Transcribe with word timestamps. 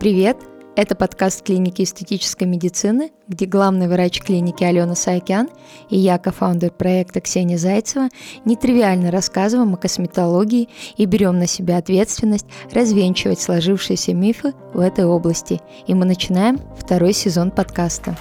Привет! 0.00 0.38
Это 0.76 0.94
подкаст 0.94 1.42
клиники 1.42 1.82
эстетической 1.82 2.44
медицины, 2.44 3.12
где 3.28 3.44
главный 3.44 3.86
врач 3.86 4.22
клиники 4.22 4.64
Алена 4.64 4.94
Саакян 4.94 5.50
и 5.90 5.98
я, 5.98 6.16
кофаундер 6.16 6.70
проекта 6.70 7.20
Ксения 7.20 7.58
Зайцева, 7.58 8.08
нетривиально 8.46 9.10
рассказываем 9.10 9.74
о 9.74 9.76
косметологии 9.76 10.70
и 10.96 11.04
берем 11.04 11.38
на 11.38 11.46
себя 11.46 11.76
ответственность 11.76 12.46
развенчивать 12.72 13.42
сложившиеся 13.42 14.14
мифы 14.14 14.54
в 14.72 14.80
этой 14.80 15.04
области. 15.04 15.60
И 15.86 15.92
мы 15.92 16.06
начинаем 16.06 16.58
второй 16.78 17.12
сезон 17.12 17.50
подкаста. 17.50 18.16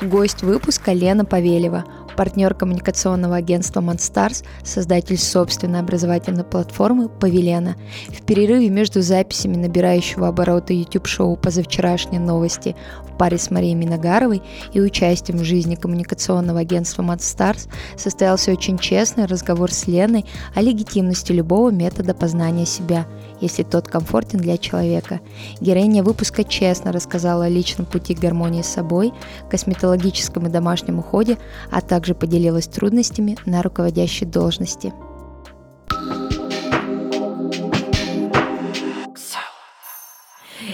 Гость 0.00 0.42
выпуска 0.42 0.94
Лена 0.94 1.26
Павелева– 1.26 1.84
партнер 2.16 2.54
коммуникационного 2.54 3.36
агентства 3.36 3.80
Monstars, 3.80 4.44
создатель 4.64 5.18
собственной 5.18 5.80
образовательной 5.80 6.44
платформы 6.44 7.08
Павелена. 7.08 7.76
В 8.08 8.22
перерыве 8.24 8.68
между 8.68 9.02
записями 9.02 9.56
набирающего 9.56 10.28
обороты 10.28 10.74
YouTube-шоу 10.74 11.36
«Позавчерашние 11.36 12.20
новости» 12.20 12.76
паре 13.22 13.38
с 13.38 13.52
Марией 13.52 13.74
Миногаровой 13.74 14.42
и 14.72 14.80
участием 14.80 15.38
в 15.38 15.44
жизни 15.44 15.76
коммуникационного 15.76 16.58
агентства 16.58 17.04
Monstars 17.04 17.68
состоялся 17.96 18.50
очень 18.50 18.78
честный 18.78 19.26
разговор 19.26 19.70
с 19.70 19.86
Леной 19.86 20.26
о 20.56 20.60
легитимности 20.60 21.30
любого 21.30 21.70
метода 21.70 22.14
познания 22.14 22.66
себя– 22.66 23.06
если 23.42 23.64
тот 23.64 23.88
комфортен 23.88 24.38
для 24.38 24.56
человека. 24.56 25.20
Героиня 25.60 26.02
выпуска 26.02 26.44
честно 26.44 26.92
рассказала 26.92 27.44
о 27.44 27.48
личном 27.48 27.86
пути 27.86 28.14
к 28.14 28.20
гармонии 28.20 28.62
с 28.62 28.68
собой, 28.68 29.12
косметологическом 29.50 30.46
и 30.46 30.50
домашнем 30.50 31.00
уходе, 31.00 31.36
а 31.70 31.80
также 31.80 32.14
поделилась 32.14 32.68
трудностями 32.68 33.36
на 33.44 33.62
руководящей 33.62 34.26
должности. 34.26 34.92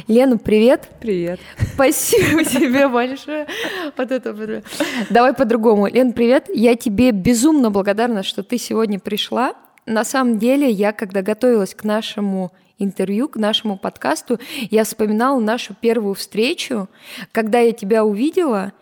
Лена, 0.08 0.38
привет. 0.38 0.88
Привет. 1.00 1.38
Спасибо 1.74 2.42
тебе 2.44 2.88
большое. 2.88 3.46
Вот 3.94 4.10
это. 4.10 4.62
Давай 5.10 5.34
по-другому. 5.34 5.86
Лен, 5.86 6.14
привет. 6.14 6.46
Я 6.52 6.76
тебе 6.76 7.10
безумно 7.10 7.70
благодарна, 7.70 8.22
что 8.22 8.42
ты 8.42 8.56
сегодня 8.56 8.98
пришла. 8.98 9.52
На 9.84 10.04
самом 10.04 10.38
деле, 10.38 10.70
я 10.70 10.92
когда 10.92 11.20
готовилась 11.20 11.74
к 11.74 11.84
нашему 11.84 12.52
интервью, 12.78 13.28
к 13.28 13.36
нашему 13.36 13.76
подкасту, 13.76 14.40
я 14.70 14.84
вспоминала 14.84 15.38
нашу 15.40 15.74
первую 15.74 16.14
встречу, 16.14 16.88
когда 17.30 17.58
я 17.58 17.72
тебя 17.72 18.02
увидела, 18.02 18.72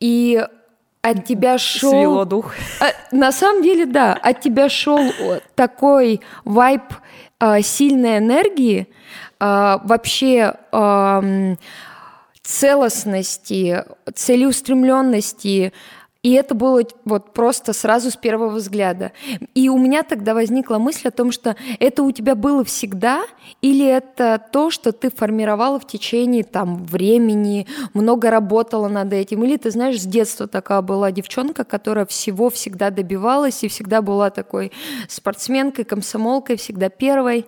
и 0.00 0.44
от 1.02 1.24
тебя 1.24 1.56
шел... 1.56 1.90
Свело 1.90 2.24
дух. 2.24 2.52
А, 2.80 2.86
на 3.14 3.30
самом 3.30 3.62
деле, 3.62 3.86
да, 3.86 4.14
от 4.14 4.40
тебя 4.40 4.68
шел 4.68 4.98
такой 5.54 6.20
вайб 6.44 6.82
а, 7.38 7.60
сильной 7.60 8.18
энергии, 8.18 8.88
вообще 9.38 10.54
целостности, 12.42 13.84
целеустремленности, 14.14 15.72
и 16.22 16.32
это 16.32 16.54
было 16.54 16.82
вот 17.04 17.34
просто 17.34 17.74
сразу 17.74 18.10
с 18.10 18.16
первого 18.16 18.54
взгляда. 18.54 19.12
И 19.54 19.68
у 19.68 19.76
меня 19.76 20.02
тогда 20.02 20.32
возникла 20.32 20.78
мысль 20.78 21.08
о 21.08 21.10
том, 21.10 21.30
что 21.32 21.54
это 21.78 22.02
у 22.02 22.10
тебя 22.12 22.34
было 22.34 22.64
всегда, 22.64 23.24
или 23.60 23.84
это 23.86 24.42
то, 24.50 24.70
что 24.70 24.92
ты 24.92 25.10
формировала 25.10 25.78
в 25.78 25.86
течение 25.86 26.42
там 26.42 26.82
времени, 26.84 27.66
много 27.92 28.30
работала 28.30 28.88
над 28.88 29.12
этим, 29.12 29.44
или 29.44 29.58
ты 29.58 29.70
знаешь, 29.70 30.00
с 30.00 30.06
детства 30.06 30.46
такая 30.46 30.80
была 30.80 31.12
девчонка, 31.12 31.64
которая 31.64 32.06
всего 32.06 32.48
всегда 32.48 32.88
добивалась 32.88 33.62
и 33.62 33.68
всегда 33.68 34.00
была 34.00 34.30
такой 34.30 34.72
спортсменкой, 35.10 35.84
комсомолкой, 35.84 36.56
всегда 36.56 36.88
первой. 36.88 37.44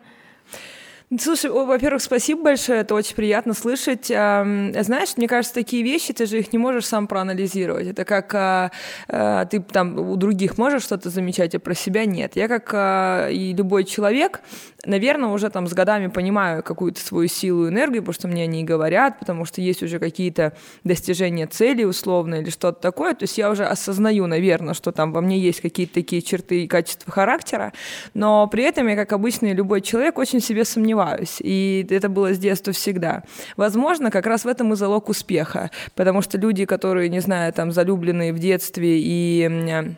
Слушай, 1.21 1.53
во-первых, 1.53 2.03
спасибо 2.03 2.43
большое, 2.43 2.81
это 2.81 2.93
очень 2.97 3.15
приятно 3.15 3.55
слышать. 3.55 4.07
Знаешь, 4.07 5.17
мне 5.17 5.29
кажется, 5.29 5.55
такие 5.55 5.85
вещи, 5.85 6.13
ты 6.13 6.27
же 6.27 6.41
их 6.41 6.53
не 6.53 6.59
можешь 6.59 6.85
сам 6.87 7.07
проанализировать. 7.07 7.87
Это 7.87 8.05
как 8.05 8.35
а, 8.35 8.73
а, 9.09 9.45
ты 9.45 9.61
там 9.61 9.97
у 10.01 10.17
других 10.17 10.59
можешь 10.59 10.83
что-то 10.83 11.09
замечать, 11.11 11.55
а 11.55 11.61
про 11.61 11.75
себя 11.75 12.07
нет. 12.07 12.35
Я 12.35 12.49
как 12.49 12.71
а, 12.75 13.29
и 13.29 13.55
любой 13.55 13.85
человек, 13.85 14.41
наверное, 14.87 15.31
уже 15.31 15.51
там 15.51 15.67
с 15.67 15.75
годами 15.75 16.09
понимаю 16.09 16.63
какую-то 16.63 17.01
свою 17.01 17.29
силу 17.29 17.67
и 17.67 17.71
энергию, 17.71 18.03
потому 18.03 18.15
что 18.15 18.29
мне 18.29 18.45
они 18.45 18.65
говорят, 18.65 19.19
потому 19.19 19.45
что 19.45 19.61
есть 19.61 19.83
уже 19.83 19.99
какие-то 19.99 20.55
достижения 20.85 21.47
цели 21.47 21.85
условно 21.85 22.37
или 22.37 22.51
что-то 22.51 22.81
такое. 22.81 23.15
То 23.15 23.25
есть 23.25 23.39
я 23.39 23.51
уже 23.51 23.65
осознаю, 23.65 24.27
наверное, 24.27 24.75
что 24.75 24.93
там 24.93 25.13
во 25.13 25.21
мне 25.21 25.39
есть 25.39 25.61
какие-то 25.61 25.95
такие 25.95 26.23
черты 26.23 26.65
и 26.65 26.67
качества 26.67 27.13
характера, 27.13 27.73
но 28.15 28.47
при 28.47 28.65
этом 28.65 28.87
я, 28.89 28.97
как 28.97 29.13
обычный 29.13 29.53
любой 29.53 29.81
человек, 29.81 30.19
очень 30.19 30.41
себе 30.41 30.65
сомневаюсь 30.65 30.87
сомневаюсь. 30.87 31.39
И 31.41 31.87
это 31.91 32.09
было 32.09 32.33
с 32.33 32.39
детства 32.39 32.73
всегда. 32.73 33.23
Возможно, 33.57 34.11
как 34.11 34.27
раз 34.27 34.45
в 34.45 34.49
этом 34.49 34.73
и 34.73 34.77
залог 34.77 35.09
успеха. 35.09 35.71
Потому 35.95 36.23
что 36.23 36.39
люди, 36.39 36.65
которые, 36.65 37.09
не 37.09 37.21
знаю, 37.21 37.53
там, 37.53 37.73
залюбленные 37.73 38.33
в 38.33 38.39
детстве 38.39 38.99
и 39.01 39.97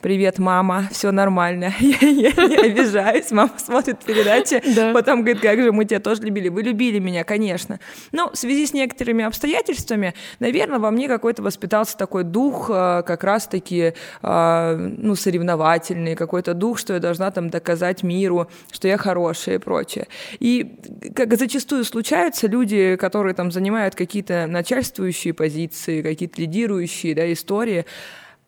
привет, 0.00 0.38
мама, 0.38 0.88
все 0.90 1.10
нормально, 1.10 1.72
я, 1.80 1.98
я 2.00 2.32
не 2.32 2.56
обижаюсь, 2.56 3.30
мама 3.30 3.52
смотрит 3.56 3.98
передачи, 4.04 4.62
да. 4.74 4.92
потом 4.92 5.20
говорит, 5.22 5.40
как 5.40 5.60
же 5.60 5.72
мы 5.72 5.84
тебя 5.84 6.00
тоже 6.00 6.22
любили, 6.22 6.48
вы 6.48 6.62
любили 6.62 6.98
меня, 6.98 7.24
конечно. 7.24 7.80
Но 8.12 8.30
в 8.30 8.36
связи 8.36 8.66
с 8.66 8.72
некоторыми 8.72 9.24
обстоятельствами, 9.24 10.14
наверное, 10.40 10.78
во 10.78 10.90
мне 10.90 11.08
какой-то 11.08 11.42
воспитался 11.42 11.96
такой 11.96 12.24
дух 12.24 12.70
э, 12.70 13.02
как 13.06 13.24
раз-таки 13.24 13.94
э, 14.22 14.76
ну, 14.98 15.14
соревновательный, 15.14 16.14
какой-то 16.14 16.54
дух, 16.54 16.78
что 16.78 16.94
я 16.94 17.00
должна 17.00 17.30
там 17.30 17.50
доказать 17.50 18.02
миру, 18.02 18.48
что 18.70 18.88
я 18.88 18.96
хорошая 18.96 19.56
и 19.56 19.58
прочее. 19.58 20.06
И 20.38 20.76
как 21.14 21.36
зачастую 21.36 21.84
случаются 21.84 22.46
люди, 22.46 22.96
которые 22.96 23.34
там 23.34 23.50
занимают 23.50 23.94
какие-то 23.94 24.46
начальствующие 24.46 25.34
позиции, 25.34 26.02
какие-то 26.02 26.40
лидирующие 26.40 27.14
да, 27.14 27.30
истории, 27.32 27.84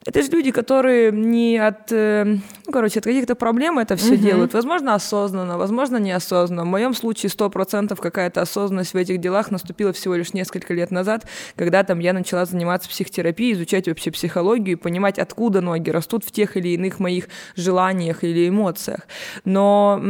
это 0.06 0.22
же 0.22 0.30
люди, 0.30 0.50
которые 0.50 1.12
не 1.12 1.58
от, 1.58 1.92
э, 1.92 2.24
ну, 2.24 2.72
короче, 2.72 3.00
от 3.00 3.04
каких-то 3.04 3.34
проблем 3.34 3.78
это 3.78 3.96
все 3.96 4.14
угу. 4.14 4.22
делают. 4.22 4.54
Возможно, 4.54 4.94
осознанно, 4.94 5.58
возможно, 5.58 5.98
неосознанно. 5.98 6.62
В 6.62 6.68
моем 6.68 6.94
случае 6.94 7.28
сто 7.28 7.50
процентов 7.50 8.00
какая-то 8.00 8.40
осознанность 8.40 8.94
в 8.94 8.96
этих 8.96 9.18
делах 9.18 9.50
наступила 9.50 9.92
всего 9.92 10.14
лишь 10.14 10.32
несколько 10.32 10.72
лет 10.72 10.90
назад, 10.90 11.26
когда 11.54 11.84
там 11.84 11.98
я 11.98 12.14
начала 12.14 12.46
заниматься 12.46 12.88
психотерапией, 12.88 13.52
изучать 13.52 13.88
вообще 13.88 14.10
психологию 14.10 14.78
и 14.78 14.80
понимать, 14.80 15.18
откуда 15.18 15.60
ноги 15.60 15.90
растут 15.90 16.24
в 16.24 16.32
тех 16.32 16.56
или 16.56 16.68
иных 16.68 16.98
моих 16.98 17.28
желаниях 17.54 18.24
или 18.24 18.48
эмоциях. 18.48 19.06
Но 19.44 20.00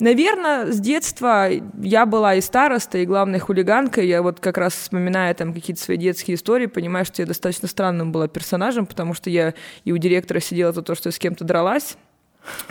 Наверное, 0.00 0.70
с 0.70 0.78
детства 0.78 1.48
я 1.82 2.06
была 2.06 2.36
и 2.36 2.40
староста, 2.40 2.98
и 2.98 3.06
главной 3.06 3.40
хулиганкой. 3.40 4.06
Я 4.06 4.22
вот 4.22 4.38
как 4.38 4.56
раз 4.56 4.74
вспоминая 4.74 5.34
там 5.34 5.52
какие-то 5.52 5.82
свои 5.82 5.96
детские 5.96 6.36
истории, 6.36 6.66
понимаю, 6.66 7.04
что 7.04 7.20
я 7.20 7.26
достаточно 7.26 7.66
странным 7.66 8.12
была 8.12 8.28
персонажем, 8.28 8.86
потому 8.86 9.12
что 9.14 9.28
я 9.28 9.54
и 9.84 9.90
у 9.90 9.96
директора 9.96 10.38
сидела 10.38 10.72
за 10.72 10.82
то, 10.82 10.94
что 10.94 11.08
я 11.08 11.12
с 11.12 11.18
кем-то 11.18 11.44
дралась, 11.44 11.96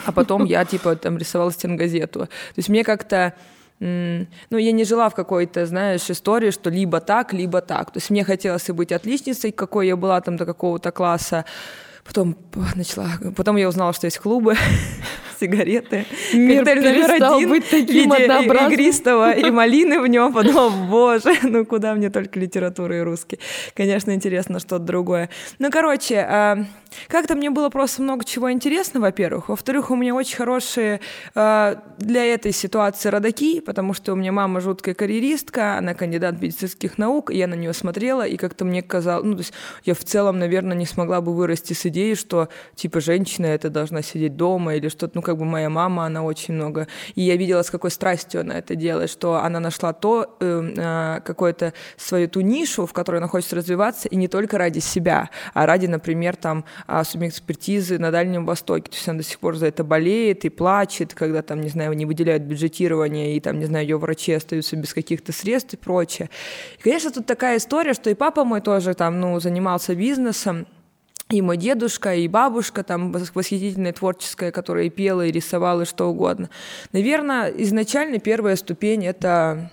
а 0.05 0.13
потом 0.13 0.45
я 0.45 0.63
типа 0.63 0.95
там 0.95 1.17
рисовала 1.17 1.51
стенгазету. 1.51 2.21
То 2.21 2.29
есть 2.55 2.69
мне 2.69 2.85
как-то 2.85 3.33
ну, 3.79 4.57
я 4.57 4.71
не 4.71 4.85
жила 4.85 5.07
в 5.09 5.13
какой-то, 5.13 5.67
знаешь, 5.67 6.09
истории, 6.09 6.49
что 6.49 6.71
либо 6.71 6.99
так, 6.99 7.31
либо 7.31 7.61
так. 7.61 7.91
То 7.91 7.97
есть 7.97 8.09
мне 8.09 8.23
хотелось 8.23 8.67
и 8.69 8.71
быть 8.71 8.91
отличницей, 8.91 9.51
какой 9.51 9.85
я 9.85 9.95
была 9.95 10.19
там 10.21 10.35
до 10.35 10.45
какого-то 10.45 10.91
класса, 10.91 11.45
Потом 12.07 12.37
начала, 12.75 13.09
потом 13.35 13.57
я 13.57 13.67
узнала, 13.67 13.91
что 13.91 14.07
есть 14.07 14.19
клубы, 14.19 14.55
сигареты, 15.39 16.05
Мир 16.33 16.65
коктейль 16.65 16.99
номер 16.99 17.11
один 17.11 17.49
быть 17.49 17.69
таким 17.69 18.11
виде 18.11 18.73
игристого 18.73 19.31
и 19.31 19.49
малины 19.51 19.99
в 19.99 20.07
нем. 20.07 20.33
Подумала, 20.33 20.69
боже, 20.69 21.35
ну 21.43 21.65
куда 21.65 21.93
мне 21.95 22.09
только 22.09 22.39
литература 22.39 22.97
и 22.97 23.01
русский. 23.01 23.39
Конечно, 23.73 24.11
интересно 24.11 24.59
что-то 24.59 24.79
другое. 24.79 25.29
Ну, 25.59 25.69
короче, 25.71 26.17
а, 26.17 26.65
как-то 27.07 27.35
мне 27.35 27.49
было 27.49 27.69
просто 27.69 28.01
много 28.01 28.25
чего 28.25 28.51
интересного, 28.51 29.05
во-первых. 29.05 29.49
Во-вторых, 29.49 29.91
у 29.91 29.95
меня 29.95 30.13
очень 30.15 30.37
хорошие 30.37 30.99
а, 31.35 31.81
для 31.97 32.25
этой 32.25 32.51
ситуации 32.51 33.09
родаки, 33.09 33.59
потому 33.59 33.93
что 33.93 34.13
у 34.13 34.15
меня 34.15 34.31
мама 34.31 34.61
жуткая 34.61 34.95
карьеристка, 34.95 35.77
она 35.77 35.93
кандидат 35.93 36.41
медицинских 36.41 36.97
наук, 36.97 37.31
и 37.31 37.37
я 37.37 37.47
на 37.47 37.55
нее 37.55 37.73
смотрела, 37.73 38.25
и 38.25 38.37
как-то 38.37 38.65
мне 38.65 38.81
казалось, 38.81 39.25
ну, 39.25 39.33
то 39.33 39.39
есть 39.39 39.53
я 39.83 39.93
в 39.93 40.03
целом, 40.03 40.39
наверное, 40.39 40.75
не 40.75 40.85
смогла 40.85 41.21
бы 41.21 41.33
вырасти 41.33 41.73
с 41.73 41.85
идеей, 41.85 42.15
что, 42.15 42.49
типа, 42.75 42.99
женщина 43.01 43.45
это 43.47 43.69
должна 43.69 44.01
сидеть 44.01 44.35
дома 44.35 44.75
или 44.75 44.89
что-то, 44.89 45.11
ну, 45.15 45.21
как 45.27 45.37
бы 45.37 45.43
моя 45.43 45.69
мама, 45.69 46.05
она 46.05 46.23
очень 46.23 46.53
много, 46.53 46.87
и 47.15 47.21
я 47.21 47.35
видела, 47.35 47.61
с 47.61 47.69
какой 47.69 47.91
страстью 47.91 48.41
она 48.41 48.59
это 48.59 48.75
делает, 48.75 49.09
что 49.09 49.35
она 49.35 49.59
нашла 49.59 49.91
то, 49.91 50.37
э, 50.39 50.73
э, 50.77 51.19
какое-то 51.19 51.73
свою 51.97 52.29
ту 52.29 52.39
нишу, 52.39 52.85
в 52.85 52.93
которой 52.93 53.17
она 53.17 53.27
хочет 53.27 53.51
развиваться, 53.51 54.07
и 54.07 54.15
не 54.15 54.29
только 54.29 54.57
ради 54.57 54.79
себя, 54.79 55.29
а 55.53 55.65
ради, 55.65 55.87
например, 55.87 56.37
там, 56.37 56.63
а, 56.87 57.03
экспертизы 57.03 57.99
на 57.99 58.09
Дальнем 58.09 58.45
Востоке. 58.45 58.89
То 58.89 58.95
есть 58.95 59.09
она 59.09 59.17
до 59.17 59.23
сих 59.25 59.39
пор 59.39 59.57
за 59.57 59.65
это 59.65 59.83
болеет 59.83 60.45
и 60.45 60.49
плачет, 60.49 61.13
когда 61.13 61.41
там, 61.41 61.59
не 61.59 61.69
знаю, 61.69 61.91
не 61.91 62.05
выделяют 62.05 62.43
бюджетирование, 62.43 63.35
и 63.35 63.41
там, 63.41 63.59
не 63.59 63.65
знаю, 63.65 63.85
ее 63.85 63.97
врачи 63.97 64.31
остаются 64.31 64.77
без 64.77 64.93
каких-то 64.93 65.33
средств 65.33 65.73
и 65.73 65.77
прочее. 65.77 66.29
И, 66.79 66.83
конечно, 66.83 67.11
тут 67.11 67.25
такая 67.25 67.57
история, 67.57 67.93
что 67.93 68.09
и 68.09 68.13
папа 68.13 68.45
мой 68.45 68.61
тоже 68.61 68.93
там, 68.93 69.19
ну, 69.19 69.37
занимался 69.41 69.93
бизнесом, 69.93 70.67
и 71.29 71.41
мой 71.41 71.57
дедушка, 71.57 72.15
и 72.15 72.27
бабушка 72.27 72.83
там 72.83 73.11
восхитительная 73.11 73.93
творческая, 73.93 74.51
которая 74.51 74.85
и 74.85 74.89
пела, 74.89 75.25
и 75.25 75.31
рисовала, 75.31 75.81
и 75.81 75.85
что 75.85 76.09
угодно. 76.09 76.49
Наверное, 76.93 77.49
изначально 77.49 78.19
первая 78.19 78.55
ступень— 78.55 79.05
это 79.07 79.71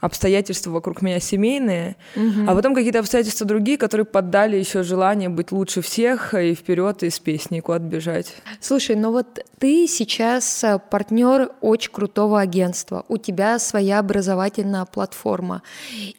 обстоятельства 0.00 0.70
вокруг 0.70 1.02
меня 1.02 1.18
семейные, 1.18 1.96
угу. 2.14 2.44
а 2.46 2.54
потом 2.54 2.74
какие-то 2.74 3.00
обстоятельства 3.00 3.46
другие, 3.46 3.78
которые 3.78 4.04
поддали 4.04 4.56
еще 4.56 4.82
желание 4.82 5.28
быть 5.28 5.50
лучше 5.50 5.80
всех 5.82 6.34
и 6.34 6.54
вперед 6.54 7.02
из 7.02 7.18
песни 7.18 7.60
куда 7.60 7.78
бежать. 7.78 8.34
Слушай, 8.60 8.96
ну 8.96 9.10
вот 9.10 9.44
ты 9.58 9.86
сейчас 9.88 10.62
э, 10.62 10.78
партнер 10.78 11.50
очень 11.60 11.90
крутого 11.90 12.40
агентства, 12.40 13.04
у 13.08 13.16
тебя 13.16 13.58
своя 13.58 13.98
образовательная 13.98 14.84
платформа, 14.84 15.62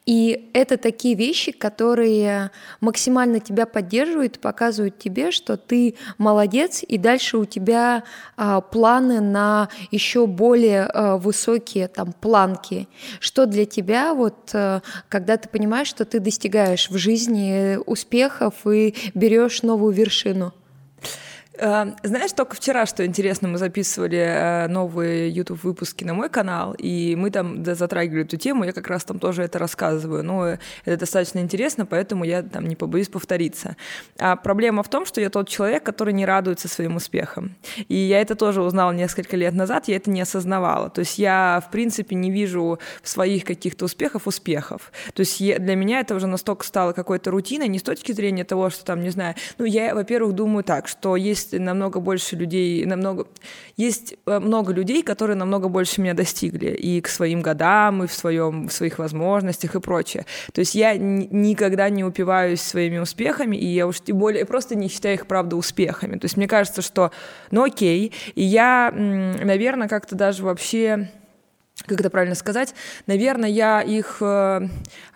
и 0.05 0.49
это 0.53 0.77
такие 0.77 1.15
вещи, 1.15 1.51
которые 1.51 2.51
максимально 2.81 3.39
тебя 3.39 3.65
поддерживают, 3.65 4.39
показывают 4.39 4.99
тебе, 4.99 5.31
что 5.31 5.55
ты 5.55 5.95
молодец, 6.17 6.83
и 6.85 6.97
дальше 6.97 7.37
у 7.37 7.45
тебя 7.45 8.03
а, 8.35 8.61
планы 8.61 9.21
на 9.21 9.69
еще 9.91 10.27
более 10.27 10.83
а, 10.83 11.17
высокие 11.17 11.87
там 11.87 12.11
планки, 12.13 12.87
что 13.19 13.45
для 13.45 13.65
тебя, 13.69 14.13
вот 14.13 14.51
э, 14.53 14.81
когда 15.07 15.37
ты 15.37 15.47
понимаешь, 15.47 15.87
что 15.87 16.05
ты 16.05 16.19
достигаешь 16.19 16.89
в 16.89 16.97
жизни 16.97 17.77
успехов 17.85 18.67
и 18.67 18.95
берешь 19.13 19.63
новую 19.63 19.93
вершину? 19.93 20.53
Э, 21.59 21.93
знаешь, 22.03 22.31
только 22.31 22.55
вчера, 22.55 22.85
что 22.85 23.05
интересно, 23.05 23.47
мы 23.49 23.57
записывали 23.57 24.17
э, 24.17 24.67
новые 24.67 25.29
YouTube-выпуски 25.29 26.05
на 26.05 26.13
мой 26.13 26.29
канал, 26.29 26.73
и 26.77 27.15
мы 27.15 27.31
там 27.31 27.63
затрагивали 27.65 28.23
эту 28.23 28.37
тему, 28.37 28.63
я 28.63 28.71
как 28.71 28.87
раз 28.87 29.03
там 29.03 29.19
тоже 29.19 29.43
это 29.43 29.59
рассказываю. 29.59 30.23
Но 30.23 30.57
это 30.85 30.97
достаточно 30.97 31.39
интересно, 31.39 31.85
поэтому 31.85 32.23
я 32.23 32.43
там 32.43 32.67
не 32.67 32.75
побоюсь 32.75 33.09
повториться. 33.09 33.75
А 34.17 34.35
проблема 34.35 34.83
в 34.83 34.89
том, 34.89 35.05
что 35.05 35.19
я 35.19 35.29
тот 35.29 35.49
человек, 35.49 35.83
который 35.83 36.13
не 36.13 36.25
радуется 36.25 36.67
своим 36.67 36.95
успехам. 36.95 37.55
И 37.87 37.95
я 37.95 38.21
это 38.21 38.35
тоже 38.35 38.61
узнала 38.61 38.91
несколько 38.91 39.35
лет 39.35 39.53
назад, 39.53 39.87
я 39.87 39.97
это 39.97 40.09
не 40.09 40.21
осознавала. 40.21 40.89
То 40.89 40.99
есть 40.99 41.19
я, 41.19 41.61
в 41.67 41.71
принципе, 41.71 42.15
не 42.15 42.31
вижу 42.31 42.79
в 43.03 43.09
своих 43.09 43.43
каких-то 43.43 43.85
успехов 43.85 44.27
успехов. 44.27 44.91
То 45.13 45.21
есть 45.21 45.39
я, 45.41 45.59
для 45.59 45.75
меня 45.75 45.99
это 45.99 46.15
уже 46.15 46.27
настолько 46.27 46.65
стало 46.65 46.93
какой-то 46.93 47.31
рутиной, 47.31 47.67
не 47.67 47.79
с 47.79 47.83
точки 47.83 48.11
зрения 48.13 48.45
того, 48.45 48.69
что 48.69 48.85
там, 48.85 49.01
не 49.01 49.09
знаю, 49.09 49.35
ну, 49.57 49.65
я, 49.65 49.93
во-первых, 49.93 50.33
думаю 50.33 50.63
так, 50.63 50.87
что 50.87 51.15
есть 51.15 51.48
есть 51.49 51.63
намного 51.63 51.99
больше 51.99 52.35
людей, 52.35 52.85
намного... 52.85 53.27
Есть 53.77 54.15
э, 54.25 54.39
много 54.39 54.73
людей, 54.73 55.03
которые 55.03 55.35
намного 55.35 55.69
больше 55.69 56.01
меня 56.01 56.13
достигли 56.13 56.69
и 56.69 57.01
к 57.01 57.07
своим 57.07 57.41
годам, 57.41 58.03
и 58.03 58.07
в, 58.07 58.13
своем, 58.13 58.67
в 58.67 58.73
своих 58.73 58.99
возможностях 58.99 59.75
и 59.75 59.79
прочее. 59.79 60.25
То 60.53 60.59
есть 60.59 60.75
я 60.75 60.95
никогда 60.97 61.89
не 61.89 62.03
упиваюсь 62.03 62.61
своими 62.61 62.97
успехами, 62.97 63.55
и 63.55 63.65
я 63.65 63.87
уж 63.87 64.01
тем 64.01 64.17
более 64.17 64.45
просто 64.45 64.75
не 64.75 64.89
считаю 64.89 65.15
их, 65.15 65.27
правда, 65.27 65.55
успехами. 65.55 66.17
То 66.17 66.25
есть 66.25 66.37
мне 66.37 66.47
кажется, 66.47 66.81
что, 66.81 67.11
ну 67.51 67.63
окей, 67.63 68.13
и 68.35 68.43
я, 68.43 68.91
наверное, 68.93 69.87
как-то 69.87 70.15
даже 70.15 70.43
вообще 70.43 71.09
как 71.85 71.99
это 72.01 72.09
правильно 72.09 72.35
сказать, 72.35 72.75
наверное, 73.07 73.49
я 73.49 73.81
их 73.81 74.17
э, 74.21 74.67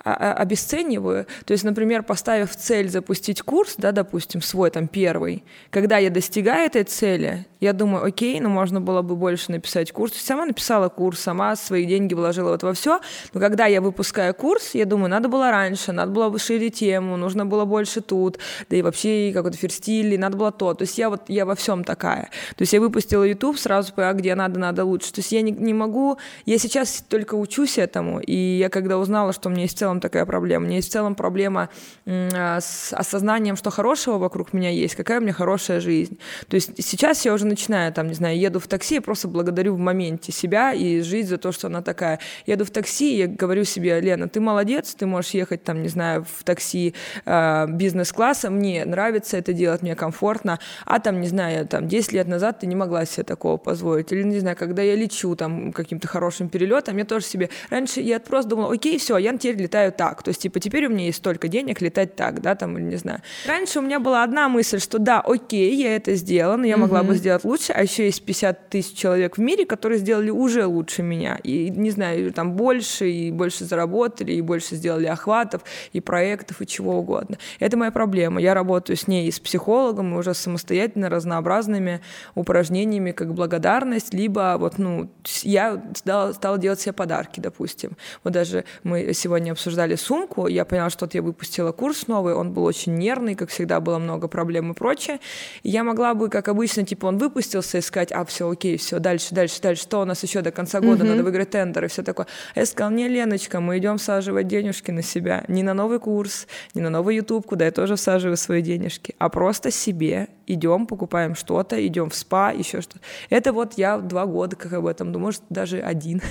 обесцениваю. 0.04 1.26
То 1.46 1.54
есть, 1.54 1.64
например, 1.64 2.04
поставив 2.04 2.56
цель 2.56 2.90
запустить 2.90 3.42
курс, 3.42 3.76
да, 3.78 3.92
допустим, 3.92 4.42
свой 4.42 4.70
там 4.70 4.88
первый, 4.88 5.44
когда 5.70 5.98
я 5.98 6.10
достигаю 6.10 6.66
этой 6.66 6.84
цели, 6.84 7.46
я 7.60 7.72
думаю, 7.72 8.04
окей, 8.04 8.40
ну 8.42 8.50
можно 8.50 8.82
было 8.82 9.02
бы 9.02 9.16
больше 9.16 9.52
написать 9.52 9.92
курс. 9.94 10.14
Сама 10.16 10.46
написала 10.46 10.90
курс, 10.90 11.22
сама 11.22 11.56
свои 11.56 11.86
деньги 11.86 12.14
вложила 12.14 12.50
вот 12.50 12.64
во 12.64 12.74
все. 12.74 13.00
Но 13.34 13.40
когда 13.40 13.66
я 13.68 13.80
выпускаю 13.80 14.34
курс, 14.34 14.72
я 14.76 14.86
думаю, 14.86 15.10
надо 15.10 15.30
было 15.30 15.50
раньше, 15.50 15.94
надо 15.94 16.12
было 16.12 16.30
бы 16.30 16.40
шире 16.40 16.70
тему, 16.70 17.16
нужно 17.16 17.46
было 17.46 17.64
больше 17.64 18.02
тут, 18.02 18.40
да 18.70 18.76
и 18.76 18.82
вообще 18.82 19.32
какой-то 19.34 19.58
ферстиль, 19.58 20.20
надо 20.20 20.36
было 20.36 20.52
то. 20.52 20.74
То 20.74 20.84
есть 20.84 20.98
я 20.98 21.10
вот 21.10 21.22
я 21.30 21.46
во 21.46 21.56
всем 21.56 21.86
такая. 21.86 22.24
То 22.56 22.64
есть 22.64 22.74
я 22.74 22.82
выпустила 22.82 23.24
YouTube 23.24 23.58
сразу, 23.58 23.94
а 23.96 24.12
где 24.12 24.36
надо, 24.36 24.60
надо 24.60 24.84
лучше. 24.84 25.14
То 25.14 25.20
есть 25.20 25.32
я 25.32 25.42
не, 25.42 25.52
не 25.52 25.74
могу, 25.74 26.18
я 26.46 26.58
сейчас 26.58 27.06
только 27.08 27.36
учусь 27.36 27.78
этому, 27.78 28.20
и 28.20 28.36
я 28.36 28.68
когда 28.68 28.98
узнала, 28.98 29.32
что 29.32 29.48
у 29.48 29.52
меня 29.54 29.64
есть 29.64 29.78
целом 29.78 29.93
такая 30.00 30.26
проблема, 30.26 30.66
у 30.66 30.68
меня 30.68 30.78
есть 30.78 30.90
в 30.90 30.92
целом 30.92 31.16
проблема 31.16 31.70
а, 32.06 32.60
с 32.60 32.94
осознанием, 32.94 33.56
что 33.56 33.70
хорошего 33.70 34.18
вокруг 34.18 34.54
меня 34.54 34.70
есть, 34.70 34.96
какая 34.96 35.20
у 35.20 35.22
меня 35.22 35.34
хорошая 35.34 35.80
жизнь. 35.80 36.18
То 36.48 36.56
есть 36.56 36.72
сейчас 36.84 37.26
я 37.26 37.34
уже 37.34 37.46
начинаю, 37.46 37.92
там, 37.94 38.08
не 38.08 38.14
знаю, 38.14 38.38
еду 38.38 38.60
в 38.60 38.68
такси, 38.68 38.96
я 38.96 39.02
просто 39.02 39.28
благодарю 39.28 39.76
в 39.76 39.80
моменте 39.80 40.32
себя 40.32 40.74
и 40.74 41.02
жизнь 41.02 41.30
за 41.30 41.38
то, 41.38 41.52
что 41.52 41.68
она 41.68 41.82
такая. 41.82 42.20
Еду 42.46 42.66
в 42.66 42.72
такси, 42.72 43.18
я 43.18 43.28
говорю 43.28 43.64
себе, 43.64 44.00
Лена, 44.00 44.28
ты 44.28 44.40
молодец, 44.40 44.94
ты 44.96 45.06
можешь 45.06 45.32
ехать, 45.32 45.64
там, 45.64 45.82
не 45.82 45.90
знаю, 45.90 46.26
в 46.26 46.44
такси 46.44 46.94
э, 47.26 47.66
бизнес-класса, 47.68 48.50
мне 48.50 48.86
нравится 48.86 49.38
это 49.38 49.54
делать, 49.54 49.82
мне 49.82 49.96
комфортно, 49.96 50.60
а 50.86 51.00
там, 51.00 51.22
не 51.22 51.28
знаю, 51.28 51.68
там, 51.68 51.88
10 51.88 52.14
лет 52.14 52.28
назад 52.28 52.60
ты 52.60 52.68
не 52.68 52.76
могла 52.76 53.06
себе 53.06 53.24
такого 53.24 53.58
позволить. 53.58 54.12
Или, 54.12 54.24
не 54.24 54.40
знаю, 54.40 54.56
когда 54.58 54.82
я 54.82 54.96
лечу 54.96 55.36
там 55.36 55.74
каким-то 55.74 56.08
хорошим 56.08 56.50
перелетом, 56.50 56.98
я 56.98 57.06
тоже 57.06 57.26
себе... 57.26 57.50
Раньше 57.70 58.02
я 58.02 58.20
просто 58.20 58.50
думала, 58.50 58.74
окей, 58.74 58.98
все, 58.98 59.18
я 59.18 59.36
теперь 59.38 59.58
летаю 59.58 59.83
так. 59.92 60.24
То 60.24 60.30
есть, 60.30 60.42
типа, 60.42 60.60
теперь 60.60 60.88
у 60.88 60.90
меня 60.90 61.06
есть 61.06 61.18
столько 61.18 61.48
денег 61.48 61.82
летать 61.82 62.16
так, 62.16 62.42
да, 62.42 62.56
там, 62.56 62.78
или 62.78 62.86
не 62.86 62.96
знаю. 62.96 63.20
Раньше 63.46 63.80
у 63.80 63.82
меня 63.82 64.00
была 64.00 64.24
одна 64.24 64.50
мысль, 64.50 64.80
что 64.80 65.00
да, 65.00 65.20
окей, 65.20 65.76
я 65.76 65.96
это 65.96 66.16
сделала, 66.16 66.58
но 66.58 66.66
я 66.66 66.78
могла 66.78 67.02
mm-hmm. 67.02 67.08
бы 67.08 67.16
сделать 67.16 67.34
сделать 67.34 67.46
лучше, 67.46 67.74
а 67.74 67.82
еще 67.82 68.06
есть 68.06 68.24
50 68.24 68.70
тысяч 68.70 68.98
человек 68.98 69.38
в 69.38 69.42
мире, 69.42 69.66
которые 69.66 70.00
сделали 70.00 70.30
уже 70.30 70.66
лучше 70.66 71.04
меня. 71.04 71.40
И, 71.44 71.70
не 71.70 71.92
знаю, 71.92 72.34
там 72.34 72.54
больше, 72.54 73.10
и 73.10 73.32
больше 73.32 73.66
заработали, 73.66 74.34
и 74.34 74.42
больше 74.42 74.76
сделали 74.76 75.08
охватов, 75.08 75.64
и 75.94 76.02
проектов, 76.02 76.62
и 76.62 76.68
чего 76.68 77.00
угодно. 77.00 77.38
Это 77.60 77.78
моя 77.78 77.92
проблема. 77.92 78.42
Я 78.42 78.54
работаю 78.54 78.98
с 78.98 79.08
ней 79.08 79.28
и 79.28 79.32
с 79.32 79.40
психологом, 79.40 80.14
и 80.14 80.18
уже 80.18 80.34
самостоятельно 80.34 81.10
разнообразными 81.10 82.02
упражнениями, 82.36 83.12
как 83.12 83.34
благодарность, 83.34 84.14
либо 84.14 84.56
вот, 84.60 84.78
ну, 84.78 85.10
я 85.44 85.82
стала, 85.96 86.34
стала 86.34 86.58
делать 86.58 86.80
себе 86.80 86.94
подарки, 86.94 87.40
допустим. 87.40 87.92
Вот 88.24 88.34
даже 88.34 88.66
мы 88.84 89.14
сегодня 89.14 89.52
обсуждали 89.52 89.73
сумку, 89.98 90.48
я 90.48 90.66
поняла, 90.66 90.90
что 90.90 91.06
вот 91.06 91.14
я 91.14 91.22
выпустила 91.22 91.72
курс 91.72 92.08
новый, 92.08 92.34
он 92.34 92.54
был 92.54 92.64
очень 92.64 92.96
нервный, 92.96 93.36
как 93.36 93.50
всегда 93.50 93.80
было 93.80 93.98
много 93.98 94.28
проблем 94.28 94.72
и 94.72 94.74
прочее. 94.74 95.20
И 95.64 95.70
я 95.70 95.84
могла 95.84 96.14
бы, 96.14 96.30
как 96.30 96.48
обычно, 96.48 96.86
типа, 96.86 97.08
он 97.08 97.18
выпустился, 97.18 97.80
искать, 97.80 98.12
а, 98.12 98.24
все, 98.26 98.50
окей, 98.50 98.78
все, 98.78 99.00
дальше, 99.00 99.34
дальше, 99.36 99.62
дальше, 99.62 99.84
что 99.84 100.02
у 100.02 100.06
нас 100.06 100.24
еще 100.24 100.42
до 100.42 100.52
конца 100.52 100.80
года, 100.80 101.04
mm-hmm. 101.04 101.10
надо 101.10 101.24
выиграть 101.24 101.50
тендер 101.50 101.86
и 101.86 101.88
все 101.88 102.04
такое. 102.04 102.28
Я 102.56 102.66
сказал, 102.66 102.92
не, 102.92 103.08
Леночка, 103.08 103.60
мы 103.60 103.78
идем 103.78 103.98
всаживать 103.98 104.48
денежки 104.48 104.92
на 104.92 105.02
себя, 105.02 105.44
не 105.48 105.64
на 105.64 105.74
новый 105.74 106.00
курс, 106.00 106.48
не 106.74 106.82
на 106.82 106.90
новый 106.90 107.16
YouTube, 107.16 107.46
куда 107.46 107.66
я 107.66 107.72
тоже 107.72 107.96
всаживаю 107.96 108.38
свои 108.38 108.62
денежки, 108.62 109.16
а 109.18 109.30
просто 109.30 109.72
себе 109.72 110.28
идем, 110.48 110.88
покупаем 110.88 111.36
что-то, 111.36 111.86
идем 111.86 112.10
в 112.10 112.16
спа, 112.16 112.52
еще 112.52 112.82
что-то. 112.82 113.00
Это 113.30 113.54
вот 113.54 113.74
я 113.78 113.98
два 113.98 114.26
года 114.26 114.56
как 114.56 114.74
об 114.74 114.86
этом 114.86 115.12
думаю, 115.12 115.24
может, 115.24 115.42
даже 115.50 115.80
один. 115.80 116.22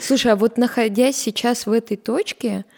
Слушай, 0.00 0.32
а 0.32 0.36
вот 0.36 0.58
находясь 0.58 1.16
сейчас 1.16 1.66
в 1.66 1.72
этой 1.72 1.96
точке, 1.96 2.50
а, 2.58 2.75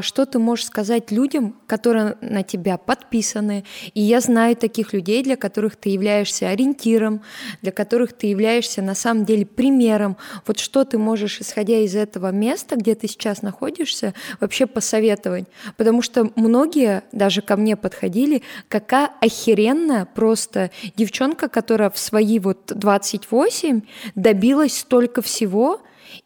что 0.00 0.26
ты 0.26 0.38
можешь 0.38 0.66
сказать 0.66 1.10
людям, 1.10 1.56
которые 1.66 2.16
на 2.20 2.42
тебя 2.42 2.78
подписаны? 2.78 3.64
И 3.94 4.00
я 4.00 4.20
знаю 4.20 4.56
таких 4.56 4.92
людей, 4.92 5.22
для 5.22 5.36
которых 5.36 5.76
ты 5.76 5.88
являешься 5.90 6.48
ориентиром, 6.48 7.22
для 7.62 7.72
которых 7.72 8.12
ты 8.12 8.28
являешься 8.28 8.82
на 8.82 8.94
самом 8.94 9.24
деле 9.24 9.44
примером. 9.46 10.16
Вот 10.46 10.58
что 10.58 10.84
ты 10.84 10.98
можешь, 10.98 11.40
исходя 11.40 11.78
из 11.78 11.96
этого 11.96 12.30
места, 12.30 12.76
где 12.76 12.94
ты 12.94 13.08
сейчас 13.08 13.42
находишься, 13.42 14.14
вообще 14.40 14.66
посоветовать? 14.66 15.46
Потому 15.76 16.02
что 16.02 16.30
многие 16.36 17.02
даже 17.12 17.42
ко 17.42 17.56
мне 17.56 17.76
подходили, 17.76 18.42
какая 18.68 19.10
охеренная 19.20 20.06
просто 20.06 20.70
девчонка, 20.96 21.48
которая 21.48 21.90
в 21.90 21.98
свои 21.98 22.38
вот 22.38 22.72
28 22.74 23.82
добилась 24.14 24.78
столько 24.78 25.22
всего, 25.22 25.80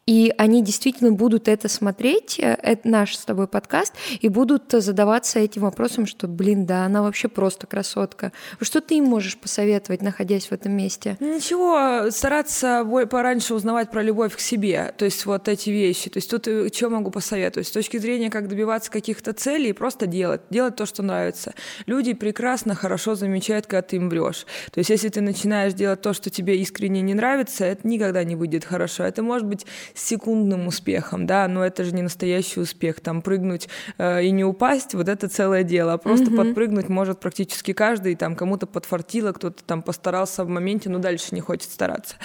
и 0.05 0.33
они 0.37 0.63
действительно 0.63 1.11
будут 1.11 1.47
это 1.47 1.67
смотреть, 1.69 2.39
э, 2.39 2.57
это 2.61 2.87
наш 2.87 3.15
с 3.15 3.25
тобой 3.25 3.47
подкаст, 3.47 3.93
и 4.21 4.29
будут 4.29 4.71
задаваться 4.71 5.39
этим 5.39 5.63
вопросом, 5.63 6.05
что, 6.05 6.27
блин, 6.27 6.65
да, 6.65 6.85
она 6.85 7.01
вообще 7.01 7.27
просто 7.27 7.67
красотка. 7.67 8.31
Что 8.61 8.81
ты 8.81 8.95
им 8.95 9.05
можешь 9.05 9.37
посоветовать, 9.37 10.01
находясь 10.01 10.47
в 10.47 10.51
этом 10.51 10.73
месте? 10.73 11.17
Ничего, 11.19 12.11
стараться 12.11 12.85
пораньше 13.09 13.53
узнавать 13.53 13.91
про 13.91 14.01
любовь 14.01 14.35
к 14.35 14.39
себе, 14.39 14.93
то 14.97 15.05
есть 15.05 15.25
вот 15.25 15.47
эти 15.47 15.69
вещи. 15.69 16.09
То 16.09 16.17
есть 16.17 16.29
тут 16.29 16.47
э, 16.47 16.69
что 16.73 16.89
могу 16.89 17.11
посоветовать? 17.11 17.67
С 17.67 17.71
точки 17.71 17.97
зрения, 17.97 18.29
как 18.29 18.47
добиваться 18.47 18.91
каких-то 18.91 19.33
целей, 19.33 19.73
просто 19.73 20.07
делать, 20.07 20.41
делать 20.49 20.75
то, 20.75 20.85
что 20.85 21.03
нравится. 21.03 21.53
Люди 21.85 22.13
прекрасно, 22.13 22.75
хорошо 22.75 23.15
замечают, 23.15 23.67
когда 23.67 23.81
ты 23.81 23.97
им 23.97 24.09
врешь. 24.09 24.45
То 24.71 24.79
есть 24.79 24.89
если 24.89 25.09
ты 25.09 25.21
начинаешь 25.21 25.73
делать 25.73 26.01
то, 26.01 26.13
что 26.13 26.29
тебе 26.29 26.57
искренне 26.57 27.01
не 27.01 27.13
нравится, 27.13 27.65
это 27.65 27.87
никогда 27.87 28.23
не 28.23 28.35
выйдет 28.35 28.65
хорошо. 28.65 29.03
Это 29.03 29.23
может 29.23 29.47
быть 29.47 29.65
секундным 29.93 30.67
успехом, 30.67 31.25
да, 31.25 31.47
но 31.47 31.65
это 31.65 31.83
же 31.83 31.93
не 31.93 32.01
настоящий 32.01 32.59
успех, 32.59 32.99
там 32.99 33.21
прыгнуть 33.21 33.69
э, 33.97 34.23
и 34.23 34.31
не 34.31 34.43
упасть, 34.43 34.93
вот 34.93 35.09
это 35.09 35.27
целое 35.27 35.63
дело, 35.63 35.93
а 35.93 35.97
просто 35.97 36.25
mm-hmm. 36.25 36.37
подпрыгнуть 36.37 36.89
может 36.89 37.19
практически 37.19 37.73
каждый, 37.73 38.15
там 38.15 38.35
кому-то 38.35 38.67
подфартило, 38.67 39.31
кто-то 39.31 39.63
там 39.63 39.81
постарался 39.81 40.43
в 40.43 40.49
моменте, 40.49 40.89
но 40.89 40.99
дальше 40.99 41.35
не 41.35 41.41
хочет 41.41 41.71
стараться. 41.71 42.15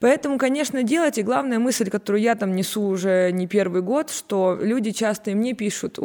Поэтому, 0.00 0.38
конечно, 0.38 0.82
делать, 0.82 1.18
и 1.18 1.22
главная 1.22 1.58
мысль, 1.58 1.90
которую 1.90 2.22
я 2.22 2.34
там 2.34 2.54
несу 2.54 2.82
уже 2.82 3.30
не 3.32 3.46
первый 3.46 3.82
год, 3.82 4.10
что 4.10 4.58
люди 4.60 4.90
часто 4.90 5.30
и 5.30 5.34
мне 5.34 5.52
пишут, 5.54 5.98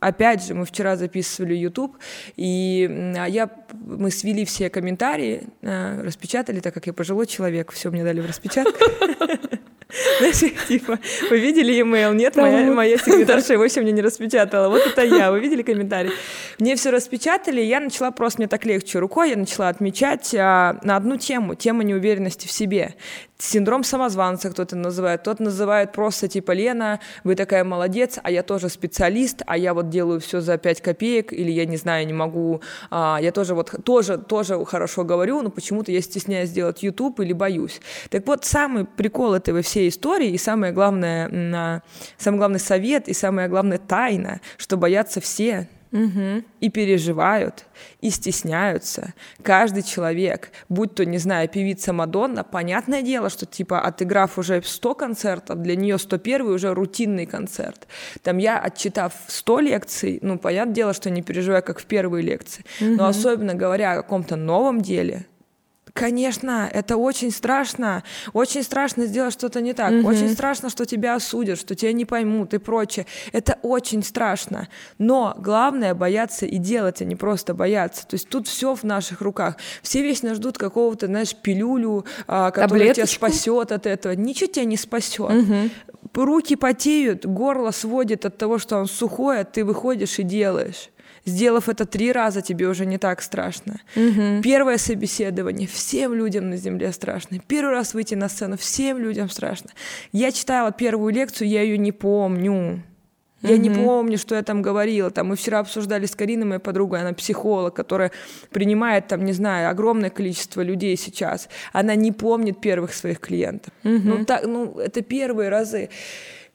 опять 0.00 0.46
же, 0.46 0.54
мы 0.54 0.64
вчера 0.64 0.96
записывали 0.96 1.54
YouTube, 1.54 1.96
и 2.36 2.86
а 3.16 3.26
я, 3.28 3.50
мы 3.72 4.10
свели 4.10 4.44
все 4.44 4.70
комментарии, 4.70 5.48
э, 5.62 6.02
распечатали, 6.02 6.60
так 6.60 6.74
как 6.74 6.86
я 6.86 6.92
пожилой 6.92 7.26
человек, 7.26 7.72
все 7.72 7.90
мне 7.90 8.04
дали 8.04 8.20
в 8.20 8.26
распечатку. 8.26 8.78
Знаешь, 10.18 10.66
типа, 10.66 10.98
вы 11.30 11.38
видели 11.38 11.80
имейл? 11.80 12.12
Нет, 12.12 12.34
моя, 12.36 12.72
моя 12.72 12.98
секретарша 12.98 13.52
его 13.52 13.64
мне 13.82 13.92
не 13.92 14.02
распечатала. 14.02 14.68
Вот 14.68 14.84
это 14.84 15.02
я. 15.02 15.30
Вы 15.30 15.38
видели 15.38 15.62
комментарий? 15.62 16.10
Мне 16.58 16.74
все 16.74 16.90
распечатали, 16.90 17.60
и 17.60 17.66
я 17.66 17.78
начала 17.78 18.10
просто, 18.10 18.40
мне 18.40 18.48
так 18.48 18.64
легче 18.64 18.98
рукой, 18.98 19.30
я 19.30 19.36
начала 19.36 19.68
отмечать 19.68 20.34
а, 20.34 20.78
на 20.82 20.96
одну 20.96 21.16
тему, 21.16 21.54
тема 21.54 21.84
неуверенности 21.84 22.48
в 22.48 22.52
себе 22.52 22.96
синдром 23.38 23.84
самозванца 23.84 24.50
кто-то 24.50 24.76
называет, 24.76 25.22
тот 25.22 25.40
называет 25.40 25.92
просто 25.92 26.28
типа 26.28 26.52
Лена, 26.52 27.00
вы 27.24 27.34
такая 27.34 27.64
молодец, 27.64 28.18
а 28.22 28.30
я 28.30 28.42
тоже 28.42 28.68
специалист, 28.68 29.42
а 29.46 29.56
я 29.56 29.74
вот 29.74 29.88
делаю 29.88 30.20
все 30.20 30.40
за 30.40 30.58
5 30.58 30.80
копеек, 30.80 31.32
или 31.32 31.50
я 31.50 31.66
не 31.66 31.76
знаю, 31.76 32.06
не 32.06 32.12
могу, 32.12 32.60
а, 32.90 33.18
я 33.20 33.32
тоже 33.32 33.54
вот 33.54 33.74
тоже, 33.84 34.18
тоже 34.18 34.64
хорошо 34.64 35.04
говорю, 35.04 35.42
но 35.42 35.50
почему-то 35.50 35.92
я 35.92 36.00
стесняюсь 36.00 36.50
сделать 36.50 36.82
YouTube 36.82 37.20
или 37.20 37.32
боюсь. 37.32 37.80
Так 38.10 38.26
вот, 38.26 38.44
самый 38.44 38.84
прикол 38.84 39.34
этой 39.34 39.60
всей 39.62 39.88
истории 39.88 40.30
и 40.30 40.38
самое 40.38 40.72
главное, 40.72 41.82
самый 42.18 42.38
главный 42.38 42.60
совет 42.60 43.08
и 43.08 43.12
самая 43.12 43.48
главная 43.48 43.78
тайна, 43.78 44.40
что 44.56 44.76
боятся 44.76 45.20
все, 45.20 45.68
Угу. 45.92 46.42
И 46.60 46.68
переживают, 46.68 47.64
и 48.00 48.10
стесняются. 48.10 49.14
Каждый 49.42 49.82
человек, 49.82 50.50
будь 50.68 50.94
то, 50.94 51.04
не 51.04 51.18
знаю, 51.18 51.48
певица 51.48 51.92
Мадонна, 51.92 52.44
понятное 52.44 53.02
дело, 53.02 53.30
что, 53.30 53.46
типа, 53.46 53.80
отыграв 53.80 54.38
уже 54.38 54.62
100 54.62 54.94
концертов, 54.94 55.62
для 55.62 55.76
нее 55.76 55.98
101 55.98 56.46
уже 56.46 56.74
рутинный 56.74 57.26
концерт. 57.26 57.86
Там 58.22 58.38
я, 58.38 58.58
отчитав 58.58 59.12
100 59.28 59.60
лекций, 59.60 60.18
ну, 60.22 60.38
понятное 60.38 60.74
дело, 60.74 60.92
что 60.92 61.10
не 61.10 61.22
переживаю, 61.22 61.62
как 61.62 61.78
в 61.78 61.86
первые 61.86 62.22
лекции. 62.22 62.64
Угу. 62.80 62.90
Но 62.96 63.06
особенно 63.06 63.54
говоря 63.54 63.92
о 63.92 63.96
каком-то 63.96 64.36
новом 64.36 64.80
деле, 64.80 65.26
Конечно, 65.96 66.68
это 66.72 66.98
очень 66.98 67.30
страшно. 67.30 68.04
Очень 68.34 68.62
страшно 68.62 69.06
сделать 69.06 69.32
что-то 69.32 69.62
не 69.62 69.72
так. 69.72 69.92
Угу. 69.92 70.08
Очень 70.08 70.30
страшно, 70.30 70.68
что 70.68 70.84
тебя 70.84 71.14
осудят, 71.14 71.58
что 71.58 71.74
тебя 71.74 71.92
не 71.92 72.04
поймут 72.04 72.52
и 72.52 72.58
прочее. 72.58 73.06
Это 73.32 73.58
очень 73.62 74.02
страшно. 74.02 74.68
Но 74.98 75.34
главное 75.38 75.94
бояться 75.94 76.44
и 76.44 76.58
делать, 76.58 77.00
а 77.00 77.04
не 77.04 77.16
просто 77.16 77.54
бояться. 77.54 78.06
То 78.06 78.14
есть 78.14 78.28
тут 78.28 78.46
все 78.46 78.74
в 78.74 78.84
наших 78.84 79.22
руках. 79.22 79.56
Все 79.82 80.02
вечно 80.02 80.34
ждут 80.34 80.58
какого-то, 80.58 81.06
знаешь, 81.06 81.34
пилюлю, 81.34 82.04
а, 82.26 82.50
которая 82.50 82.92
тебя 82.92 83.06
спасет 83.06 83.72
от 83.72 83.86
этого. 83.86 84.12
Ничего 84.12 84.50
тебя 84.50 84.66
не 84.66 84.76
спасет. 84.76 85.30
Угу. 85.30 85.70
Руки 86.14 86.56
потеют, 86.56 87.24
горло 87.24 87.70
сводит 87.70 88.26
от 88.26 88.36
того, 88.36 88.58
что 88.58 88.76
он 88.76 88.86
сухой, 88.86 89.40
а 89.40 89.44
ты 89.44 89.64
выходишь 89.64 90.18
и 90.18 90.22
делаешь. 90.22 90.90
Сделав 91.26 91.68
это 91.68 91.86
три 91.86 92.12
раза, 92.12 92.40
тебе 92.40 92.68
уже 92.68 92.86
не 92.86 92.98
так 92.98 93.20
страшно. 93.20 93.80
Угу. 93.96 94.42
Первое 94.42 94.78
собеседование 94.78 95.66
всем 95.66 96.14
людям 96.14 96.50
на 96.50 96.56
земле 96.56 96.92
страшно. 96.92 97.40
Первый 97.46 97.72
раз 97.72 97.94
выйти 97.94 98.14
на 98.14 98.28
сцену 98.28 98.56
всем 98.56 98.98
людям 98.98 99.28
страшно. 99.28 99.70
Я 100.12 100.30
читала 100.30 100.70
первую 100.70 101.12
лекцию, 101.12 101.48
я 101.48 101.62
ее 101.62 101.78
не 101.78 101.92
помню. 101.92 102.82
Я 103.42 103.56
mm-hmm. 103.56 103.58
не 103.58 103.70
помню, 103.70 104.18
что 104.18 104.34
я 104.34 104.42
там 104.42 104.62
говорила. 104.62 105.10
Там 105.10 105.28
мы 105.28 105.36
вчера 105.36 105.58
обсуждали 105.58 106.06
с 106.06 106.14
Кариной, 106.14 106.46
моей 106.46 106.60
подругой, 106.60 107.00
она 107.00 107.12
психолог, 107.12 107.74
которая 107.74 108.10
принимает 108.50 109.08
там, 109.08 109.24
не 109.24 109.32
знаю, 109.32 109.68
огромное 109.68 110.10
количество 110.10 110.62
людей 110.62 110.96
сейчас. 110.96 111.48
Она 111.72 111.94
не 111.94 112.12
помнит 112.12 112.60
первых 112.60 112.94
своих 112.94 113.20
клиентов. 113.20 113.72
Mm-hmm. 113.84 114.00
Ну, 114.04 114.24
так, 114.24 114.46
ну, 114.46 114.78
это 114.78 115.02
первые 115.02 115.50
разы. 115.50 115.90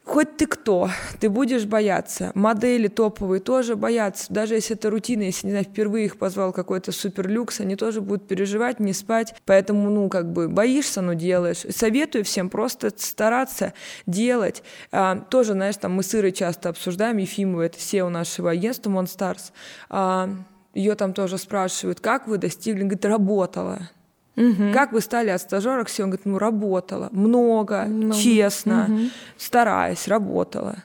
Хоть 0.03 0.35
ты 0.35 0.47
кто, 0.47 0.89
ты 1.19 1.29
будешь 1.29 1.65
бояться. 1.65 2.31
Модели 2.33 2.87
топовые 2.87 3.39
тоже 3.39 3.75
боятся. 3.75 4.33
Даже 4.33 4.55
если 4.55 4.75
это 4.75 4.89
рутина, 4.89 5.21
если, 5.21 5.45
не 5.45 5.51
знаю, 5.51 5.65
впервые 5.65 6.05
их 6.05 6.17
позвал 6.17 6.51
какой-то 6.51 6.91
суперлюкс, 6.91 7.59
они 7.59 7.75
тоже 7.75 8.01
будут 8.01 8.27
переживать, 8.27 8.79
не 8.79 8.93
спать. 8.93 9.35
Поэтому, 9.45 9.91
ну, 9.91 10.09
как 10.09 10.33
бы 10.33 10.49
боишься, 10.49 11.01
но 11.01 11.13
делаешь. 11.13 11.65
Советую 11.69 12.25
всем 12.25 12.49
просто 12.49 12.91
стараться 12.97 13.73
делать. 14.07 14.63
А, 14.91 15.17
тоже, 15.17 15.53
знаешь, 15.53 15.77
там 15.77 15.93
мы 15.93 16.01
с 16.01 16.15
Ирой 16.15 16.31
часто 16.31 16.69
обсуждаем, 16.69 17.17
Ефимова, 17.17 17.61
это 17.61 17.77
SEO 17.77 18.09
нашего 18.09 18.49
агентства 18.49 18.89
Monstars. 18.89 19.51
А, 19.89 20.29
ее 20.73 20.95
там 20.95 21.13
тоже 21.13 21.37
спрашивают, 21.37 21.99
как 21.99 22.27
вы 22.27 22.39
достигли? 22.39 22.81
Говорит, 22.81 23.05
работала. 23.05 23.89
Угу. 24.37 24.71
Как 24.73 24.93
вы 24.93 25.01
стали 25.01 25.29
от 25.29 25.41
стажера 25.41 25.83
к 25.83 25.89
Он 25.99 26.05
говорит, 26.05 26.25
ну, 26.25 26.37
работала. 26.37 27.09
Много, 27.11 27.83
Много. 27.83 28.15
честно, 28.15 28.87
угу. 28.89 28.99
стараясь, 29.37 30.07
работала. 30.07 30.83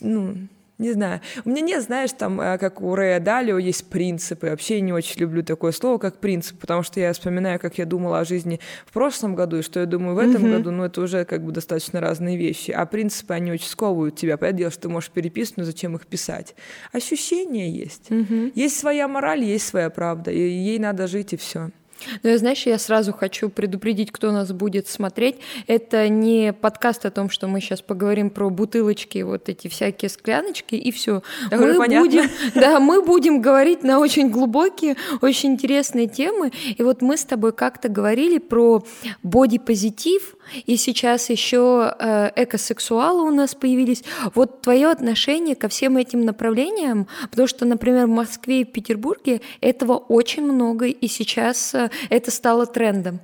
ну, 0.00 0.36
не 0.82 0.92
знаю. 0.92 1.20
У 1.44 1.50
меня 1.50 1.60
нет, 1.60 1.84
знаешь, 1.84 2.10
там, 2.12 2.40
э, 2.40 2.58
как 2.58 2.80
у 2.80 2.94
Рэя 2.96 3.20
Далио, 3.20 3.56
есть 3.56 3.88
принципы. 3.88 4.48
Вообще 4.48 4.76
я 4.76 4.80
не 4.80 4.92
очень 4.92 5.20
люблю 5.20 5.44
такое 5.44 5.70
слово, 5.70 5.98
как 5.98 6.18
принцип, 6.18 6.58
потому 6.58 6.82
что 6.82 6.98
я 6.98 7.12
вспоминаю, 7.12 7.60
как 7.60 7.78
я 7.78 7.86
думала 7.86 8.18
о 8.18 8.24
жизни 8.24 8.58
в 8.84 8.92
прошлом 8.92 9.36
году, 9.36 9.58
и 9.58 9.62
что 9.62 9.78
я 9.78 9.86
думаю 9.86 10.16
в 10.16 10.18
этом 10.18 10.44
mm-hmm. 10.44 10.56
году, 10.56 10.70
ну, 10.72 10.84
это 10.84 11.00
уже 11.00 11.24
как 11.24 11.44
бы 11.44 11.52
достаточно 11.52 12.00
разные 12.00 12.36
вещи. 12.36 12.72
А 12.72 12.84
принципы, 12.84 13.32
они 13.34 13.52
очень 13.52 13.68
сковывают 13.68 14.16
тебя. 14.16 14.36
Понятное 14.36 14.58
дело, 14.58 14.70
что 14.72 14.82
ты 14.82 14.88
можешь 14.88 15.10
переписывать, 15.10 15.58
но 15.58 15.64
зачем 15.64 15.94
их 15.94 16.06
писать? 16.06 16.56
Ощущения 16.90 17.70
есть. 17.70 18.10
Mm-hmm. 18.10 18.52
Есть 18.56 18.80
своя 18.80 19.06
мораль, 19.06 19.44
есть 19.44 19.68
своя 19.68 19.88
правда, 19.88 20.32
и 20.32 20.40
ей 20.40 20.80
надо 20.80 21.06
жить, 21.06 21.32
и 21.32 21.36
все. 21.36 21.70
Ну, 22.22 22.30
я, 22.30 22.38
знаешь, 22.38 22.66
я 22.66 22.78
сразу 22.78 23.12
хочу 23.12 23.48
предупредить, 23.48 24.10
кто 24.12 24.32
нас 24.32 24.52
будет 24.52 24.88
смотреть. 24.88 25.36
Это 25.66 26.08
не 26.08 26.52
подкаст 26.52 27.06
о 27.06 27.10
том, 27.10 27.30
что 27.30 27.48
мы 27.48 27.60
сейчас 27.60 27.82
поговорим 27.82 28.30
про 28.30 28.50
бутылочки, 28.50 29.22
вот 29.22 29.48
эти 29.48 29.68
всякие 29.68 30.08
скляночки, 30.08 30.74
и 30.74 30.90
все. 30.90 31.22
Мы 31.50 31.74
будем, 31.74 32.28
да, 32.54 32.80
мы 32.80 33.02
будем 33.02 33.40
говорить 33.40 33.82
на 33.82 33.98
очень 33.98 34.30
глубокие, 34.30 34.96
очень 35.20 35.52
интересные 35.52 36.06
темы. 36.06 36.52
И 36.76 36.82
вот 36.82 37.02
мы 37.02 37.16
с 37.16 37.24
тобой 37.24 37.52
как-то 37.52 37.88
говорили 37.88 38.38
про 38.38 38.84
бодипозитив, 39.22 40.34
и 40.66 40.76
сейчас 40.76 41.30
еще 41.30 41.94
э, 41.98 42.30
экосексуалы 42.36 43.22
у 43.22 43.34
нас 43.34 43.54
появились. 43.54 44.04
Вот 44.34 44.62
твое 44.62 44.90
отношение 44.90 45.56
ко 45.56 45.68
всем 45.68 45.96
этим 45.96 46.24
направлениям, 46.24 47.08
потому 47.30 47.48
что, 47.48 47.64
например, 47.64 48.06
в 48.06 48.10
Москве 48.10 48.62
и 48.62 48.64
Петербурге 48.64 49.40
этого 49.60 49.94
очень 49.94 50.44
много, 50.44 50.86
и 50.86 51.08
сейчас 51.08 51.74
э, 51.74 51.90
это 52.10 52.30
стало 52.30 52.66
трендом. 52.66 53.20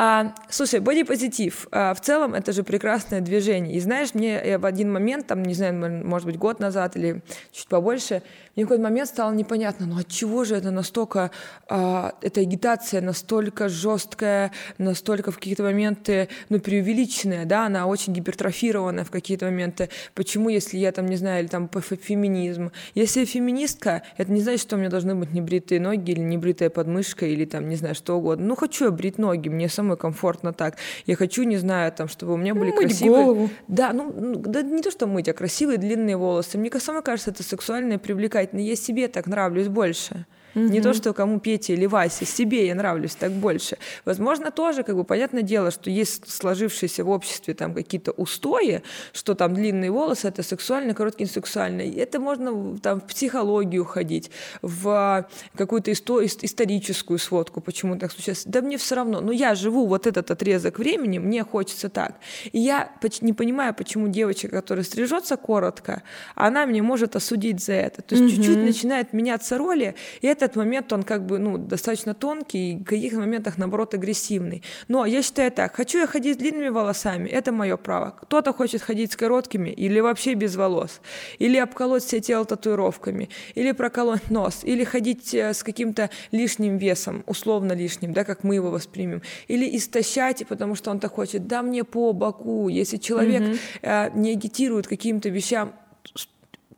А, 0.00 0.32
слушай, 0.48 0.78
бодипозитив, 0.78 1.66
а, 1.72 1.92
в 1.92 2.00
целом 2.00 2.34
это 2.34 2.52
же 2.52 2.62
прекрасное 2.62 3.20
движение. 3.20 3.74
И 3.74 3.80
знаешь, 3.80 4.14
мне 4.14 4.40
я 4.44 4.60
в 4.60 4.64
один 4.64 4.92
момент, 4.92 5.26
там, 5.26 5.42
не 5.42 5.54
знаю, 5.54 6.06
может 6.06 6.24
быть, 6.24 6.38
год 6.38 6.60
назад 6.60 6.96
или 6.96 7.20
чуть 7.50 7.66
побольше, 7.66 8.22
мне 8.54 8.64
в 8.64 8.68
какой-то 8.68 8.82
момент 8.82 9.08
стало 9.08 9.32
непонятно, 9.32 9.86
ну 9.86 9.98
от 9.98 10.08
чего 10.08 10.44
же 10.44 10.54
это 10.56 10.70
настолько, 10.72 11.32
а, 11.68 12.12
эта 12.22 12.40
агитация 12.40 13.00
настолько 13.00 13.68
жесткая, 13.68 14.52
настолько 14.78 15.32
в 15.32 15.36
какие-то 15.36 15.64
моменты, 15.64 16.28
ну, 16.48 16.60
преувеличенная, 16.60 17.44
да, 17.44 17.66
она 17.66 17.86
очень 17.86 18.12
гипертрофированная 18.12 19.04
в 19.04 19.10
какие-то 19.10 19.46
моменты. 19.46 19.90
Почему, 20.14 20.48
если 20.48 20.76
я 20.78 20.92
там, 20.92 21.06
не 21.06 21.16
знаю, 21.16 21.42
или 21.42 21.48
там 21.48 21.68
феминизм? 21.68 22.70
Если 22.94 23.20
я 23.20 23.26
феминистка, 23.26 24.02
это 24.16 24.30
не 24.30 24.40
значит, 24.40 24.60
что 24.60 24.76
у 24.76 24.78
меня 24.78 24.90
должны 24.90 25.16
быть 25.16 25.32
небритые 25.32 25.80
ноги 25.80 26.12
или 26.12 26.20
небритая 26.20 26.70
подмышка 26.70 27.26
или 27.26 27.44
там, 27.44 27.68
не 27.68 27.76
знаю, 27.76 27.96
что 27.96 28.16
угодно. 28.16 28.46
Ну, 28.46 28.54
хочу 28.54 28.84
я 28.84 28.90
брить 28.92 29.18
ноги, 29.18 29.48
мне 29.48 29.68
самой 29.68 29.87
комфортно 29.96 30.52
так. 30.52 30.76
Я 31.06 31.16
хочу, 31.16 31.42
не 31.44 31.56
знаю, 31.56 31.92
там, 31.92 32.08
чтобы 32.08 32.34
у 32.34 32.36
меня 32.36 32.54
были 32.54 32.70
мыть 32.70 32.80
красивые... 32.80 33.24
голову. 33.24 33.50
Да, 33.68 33.92
ну, 33.92 34.12
ну, 34.14 34.34
да 34.36 34.62
не 34.62 34.82
то, 34.82 34.90
что 34.90 35.06
мыть, 35.06 35.28
а 35.28 35.32
красивые 35.32 35.78
длинные 35.78 36.16
волосы. 36.16 36.58
Мне 36.58 36.70
самой 36.78 37.02
кажется, 37.02 37.30
это 37.30 37.42
сексуально 37.42 37.94
и 37.94 37.96
привлекательно 37.98 38.60
я 38.60 38.76
себе 38.76 39.08
так 39.08 39.26
нравлюсь 39.26 39.68
больше. 39.68 40.26
Угу. 40.58 40.72
Не 40.72 40.80
то, 40.80 40.92
что 40.94 41.12
кому 41.12 41.40
Пете 41.40 41.74
или 41.74 41.86
Васе, 41.86 42.24
себе 42.24 42.66
я 42.66 42.74
нравлюсь 42.74 43.14
так 43.14 43.32
больше. 43.32 43.78
Возможно, 44.04 44.50
тоже, 44.50 44.82
как 44.82 44.96
бы, 44.96 45.04
понятное 45.04 45.42
дело, 45.42 45.70
что 45.70 45.90
есть 45.90 46.30
сложившиеся 46.30 47.04
в 47.04 47.10
обществе 47.10 47.54
там 47.54 47.74
какие-то 47.74 48.12
устои, 48.12 48.82
что 49.12 49.34
там 49.34 49.54
длинные 49.54 49.90
волосы— 49.90 50.28
это 50.28 50.42
сексуально, 50.42 50.94
короткие— 50.94 51.28
сексуально. 51.28 51.82
И 51.82 51.96
это 51.96 52.20
можно 52.20 52.78
там 52.78 53.00
в 53.00 53.04
психологию 53.04 53.84
ходить, 53.84 54.30
в 54.62 55.28
какую-то 55.56 55.90
исто- 55.90 56.26
историческую 56.42 57.18
сводку, 57.18 57.60
почему 57.60 57.96
так 57.96 58.12
случилось. 58.12 58.42
Да 58.44 58.60
мне 58.60 58.76
все 58.76 58.96
равно. 58.96 59.20
Но 59.20 59.32
я 59.32 59.54
живу 59.54 59.86
вот 59.86 60.06
этот 60.06 60.30
отрезок 60.30 60.78
времени, 60.78 61.18
мне 61.18 61.44
хочется 61.44 61.88
так. 61.88 62.16
И 62.52 62.58
я 62.58 62.90
не 63.20 63.32
понимаю, 63.32 63.74
почему 63.74 64.08
девочка, 64.08 64.48
которая 64.48 64.84
стрижется 64.84 65.36
коротко, 65.36 66.02
она 66.34 66.64
меня 66.64 66.82
может 66.82 67.16
осудить 67.16 67.62
за 67.62 67.74
это. 67.74 68.02
То 68.02 68.14
есть 68.14 68.26
угу. 68.26 68.36
чуть-чуть 68.36 68.58
начинает 68.58 69.12
меняться 69.12 69.58
роли, 69.58 69.94
и 70.20 70.26
это 70.26 70.47
этот 70.48 70.56
момент, 70.56 70.92
он 70.92 71.02
как 71.02 71.26
бы, 71.26 71.38
ну, 71.38 71.58
достаточно 71.58 72.14
тонкий, 72.14 72.72
и 72.72 72.76
в 72.76 72.84
каких-то 72.84 73.18
моментах, 73.18 73.58
наоборот, 73.58 73.94
агрессивный. 73.94 74.62
Но 74.88 75.06
я 75.06 75.22
считаю 75.22 75.52
так, 75.52 75.76
хочу 75.76 75.98
я 75.98 76.06
ходить 76.06 76.36
с 76.36 76.38
длинными 76.38 76.68
волосами, 76.68 77.28
это 77.28 77.52
мое 77.52 77.76
право. 77.76 78.14
Кто-то 78.22 78.52
хочет 78.52 78.82
ходить 78.82 79.12
с 79.12 79.16
короткими 79.16 79.70
или 79.70 80.00
вообще 80.00 80.34
без 80.34 80.56
волос, 80.56 81.00
или 81.38 81.56
обколоть 81.58 82.02
все 82.02 82.20
тело 82.20 82.44
татуировками, 82.44 83.28
или 83.54 83.72
проколоть 83.72 84.30
нос, 84.30 84.64
или 84.64 84.84
ходить 84.84 85.34
э, 85.34 85.52
с 85.52 85.62
каким-то 85.62 86.10
лишним 86.32 86.78
весом, 86.78 87.22
условно 87.26 87.72
лишним, 87.72 88.12
да, 88.12 88.24
как 88.24 88.44
мы 88.44 88.54
его 88.54 88.70
воспримем, 88.70 89.22
или 89.48 89.76
истощать, 89.76 90.46
потому 90.48 90.74
что 90.74 90.90
он 90.90 90.98
так 91.00 91.12
хочет, 91.12 91.46
да 91.46 91.62
мне 91.62 91.84
по 91.84 92.12
боку, 92.12 92.68
если 92.68 92.96
человек 92.96 93.42
mm-hmm. 93.42 93.58
э, 93.82 94.10
не 94.14 94.32
агитирует 94.32 94.86
каким-то 94.86 95.28
вещам, 95.28 95.72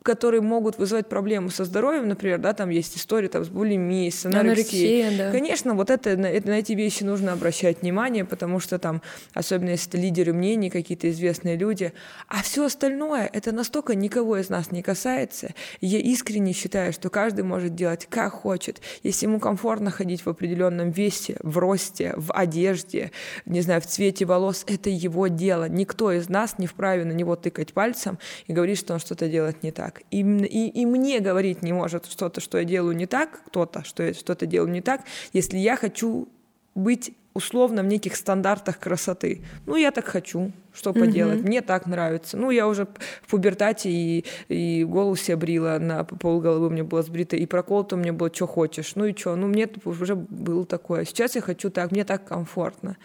которые 0.03 0.41
могут 0.41 0.77
вызывать 0.79 1.07
проблемы 1.07 1.51
со 1.51 1.63
здоровьем, 1.63 2.07
например, 2.07 2.39
да, 2.39 2.53
там 2.53 2.69
есть 2.69 2.97
история 2.97 3.27
там, 3.27 3.45
с 3.45 3.49
булимией, 3.49 4.11
с 4.11 4.25
анорексией. 4.25 5.03
Анорексия, 5.03 5.25
да. 5.25 5.31
Конечно, 5.31 5.75
вот 5.75 5.89
это, 5.91 6.17
на, 6.17 6.25
это, 6.25 6.49
на 6.49 6.59
эти 6.59 6.73
вещи 6.73 7.03
нужно 7.03 7.33
обращать 7.33 7.81
внимание, 7.81 8.25
потому 8.25 8.59
что 8.59 8.79
там, 8.79 9.01
особенно 9.33 9.69
если 9.69 9.89
это 9.89 9.97
лидеры 9.99 10.33
мнений, 10.33 10.69
какие-то 10.71 11.09
известные 11.11 11.55
люди, 11.55 11.93
а 12.27 12.41
все 12.41 12.65
остальное, 12.65 13.29
это 13.31 13.51
настолько 13.51 13.93
никого 13.93 14.37
из 14.37 14.49
нас 14.49 14.71
не 14.71 14.81
касается. 14.81 15.53
Я 15.81 15.99
искренне 15.99 16.53
считаю, 16.53 16.93
что 16.93 17.09
каждый 17.09 17.43
может 17.43 17.75
делать 17.75 18.07
как 18.09 18.33
хочет. 18.33 18.81
Если 19.03 19.27
ему 19.27 19.39
комфортно 19.39 19.91
ходить 19.91 20.25
в 20.25 20.29
определенном 20.29 20.89
весе, 20.89 21.37
в 21.41 21.59
росте, 21.59 22.13
в 22.17 22.33
одежде, 22.33 23.11
не 23.45 23.61
знаю, 23.61 23.81
в 23.81 23.85
цвете 23.85 24.25
волос, 24.25 24.65
это 24.67 24.89
его 24.89 25.27
дело. 25.27 25.69
Никто 25.69 26.11
из 26.11 26.27
нас 26.27 26.57
не 26.57 26.65
вправе 26.65 27.05
на 27.05 27.11
него 27.11 27.35
тыкать 27.35 27.73
пальцем 27.73 28.17
и 28.47 28.53
говорить, 28.53 28.79
что 28.79 28.93
он 28.93 28.99
что-то 28.99 29.27
делает 29.27 29.61
не 29.61 29.71
так 29.71 29.90
так. 29.91 30.03
И, 30.11 30.21
и, 30.21 30.81
и 30.81 30.85
мне 30.85 31.19
говорить 31.19 31.61
не 31.61 31.73
может 31.73 32.05
что-то, 32.05 32.41
что 32.41 32.57
я 32.57 32.63
делаю 32.63 32.95
не 32.95 33.05
так, 33.05 33.43
кто-то, 33.47 33.83
что 33.83 34.03
я 34.03 34.13
что-то 34.13 34.45
делаю 34.45 34.71
не 34.71 34.81
так, 34.81 35.01
если 35.33 35.57
я 35.57 35.75
хочу 35.75 36.27
быть 36.75 37.13
условно 37.33 37.83
в 37.83 37.85
неких 37.85 38.15
стандартах 38.15 38.79
красоты. 38.79 39.41
Ну, 39.65 39.75
я 39.75 39.91
так 39.91 40.05
хочу, 40.05 40.51
что 40.73 40.93
поделать, 40.93 41.39
mm-hmm. 41.39 41.47
мне 41.47 41.61
так 41.61 41.85
нравится. 41.85 42.37
Ну, 42.37 42.51
я 42.51 42.67
уже 42.67 42.87
в 43.21 43.29
пубертате 43.29 43.89
и, 43.89 44.25
и 44.49 44.83
голову 44.83 45.15
себе 45.15 45.37
брила, 45.37 45.77
на 45.79 46.03
полголовы 46.03 46.69
мне 46.69 46.83
было 46.83 47.01
сбрито, 47.01 47.35
и 47.35 47.45
проколото 47.45 47.95
у 47.95 47.99
меня 47.99 48.13
было, 48.13 48.33
что 48.33 48.47
хочешь. 48.47 48.95
Ну 48.95 49.05
и 49.05 49.15
что, 49.15 49.35
ну 49.35 49.47
мне 49.47 49.69
уже 49.85 50.15
было 50.15 50.65
такое. 50.65 51.05
Сейчас 51.05 51.35
я 51.35 51.41
хочу 51.41 51.69
так, 51.69 51.91
мне 51.91 52.03
так 52.03 52.25
комфортно. 52.25 52.97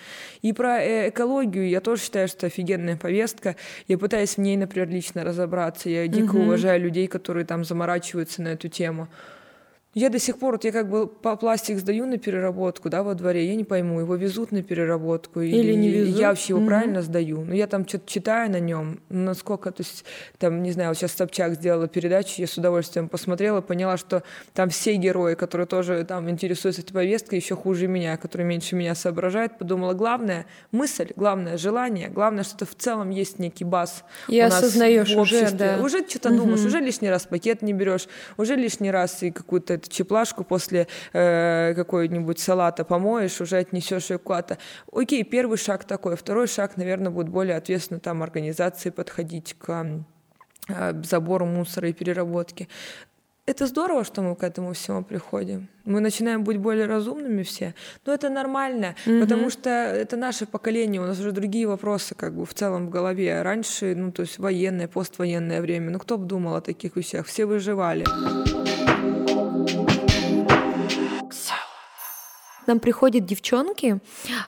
И 0.42 0.52
про 0.52 0.80
э, 0.80 1.10
экологию 1.10 1.68
я 1.68 1.80
тоже 1.80 2.02
считаю, 2.02 2.28
что 2.28 2.46
офигенная 2.46 2.96
повестка. 2.96 3.56
Я 3.86 3.98
пытаюсь 3.98 4.36
в 4.36 4.38
ней, 4.38 4.56
например, 4.56 4.88
лично 4.88 5.24
разобраться. 5.24 5.88
Я 5.88 6.08
дико 6.08 6.36
mm-hmm. 6.36 6.42
уважаю 6.42 6.80
людей, 6.80 7.06
которые 7.06 7.46
там 7.46 7.64
заморачиваются 7.64 8.42
на 8.42 8.48
эту 8.48 8.68
тему. 8.68 9.08
Я 9.96 10.10
до 10.10 10.18
сих 10.18 10.38
пор, 10.38 10.52
вот 10.52 10.64
я 10.64 10.72
как 10.72 10.90
бы 10.90 11.06
по 11.06 11.36
пластик 11.36 11.78
сдаю 11.78 12.04
на 12.04 12.18
переработку, 12.18 12.90
да, 12.90 13.02
во 13.02 13.14
дворе, 13.14 13.46
я 13.46 13.54
не 13.54 13.64
пойму, 13.64 14.00
его 14.00 14.14
везут 14.14 14.52
на 14.52 14.62
переработку 14.62 15.40
или, 15.40 15.56
или 15.56 15.72
не 15.72 15.88
везут. 15.88 16.20
Я 16.20 16.28
вообще 16.28 16.52
его 16.52 16.60
угу. 16.60 16.66
правильно 16.68 17.00
сдаю. 17.00 17.40
Но 17.46 17.54
я 17.54 17.66
там 17.66 17.88
что-то 17.88 18.06
читаю 18.06 18.50
на 18.50 18.60
нем, 18.60 19.00
насколько, 19.08 19.70
то 19.70 19.82
есть, 19.82 20.04
там, 20.36 20.62
не 20.62 20.70
знаю, 20.72 20.90
вот 20.90 20.98
сейчас 20.98 21.12
Собчак 21.12 21.54
сделала 21.54 21.88
передачу, 21.88 22.34
я 22.42 22.46
с 22.46 22.58
удовольствием 22.58 23.08
посмотрела, 23.08 23.62
поняла, 23.62 23.96
что 23.96 24.22
там 24.52 24.68
все 24.68 24.96
герои, 24.96 25.34
которые 25.34 25.66
тоже 25.66 26.04
там 26.04 26.28
интересуются 26.28 26.82
этой 26.82 26.92
повесткой, 26.92 27.36
еще 27.36 27.56
хуже 27.56 27.86
меня, 27.86 28.18
которые 28.18 28.46
меньше 28.46 28.76
меня 28.76 28.94
соображают, 28.94 29.56
подумала, 29.56 29.94
главное 29.94 30.44
мысль, 30.72 31.08
главное 31.16 31.56
желание, 31.56 32.10
главное, 32.10 32.44
что 32.44 32.66
в 32.66 32.74
целом 32.74 33.08
есть 33.08 33.38
некий 33.38 33.64
бас. 33.64 34.04
И 34.28 34.38
осознаешь 34.40 35.16
уже, 35.16 35.50
да. 35.52 35.78
Уже 35.82 36.06
что-то 36.06 36.28
угу. 36.28 36.40
думаешь, 36.40 36.66
уже 36.66 36.80
лишний 36.80 37.08
раз 37.08 37.24
пакет 37.24 37.62
не 37.62 37.72
берешь, 37.72 38.08
уже 38.36 38.56
лишний 38.56 38.90
раз 38.90 39.22
и 39.22 39.30
какую-то 39.30 39.85
чеплашку 39.88 40.44
после 40.44 40.86
э, 41.12 41.74
какой-нибудь 41.74 42.38
салата 42.38 42.84
помоешь, 42.84 43.40
уже 43.40 43.56
отнесешь 43.56 44.10
ее 44.10 44.18
куда-то. 44.18 44.58
Окей, 44.92 45.24
первый 45.24 45.58
шаг 45.58 45.84
такой. 45.84 46.16
Второй 46.16 46.46
шаг, 46.46 46.76
наверное, 46.76 47.10
будет 47.10 47.28
более 47.28 47.56
ответственно 47.56 48.00
там 48.00 48.22
организации 48.22 48.90
подходить 48.90 49.54
к 49.58 50.04
э, 50.68 51.02
забору 51.02 51.46
мусора 51.46 51.88
и 51.88 51.92
переработке. 51.92 52.68
Это 53.46 53.68
здорово, 53.68 54.02
что 54.02 54.22
мы 54.22 54.34
к 54.34 54.42
этому 54.42 54.72
всему 54.72 55.04
приходим. 55.04 55.68
Мы 55.84 56.00
начинаем 56.00 56.42
быть 56.42 56.58
более 56.58 56.86
разумными 56.86 57.44
все. 57.44 57.74
Но 58.04 58.12
это 58.12 58.28
нормально, 58.28 58.96
mm-hmm. 59.06 59.20
потому 59.20 59.50
что 59.50 59.70
это 59.70 60.16
наше 60.16 60.46
поколение, 60.46 61.00
у 61.00 61.06
нас 61.06 61.20
уже 61.20 61.30
другие 61.30 61.68
вопросы 61.68 62.16
как 62.16 62.34
бы 62.34 62.44
в 62.44 62.52
целом 62.54 62.88
в 62.88 62.90
голове. 62.90 63.40
Раньше, 63.42 63.94
ну 63.94 64.10
то 64.10 64.22
есть 64.22 64.40
военное, 64.40 64.88
поствоенное 64.88 65.60
время, 65.60 65.90
ну 65.90 66.00
кто 66.00 66.18
бы 66.18 66.26
думал 66.26 66.56
о 66.56 66.60
таких 66.60 66.96
вещах? 66.96 67.26
Все 67.26 67.46
выживали. 67.46 68.04
Нам 72.66 72.80
приходят 72.80 73.24
девчонки 73.24 73.98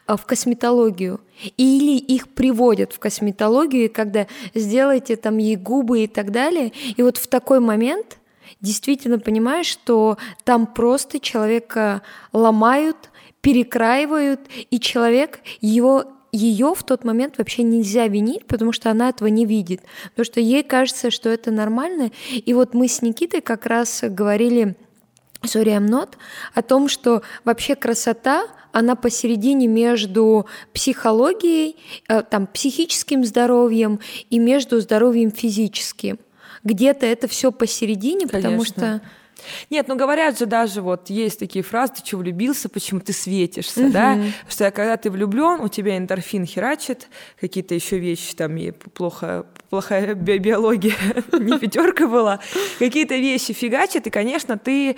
а, 0.07 0.17
в 0.17 0.27
косметологию, 0.27 1.21
или 1.57 1.97
их 1.97 2.29
приводят 2.29 2.93
в 2.93 2.99
косметологию, 2.99 3.91
когда 3.93 4.27
сделайте 4.55 5.17
там 5.17 5.39
ей 5.39 5.57
губы 5.57 6.05
и 6.05 6.07
так 6.07 6.33
далее, 6.33 6.73
и 6.97 7.03
вот 7.03 7.17
в 7.17 7.27
такой 7.29 7.61
момент 7.61 8.19
действительно 8.61 9.19
понимаешь, 9.19 9.67
что 9.67 10.19
там 10.45 10.67
просто 10.67 11.21
человека 11.21 12.03
ломают, 12.33 13.11
перекраивают, 13.41 14.41
и 14.71 14.81
человек 14.81 15.41
его 15.61 16.05
ее 16.33 16.75
в 16.75 16.83
тот 16.83 17.05
момент 17.05 17.39
вообще 17.39 17.63
нельзя 17.63 18.07
винить, 18.07 18.45
потому 18.47 18.73
что 18.73 18.91
она 18.91 19.09
этого 19.09 19.29
не 19.29 19.47
видит, 19.47 19.81
потому 20.11 20.25
что 20.25 20.41
ей 20.41 20.63
кажется, 20.63 21.11
что 21.11 21.31
это 21.31 21.51
нормально. 21.51 22.11
И 22.33 22.53
вот 22.53 22.75
мы 22.75 22.89
с 22.89 23.01
Никитой 23.01 23.41
как 23.41 23.67
раз 23.67 24.01
говорили 24.03 24.77
sorry, 25.43 25.77
I'm 25.77 25.89
not, 25.89 26.15
о 26.55 26.63
том, 26.63 26.89
что 26.89 27.23
вообще 27.45 27.75
красота, 27.75 28.47
она 28.73 28.97
посередине 28.97 29.67
между 29.67 30.47
психологией, 30.73 31.77
э, 32.09 32.23
там, 32.23 32.47
психическим 32.47 33.25
здоровьем 33.25 34.01
и 34.31 34.39
между 34.39 34.81
здоровьем 34.81 35.31
физическим. 35.31 36.19
Где-то 36.65 37.07
это 37.07 37.29
все 37.29 37.53
посередине, 37.53 38.27
Конечно. 38.27 38.37
потому 38.37 38.65
что 38.65 39.01
нет, 39.71 39.89
ну 39.89 39.97
говорят 39.97 40.39
же 40.39 40.47
даже 40.47 40.83
вот 40.83 41.11
есть 41.11 41.39
такие 41.39 41.63
фразы, 41.63 41.95
ты 41.95 42.07
что 42.07 42.17
влюбился, 42.19 42.69
почему 42.69 43.01
ты 43.01 43.13
светишься, 43.13 43.85
угу. 43.85 43.93
да? 43.93 44.19
Что 44.49 44.71
когда 44.71 44.97
ты 44.97 45.11
влюблен, 45.11 45.61
у 45.61 45.69
тебя 45.69 45.97
эндорфин 45.97 46.45
херачит, 46.45 47.09
какие-то 47.41 47.75
еще 47.75 47.99
вещи 47.99 48.35
там 48.35 48.57
и 48.57 48.71
плохо 48.71 49.47
плохая 49.71 50.15
би 50.15 50.39
биология, 50.39 50.95
не 51.33 51.59
пятерка 51.59 52.07
была, 52.07 52.41
какие-то 52.79 53.15
вещи 53.17 53.53
фигачат, 53.53 54.07
и, 54.07 54.11
конечно, 54.11 54.59
ты 54.59 54.97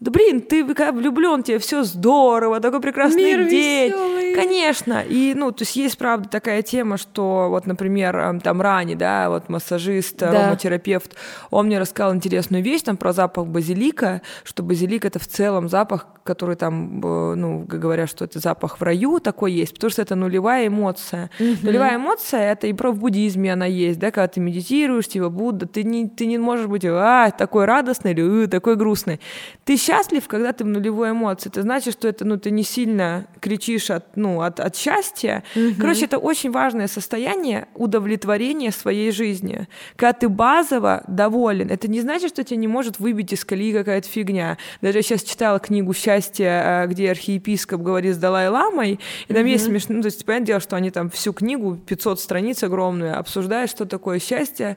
да 0.00 0.10
блин, 0.10 0.40
ты 0.40 0.64
влюблен, 0.64 1.42
тебе 1.42 1.58
все 1.58 1.84
здорово, 1.84 2.58
такой 2.60 2.80
прекрасный 2.80 3.22
Мир 3.22 3.48
день. 3.48 3.90
Веселый. 3.90 4.34
Конечно. 4.34 5.04
И, 5.06 5.34
ну, 5.34 5.52
то 5.52 5.62
есть 5.62 5.76
есть, 5.76 5.98
правда, 5.98 6.26
такая 6.26 6.62
тема, 6.62 6.96
что 6.96 7.48
вот, 7.50 7.66
например, 7.66 8.40
там 8.42 8.62
Рани, 8.62 8.94
да, 8.94 9.28
вот 9.28 9.50
массажист, 9.50 10.16
да. 10.16 10.30
ароматерапевт, 10.30 11.16
он 11.50 11.66
мне 11.66 11.78
рассказал 11.78 12.14
интересную 12.14 12.64
вещь 12.64 12.80
там 12.80 12.96
про 12.96 13.12
запах 13.12 13.46
базилика, 13.46 14.22
что 14.42 14.62
базилик 14.62 15.04
это 15.04 15.18
в 15.18 15.26
целом 15.26 15.68
запах, 15.68 16.06
который 16.24 16.56
там, 16.56 17.00
э, 17.04 17.34
ну, 17.34 17.64
говорят, 17.66 18.08
что 18.08 18.24
это 18.24 18.38
запах 18.38 18.80
в 18.80 18.82
раю 18.82 19.20
такой 19.20 19.52
есть, 19.52 19.74
потому 19.74 19.90
что 19.90 20.00
это 20.00 20.14
нулевая 20.14 20.68
эмоция. 20.68 21.30
Угу. 21.38 21.58
Нулевая 21.62 21.96
эмоция, 21.96 22.52
это 22.52 22.66
и 22.66 22.72
про 22.72 22.90
в 22.90 22.98
буддизме 22.98 23.52
она 23.52 23.66
есть, 23.66 23.98
да, 23.98 24.10
когда 24.10 24.28
ты 24.28 24.40
медитируешь, 24.40 25.08
типа 25.08 25.28
Будда, 25.28 25.66
ты 25.66 25.82
не, 25.82 26.08
ты 26.08 26.26
не 26.26 26.38
можешь 26.38 26.66
быть, 26.66 26.84
а, 26.86 27.30
такой 27.32 27.64
радостный 27.66 28.12
или 28.12 28.46
такой 28.46 28.76
грустный. 28.76 29.20
Ты 29.64 29.76
счастлив, 29.90 30.26
когда 30.28 30.52
ты 30.52 30.64
в 30.64 30.68
нулевой 30.68 31.10
эмоции. 31.10 31.48
Это 31.48 31.62
значит, 31.62 31.94
что 31.94 32.08
это, 32.08 32.24
ну, 32.24 32.36
ты 32.36 32.50
не 32.50 32.62
сильно 32.62 33.26
кричишь 33.40 33.90
от, 33.90 34.16
ну, 34.16 34.40
от, 34.40 34.60
от 34.60 34.76
счастья. 34.76 35.42
Угу. 35.56 35.74
Короче, 35.80 36.04
это 36.04 36.18
очень 36.18 36.50
важное 36.50 36.86
состояние 36.86 37.66
удовлетворения 37.74 38.70
своей 38.70 39.10
жизни. 39.10 39.68
Когда 39.96 40.12
ты 40.12 40.28
базово 40.28 41.02
доволен, 41.08 41.70
это 41.70 41.88
не 41.88 42.00
значит, 42.00 42.30
что 42.30 42.44
тебя 42.44 42.58
не 42.58 42.68
может 42.68 43.00
выбить 43.00 43.32
из 43.32 43.44
колеи 43.44 43.72
какая-то 43.72 44.08
фигня. 44.08 44.58
Даже 44.80 44.98
я 44.98 45.02
сейчас 45.02 45.22
читала 45.22 45.58
книгу 45.58 45.92
«Счастье», 45.92 46.46
э, 46.46 46.86
где 46.86 47.10
архиепископ 47.10 47.80
говорит 47.80 48.14
с 48.14 48.18
Далай-ламой, 48.18 49.00
и 49.28 49.32
там 49.32 49.42
угу. 49.42 49.50
есть 49.50 49.64
смешно, 49.64 49.96
ну, 49.96 50.02
то 50.02 50.06
есть, 50.06 50.24
понятное 50.24 50.46
дело, 50.46 50.60
что 50.60 50.76
они 50.76 50.90
там 50.90 51.10
всю 51.10 51.32
книгу, 51.32 51.76
500 51.76 52.20
страниц 52.20 52.62
огромную, 52.62 53.18
обсуждают, 53.18 53.70
что 53.70 53.86
такое 53.86 54.20
счастье. 54.20 54.76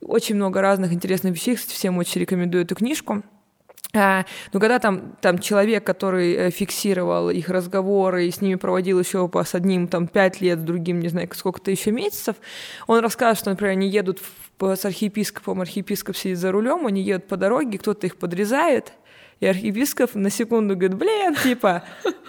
Очень 0.00 0.36
много 0.36 0.60
разных 0.60 0.92
интересных 0.92 1.34
вещей, 1.34 1.54
кстати, 1.54 1.74
всем 1.74 1.98
очень 1.98 2.20
рекомендую 2.20 2.64
эту 2.64 2.74
книжку. 2.74 3.22
А, 3.92 4.24
ну, 4.52 4.60
когда 4.60 4.78
там, 4.78 5.16
там 5.20 5.38
человек, 5.40 5.84
который 5.84 6.34
э, 6.34 6.50
фиксировал 6.50 7.28
их 7.30 7.48
разговоры 7.48 8.26
и 8.26 8.30
с 8.30 8.40
ними 8.40 8.54
проводил 8.54 9.00
еще 9.00 9.28
с 9.44 9.54
одним 9.54 9.88
там 9.88 10.06
пять 10.06 10.40
лет, 10.40 10.60
с 10.60 10.62
другим, 10.62 11.00
не 11.00 11.08
знаю, 11.08 11.28
сколько-то 11.34 11.72
еще 11.72 11.90
месяцев, 11.90 12.36
он 12.86 13.00
рассказывает, 13.00 13.38
что, 13.38 13.50
например, 13.50 13.72
они 13.72 13.88
едут 13.88 14.20
в, 14.60 14.76
с 14.76 14.84
архиепископом, 14.84 15.60
архиепископ 15.60 16.16
сидит 16.16 16.38
за 16.38 16.52
рулем, 16.52 16.86
они 16.86 17.02
едут 17.02 17.26
по 17.26 17.36
дороге, 17.36 17.78
кто-то 17.78 18.06
их 18.06 18.16
подрезает, 18.16 18.92
и 19.40 19.46
архиепископ 19.46 20.14
на 20.14 20.30
секунду 20.30 20.76
говорит, 20.76 20.96
блин, 20.96 21.34
типа, 21.34 21.82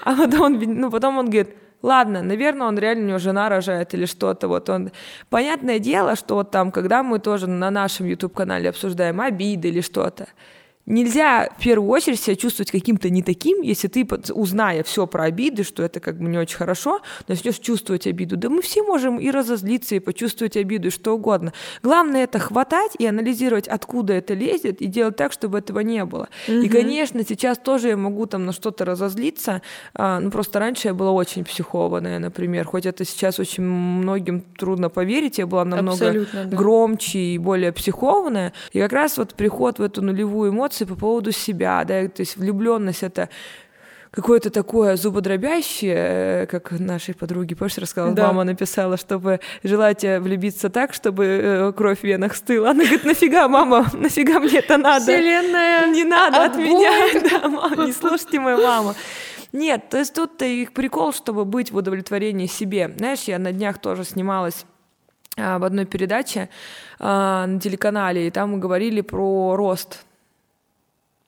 а 0.03 0.15
потом 0.15 0.41
он, 0.41 0.59
ну, 0.59 0.89
потом 0.89 1.17
он 1.17 1.25
говорит, 1.29 1.55
Ладно, 1.81 2.21
наверное, 2.21 2.67
он 2.67 2.77
реально 2.77 3.05
у 3.05 3.07
него 3.07 3.17
жена 3.17 3.49
рожает 3.49 3.95
или 3.95 4.05
что-то. 4.05 4.47
Вот 4.47 4.69
он. 4.69 4.91
Понятное 5.31 5.79
дело, 5.79 6.15
что 6.15 6.35
вот 6.35 6.51
там, 6.51 6.71
когда 6.71 7.01
мы 7.01 7.17
тоже 7.17 7.47
на 7.47 7.71
нашем 7.71 8.05
YouTube-канале 8.05 8.69
обсуждаем 8.69 9.19
обиды 9.19 9.69
или 9.69 9.81
что-то, 9.81 10.27
нельзя 10.91 11.49
в 11.58 11.63
первую 11.63 11.89
очередь 11.89 12.19
себя 12.19 12.36
чувствовать 12.36 12.71
каким-то 12.71 13.10
не 13.10 13.23
таким, 13.23 13.62
если 13.62 13.88
ты, 13.88 14.08
узная 14.34 14.84
все 14.84 15.08
про 15.08 15.23
обиды, 15.23 15.63
что 15.63 15.84
это 15.84 15.99
как 15.99 16.17
бы 16.17 16.30
не 16.30 16.38
очень 16.38 16.58
хорошо, 16.58 17.01
начнешь 17.27 17.58
чувствовать 17.58 18.08
обиду. 18.08 18.38
Да 18.38 18.49
мы 18.49 18.62
все 18.62 18.84
можем 18.84 19.17
и 19.17 19.32
разозлиться, 19.32 19.95
и 19.95 19.99
почувствовать 19.99 20.58
обиду, 20.58 20.89
и 20.89 20.91
что 20.91 21.13
угодно. 21.15 21.54
Главное 21.82 22.25
это 22.25 22.39
хватать 22.39 22.91
и 22.99 23.06
анализировать, 23.06 23.67
откуда 23.67 24.13
это 24.13 24.34
лезет, 24.34 24.82
и 24.82 24.86
делать 24.86 25.15
так, 25.15 25.32
чтобы 25.32 25.60
этого 25.60 25.80
не 25.80 26.04
было. 26.06 26.27
Угу. 26.47 26.58
И, 26.58 26.69
конечно, 26.69 27.23
сейчас 27.27 27.58
тоже 27.58 27.89
я 27.89 27.97
могу 27.97 28.25
там 28.25 28.45
на 28.45 28.51
что-то 28.51 28.86
разозлиться, 28.86 29.62
а, 29.93 30.19
ну 30.19 30.30
просто 30.30 30.60
раньше 30.60 30.89
я 30.89 30.93
была 30.93 31.12
очень 31.12 31.45
психованная, 31.45 32.19
например, 32.19 32.65
хоть 32.65 32.86
это 32.86 33.06
сейчас 33.06 33.39
очень 33.39 33.63
многим 33.63 34.41
трудно 34.41 34.89
поверить, 34.89 35.38
я 35.38 35.47
была 35.47 35.65
намного 35.65 36.25
да. 36.34 36.43
громче 36.45 37.19
и 37.19 37.38
более 37.38 37.71
психованная. 37.71 38.54
И 38.73 38.80
как 38.80 38.91
раз 38.91 39.17
вот 39.17 39.36
приход 39.36 39.80
в 39.80 39.82
эту 39.82 40.01
нулевую 40.01 40.51
эмоцию 40.51 40.80
по 40.85 40.95
поводу 40.95 41.31
себя, 41.31 41.83
да, 41.85 42.07
то 42.07 42.21
есть 42.21 42.37
влюбленность 42.37 43.03
это 43.03 43.29
какое-то 44.11 44.49
такое 44.49 44.97
зубодробящее, 44.97 46.43
э, 46.43 46.45
как 46.45 46.71
нашей 46.71 47.15
подруге, 47.15 47.55
помнишь, 47.55 47.77
рассказала, 47.77 48.13
да. 48.13 48.27
мама 48.27 48.43
написала, 48.43 48.97
чтобы 48.97 49.39
желаете 49.63 50.19
влюбиться 50.19 50.69
так, 50.69 50.93
чтобы 50.93 51.25
э, 51.25 51.73
кровь 51.73 52.01
в 52.01 52.03
венах 52.03 52.35
стыла. 52.35 52.71
Она 52.71 52.83
говорит, 52.83 53.05
нафига, 53.05 53.47
мама, 53.47 53.87
нафига 53.93 54.39
мне 54.39 54.59
это 54.59 54.77
надо? 54.77 55.05
Вселенная 55.05 55.87
Не 55.87 56.03
надо 56.03 56.45
отбой. 56.45 56.65
от 56.65 56.71
меня. 56.71 56.91
Да, 57.31 57.47
мама, 57.47 57.85
не 57.85 57.93
слушайте 57.93 58.39
мою 58.39 58.57
маму. 58.57 58.93
Нет, 59.53 59.89
то 59.89 59.97
есть 59.97 60.13
тут 60.13 60.41
их 60.41 60.73
прикол, 60.73 61.13
чтобы 61.13 61.45
быть 61.45 61.71
в 61.71 61.75
удовлетворении 61.77 62.47
себе. 62.47 62.93
Знаешь, 62.97 63.21
я 63.23 63.37
на 63.37 63.51
днях 63.51 63.79
тоже 63.79 64.03
снималась 64.03 64.65
а, 65.37 65.59
в 65.59 65.63
одной 65.63 65.85
передаче 65.85 66.49
а, 66.99 67.45
на 67.47 67.59
телеканале, 67.59 68.27
и 68.27 68.31
там 68.31 68.51
мы 68.51 68.59
говорили 68.59 69.01
про 69.01 69.55
рост 69.55 70.05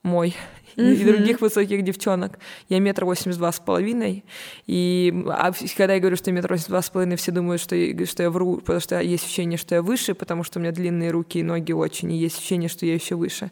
мой 0.03 0.35
mm-hmm. 0.75 0.93
и 0.93 1.05
других 1.05 1.41
высоких 1.41 1.81
девчонок. 1.81 2.39
Я 2.67 2.79
метр 2.79 3.05
восемьдесят 3.05 3.39
два 3.39 3.51
с 3.51 3.59
половиной, 3.59 4.25
и 4.67 5.13
а 5.27 5.51
когда 5.77 5.93
я 5.93 5.99
говорю, 5.99 6.17
что 6.17 6.29
я 6.29 6.35
метр 6.35 6.49
восемьдесят 6.49 6.69
два 6.69 6.81
с 6.81 6.89
половиной, 6.89 7.15
все 7.15 7.31
думают, 7.31 7.61
что 7.61 7.75
я, 7.75 8.05
что 8.05 8.23
я 8.23 8.29
вру, 8.29 8.57
потому 8.57 8.81
что 8.81 8.99
есть 8.99 9.23
ощущение, 9.23 9.57
что 9.57 9.75
я 9.75 9.81
выше, 9.81 10.13
потому 10.13 10.43
что 10.43 10.59
у 10.59 10.61
меня 10.61 10.71
длинные 10.71 11.11
руки 11.11 11.39
и 11.39 11.43
ноги 11.43 11.71
очень, 11.71 12.11
и 12.11 12.17
есть 12.17 12.37
ощущение, 12.37 12.69
что 12.69 12.85
я 12.85 12.93
еще 12.93 13.15
выше. 13.15 13.49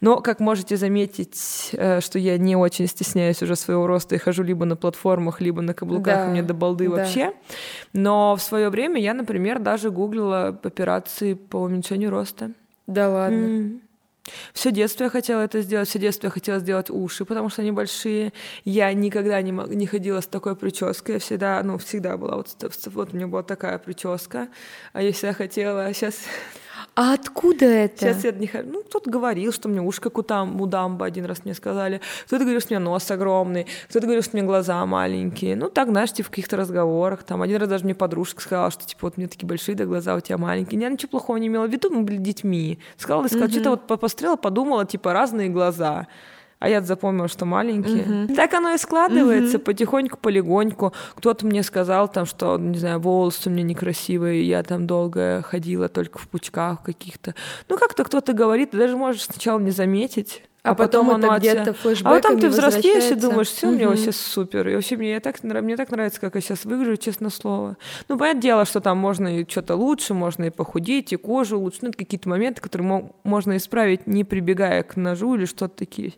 Но, 0.00 0.20
как 0.20 0.40
можете 0.40 0.76
заметить, 0.76 1.70
э, 1.72 2.00
что 2.00 2.18
я 2.18 2.38
не 2.38 2.56
очень 2.56 2.86
стесняюсь 2.86 3.42
уже 3.42 3.56
своего 3.56 3.86
роста 3.86 4.14
и 4.14 4.18
хожу 4.18 4.42
либо 4.42 4.64
на 4.64 4.76
платформах, 4.76 5.40
либо 5.42 5.60
на 5.60 5.74
каблуках, 5.74 6.16
да. 6.16 6.26
у 6.26 6.30
меня 6.30 6.42
до 6.42 6.54
балды 6.54 6.88
да. 6.88 6.96
вообще. 6.96 7.32
Но 7.92 8.36
в 8.36 8.42
свое 8.42 8.70
время 8.70 9.00
я, 9.00 9.12
например, 9.12 9.58
даже 9.58 9.90
гуглила 9.90 10.48
операции 10.48 11.34
по 11.34 11.58
уменьшению 11.58 12.10
роста. 12.10 12.52
Да 12.86 13.10
ладно. 13.10 13.36
Mm. 13.36 13.80
Все 14.52 14.70
детство 14.70 15.04
я 15.04 15.10
хотела 15.10 15.42
это 15.42 15.62
сделать, 15.62 15.88
все 15.88 15.98
детство 15.98 16.26
я 16.26 16.30
хотела 16.30 16.58
сделать 16.58 16.90
уши, 16.90 17.24
потому 17.24 17.48
что 17.48 17.62
они 17.62 17.72
большие. 17.72 18.32
Я 18.64 18.92
никогда 18.92 19.40
не, 19.42 19.50
не 19.50 19.86
ходила 19.86 20.20
с 20.20 20.26
такой 20.26 20.56
прической, 20.56 21.14
я 21.14 21.18
всегда, 21.18 21.62
ну, 21.62 21.78
всегда 21.78 22.16
была, 22.16 22.36
вот, 22.36 22.48
вот 22.86 23.12
у 23.12 23.16
меня 23.16 23.26
была 23.26 23.42
такая 23.42 23.78
прическа, 23.78 24.48
а 24.92 25.02
я 25.02 25.12
хотела, 25.32 25.92
сейчас 25.94 26.16
а 26.94 27.14
откуда 27.14 27.66
это? 27.66 27.98
Сейчас 27.98 28.24
я 28.24 28.32
не 28.32 28.50
Ну, 28.64 28.82
кто-то 28.82 29.10
говорил, 29.10 29.52
что 29.52 29.68
меня 29.68 29.82
ушко 29.82 30.10
как 30.10 30.18
у, 30.18 30.22
там, 30.22 30.60
у 30.60 30.66
дамбы, 30.66 31.06
один 31.06 31.24
раз 31.24 31.44
мне 31.44 31.54
сказали. 31.54 32.00
Кто-то 32.26 32.42
говорил, 32.44 32.60
что 32.60 32.74
у 32.74 32.76
меня 32.76 32.84
нос 32.84 33.10
огромный. 33.10 33.66
Кто-то 33.88 34.06
говорил, 34.06 34.22
что 34.22 34.32
у 34.34 34.36
меня 34.38 34.46
глаза 34.46 34.84
маленькие. 34.86 35.56
Ну, 35.56 35.68
так, 35.68 35.88
знаешь, 35.88 36.12
типа, 36.12 36.26
в 36.26 36.30
каких-то 36.30 36.56
разговорах. 36.56 37.22
Там 37.22 37.42
один 37.42 37.58
раз 37.58 37.68
даже 37.68 37.84
мне 37.84 37.94
подружка 37.94 38.40
сказала, 38.42 38.70
что, 38.70 38.86
типа, 38.86 39.00
вот 39.02 39.14
у 39.16 39.20
меня 39.20 39.28
такие 39.28 39.46
большие, 39.46 39.74
да, 39.76 39.84
глаза 39.84 40.14
у 40.16 40.20
тебя 40.20 40.38
маленькие. 40.38 40.80
Я 40.80 40.88
ничего 40.88 41.10
плохого 41.10 41.36
не 41.36 41.46
имела 41.46 41.66
в 41.66 41.70
виду, 41.70 41.90
мы 41.90 42.02
были 42.02 42.16
детьми. 42.16 42.78
Сказала, 42.96 43.26
сказала, 43.28 43.46
mm-hmm. 43.46 43.52
что-то 43.52 43.70
вот 43.70 44.00
посмотрела, 44.00 44.36
подумала, 44.36 44.84
типа, 44.84 45.12
разные 45.12 45.48
глаза 45.48 46.06
а 46.60 46.68
я 46.68 46.82
запомнила, 46.82 47.26
что 47.26 47.46
маленькие. 47.46 48.24
Угу. 48.24 48.34
Так 48.36 48.54
оно 48.54 48.74
и 48.74 48.78
складывается 48.78 49.56
угу. 49.56 49.64
потихоньку, 49.64 50.18
полегоньку. 50.18 50.92
Кто-то 51.16 51.46
мне 51.46 51.62
сказал 51.62 52.06
там, 52.06 52.26
что, 52.26 52.58
не 52.58 52.78
знаю, 52.78 53.00
волосы 53.00 53.48
у 53.48 53.52
меня 53.52 53.64
некрасивые, 53.64 54.46
я 54.46 54.62
там 54.62 54.86
долго 54.86 55.42
ходила 55.42 55.88
только 55.88 56.18
в 56.18 56.28
пучках 56.28 56.82
каких-то. 56.82 57.34
Ну, 57.68 57.78
как-то 57.78 58.04
кто-то 58.04 58.34
говорит, 58.34 58.72
ты 58.72 58.78
даже 58.78 58.96
можешь 58.96 59.24
сначала 59.24 59.58
не 59.58 59.70
заметить. 59.70 60.42
А, 60.62 60.70
а 60.70 60.74
потом, 60.74 61.06
потом 61.06 61.24
оно 61.24 61.38
где-то 61.38 61.74
А 62.04 62.10
потом 62.10 62.38
ты 62.38 62.48
взрослеешь 62.48 63.10
и 63.10 63.14
думаешь, 63.14 63.48
все, 63.48 63.68
угу. 63.68 63.76
мне 63.76 63.88
вообще 63.88 64.12
супер. 64.12 64.68
И 64.68 64.74
вообще 64.74 64.96
мне 64.96 65.18
так, 65.20 65.42
мне 65.42 65.76
так 65.76 65.90
нравится, 65.90 66.20
как 66.20 66.34
я 66.34 66.40
сейчас 66.42 66.64
выгляжу, 66.64 66.96
честно 66.96 67.30
слово. 67.30 67.76
Ну, 68.08 68.18
понятное 68.18 68.42
дело, 68.42 68.64
что 68.66 68.80
там 68.80 68.98
можно 68.98 69.40
и 69.40 69.48
что-то 69.48 69.76
лучше, 69.76 70.12
можно 70.12 70.44
и 70.44 70.50
похудеть, 70.50 71.12
и 71.12 71.16
кожу 71.16 71.58
лучше. 71.58 71.78
Ну, 71.82 71.88
это 71.88 71.98
какие-то 71.98 72.28
моменты, 72.28 72.60
которые 72.60 73.10
можно 73.24 73.56
исправить, 73.56 74.06
не 74.06 74.24
прибегая 74.24 74.82
к 74.82 74.96
ножу 74.96 75.34
или 75.34 75.46
что-то 75.46 75.76
такие. 75.76 76.12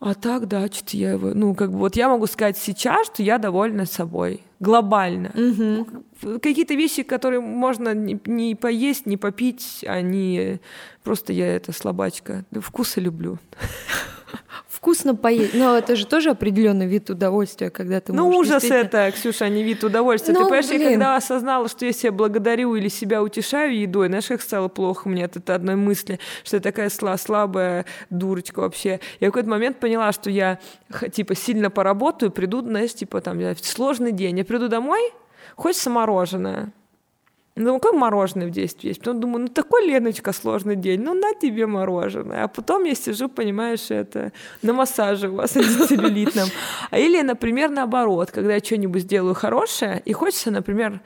А 0.00 0.14
так, 0.14 0.48
да, 0.48 0.66
что-то 0.66 0.96
я 0.96 1.12
его... 1.12 1.32
Ну, 1.34 1.54
как 1.54 1.70
бы 1.72 1.78
вот 1.78 1.96
я 1.96 2.08
могу 2.08 2.26
сказать 2.26 2.58
сейчас, 2.58 3.06
что 3.06 3.22
я 3.22 3.38
довольна 3.38 3.86
собой. 3.86 4.42
Глобально. 4.60 5.30
Угу. 5.34 6.38
Какие-то 6.40 6.74
вещи, 6.74 7.02
которые 7.02 7.40
можно 7.40 7.94
не, 7.94 8.20
не 8.26 8.54
поесть, 8.54 9.06
не 9.06 9.16
попить, 9.16 9.84
они... 9.86 10.60
Просто 11.02 11.32
я 11.32 11.54
это 11.54 11.72
слабачка. 11.72 12.44
Вкусы 12.50 13.00
люблю 13.00 13.38
вкусно 14.84 15.14
поесть. 15.14 15.54
Но 15.54 15.78
это 15.78 15.96
же 15.96 16.06
тоже 16.06 16.30
определенный 16.30 16.86
вид 16.86 17.08
удовольствия, 17.08 17.70
когда 17.70 18.02
ты 18.02 18.12
Ну, 18.12 18.28
ужас 18.28 18.60
действительно... 18.60 18.98
это, 19.06 19.12
Ксюша, 19.16 19.46
а 19.46 19.48
не 19.48 19.62
вид 19.62 19.82
удовольствия. 19.82 20.34
Ну, 20.34 20.40
ты 20.40 20.44
понимаешь, 20.44 20.68
блин. 20.68 20.82
я 20.82 20.88
когда 20.90 21.16
осознала, 21.16 21.68
что 21.70 21.86
я 21.86 21.92
себя 21.92 22.12
благодарю 22.12 22.74
или 22.74 22.88
себя 22.88 23.22
утешаю 23.22 23.74
едой, 23.80 24.08
знаешь, 24.08 24.26
как 24.26 24.42
стало 24.42 24.68
плохо 24.68 25.08
мне 25.08 25.24
от 25.24 25.38
этой 25.38 25.56
одной 25.56 25.76
мысли, 25.76 26.20
что 26.44 26.58
я 26.58 26.60
такая 26.60 26.90
слабая 26.90 27.86
дурочка 28.10 28.60
вообще. 28.60 29.00
Я 29.20 29.28
в 29.28 29.30
какой-то 29.30 29.48
момент 29.48 29.80
поняла, 29.80 30.12
что 30.12 30.28
я, 30.28 30.58
типа, 31.10 31.34
сильно 31.34 31.70
поработаю, 31.70 32.30
приду, 32.30 32.60
знаешь, 32.60 32.92
типа, 32.92 33.22
там, 33.22 33.40
сложный 33.62 34.12
день, 34.12 34.36
я 34.36 34.44
приду 34.44 34.68
домой, 34.68 35.00
хочется 35.56 35.88
мороженое. 35.88 36.74
Ну, 37.56 37.78
как 37.78 37.92
мороженое 37.92 38.48
в 38.48 38.50
10 38.50 38.82
есть. 38.82 38.98
Потом 38.98 39.20
думаю, 39.20 39.42
ну 39.42 39.48
такой, 39.48 39.86
Леночка, 39.86 40.32
сложный 40.32 40.74
день, 40.74 41.00
ну 41.00 41.14
на 41.14 41.34
тебе 41.34 41.66
мороженое. 41.66 42.44
А 42.44 42.48
потом 42.48 42.82
я 42.84 42.96
сижу, 42.96 43.28
понимаешь, 43.28 43.90
это 43.90 44.32
на 44.62 44.72
массаже 44.72 45.28
у 45.28 45.36
вас 45.36 45.56
антицеллюлитном. 45.56 46.48
А 46.90 46.98
или, 46.98 47.22
например, 47.22 47.70
наоборот, 47.70 48.32
когда 48.32 48.54
я 48.54 48.60
что-нибудь 48.60 49.06
делаю 49.06 49.34
хорошее, 49.34 50.02
и 50.04 50.12
хочется, 50.12 50.50
например, 50.50 51.00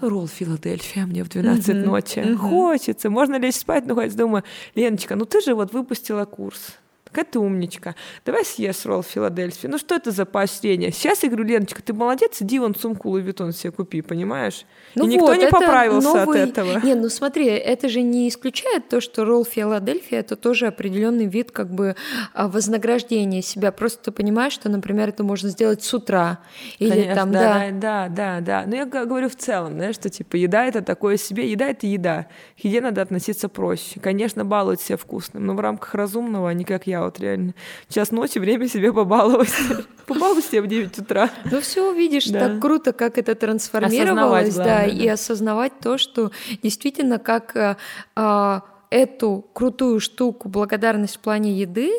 ну, 0.00 0.08
ролл 0.08 0.28
Филадельфия 0.28 1.04
мне 1.04 1.24
в 1.24 1.28
12 1.28 1.68
uh-huh, 1.68 1.84
ночи. 1.84 2.34
Хочется. 2.36 3.10
Можно 3.10 3.38
лечь 3.38 3.56
спать, 3.56 3.84
но 3.86 3.94
хоть 3.94 4.16
думаю, 4.16 4.44
Леночка, 4.74 5.14
ну 5.14 5.26
ты 5.26 5.42
же 5.42 5.54
вот 5.54 5.74
выпустила 5.74 6.24
курс. 6.24 6.78
Какая 7.12 7.30
ты 7.30 7.38
умничка. 7.38 7.94
Давай 8.24 8.42
съешь 8.44 8.86
ролл 8.86 9.02
Филадельфии. 9.02 9.66
Ну 9.66 9.76
что 9.76 9.94
это 9.94 10.10
за 10.10 10.24
поощрение? 10.24 10.92
Сейчас 10.92 11.22
я 11.22 11.28
говорю, 11.28 11.44
Леночка, 11.44 11.82
ты 11.82 11.92
молодец, 11.92 12.40
иди 12.40 12.58
вон 12.58 12.74
сумку 12.74 13.10
Louis 13.10 13.20
Vuitton 13.20 13.52
себе 13.52 13.70
купи, 13.70 14.00
понимаешь? 14.00 14.64
Ну 14.94 15.06
и 15.06 15.18
вот, 15.18 15.30
никто 15.30 15.34
не 15.34 15.50
поправился 15.50 16.08
новый... 16.08 16.42
от 16.44 16.48
этого. 16.48 16.80
Не, 16.82 16.94
ну 16.94 17.10
смотри, 17.10 17.46
это 17.48 17.90
же 17.90 18.00
не 18.00 18.30
исключает 18.30 18.88
то, 18.88 19.02
что 19.02 19.26
ролл 19.26 19.44
Филадельфия 19.44 20.20
это 20.20 20.36
тоже 20.36 20.68
определенный 20.68 21.26
вид 21.26 21.50
как 21.50 21.70
бы 21.70 21.96
а, 22.32 22.48
вознаграждения 22.48 23.42
себя. 23.42 23.72
Просто 23.72 24.04
ты 24.04 24.12
понимаешь, 24.12 24.54
что, 24.54 24.70
например, 24.70 25.10
это 25.10 25.22
можно 25.22 25.50
сделать 25.50 25.82
с 25.82 25.92
утра. 25.92 26.38
Или 26.78 26.90
Конечно, 26.90 27.14
там, 27.14 27.32
да, 27.32 27.40
да, 27.40 27.70
да, 27.70 28.08
да, 28.08 28.40
да. 28.40 28.64
Но 28.66 28.76
я 28.76 28.86
говорю 28.86 29.28
в 29.28 29.36
целом, 29.36 29.74
знаешь, 29.74 29.96
что 29.96 30.08
типа 30.08 30.36
еда 30.36 30.64
это 30.64 30.80
такое 30.80 31.18
себе, 31.18 31.50
еда 31.50 31.66
это 31.66 31.86
еда. 31.86 32.26
К 32.60 32.64
еде 32.64 32.80
надо 32.80 33.02
относиться 33.02 33.48
проще. 33.48 34.00
Конечно, 34.00 34.44
баловать 34.44 34.80
себя 34.80 34.96
вкусным, 34.96 35.44
но 35.44 35.54
в 35.54 35.60
рамках 35.60 35.94
разумного, 35.94 36.48
а 36.48 36.54
не 36.54 36.64
как 36.64 36.86
я 36.86 37.01
вот 37.04 37.20
реально. 37.20 37.54
Час 37.88 38.10
ночи, 38.10 38.38
время 38.38 38.68
себе 38.68 38.92
побаловать. 38.92 39.54
Побалуй 40.06 40.42
себя 40.42 40.62
в 40.62 40.66
9 40.66 40.98
утра. 40.98 41.30
Ну 41.50 41.60
все, 41.60 41.92
видишь, 41.92 42.24
так 42.24 42.60
круто, 42.60 42.92
как 42.92 43.18
это 43.18 43.34
трансформировалось, 43.34 44.54
да, 44.54 44.84
и 44.84 45.06
осознавать 45.06 45.72
то, 45.80 45.98
что 45.98 46.30
действительно 46.62 47.18
как 47.18 47.56
э, 47.56 47.76
а, 48.16 48.62
эту 48.92 49.46
крутую 49.54 50.00
штуку, 50.00 50.50
благодарность 50.50 51.16
в 51.16 51.20
плане 51.20 51.52
еды, 51.52 51.90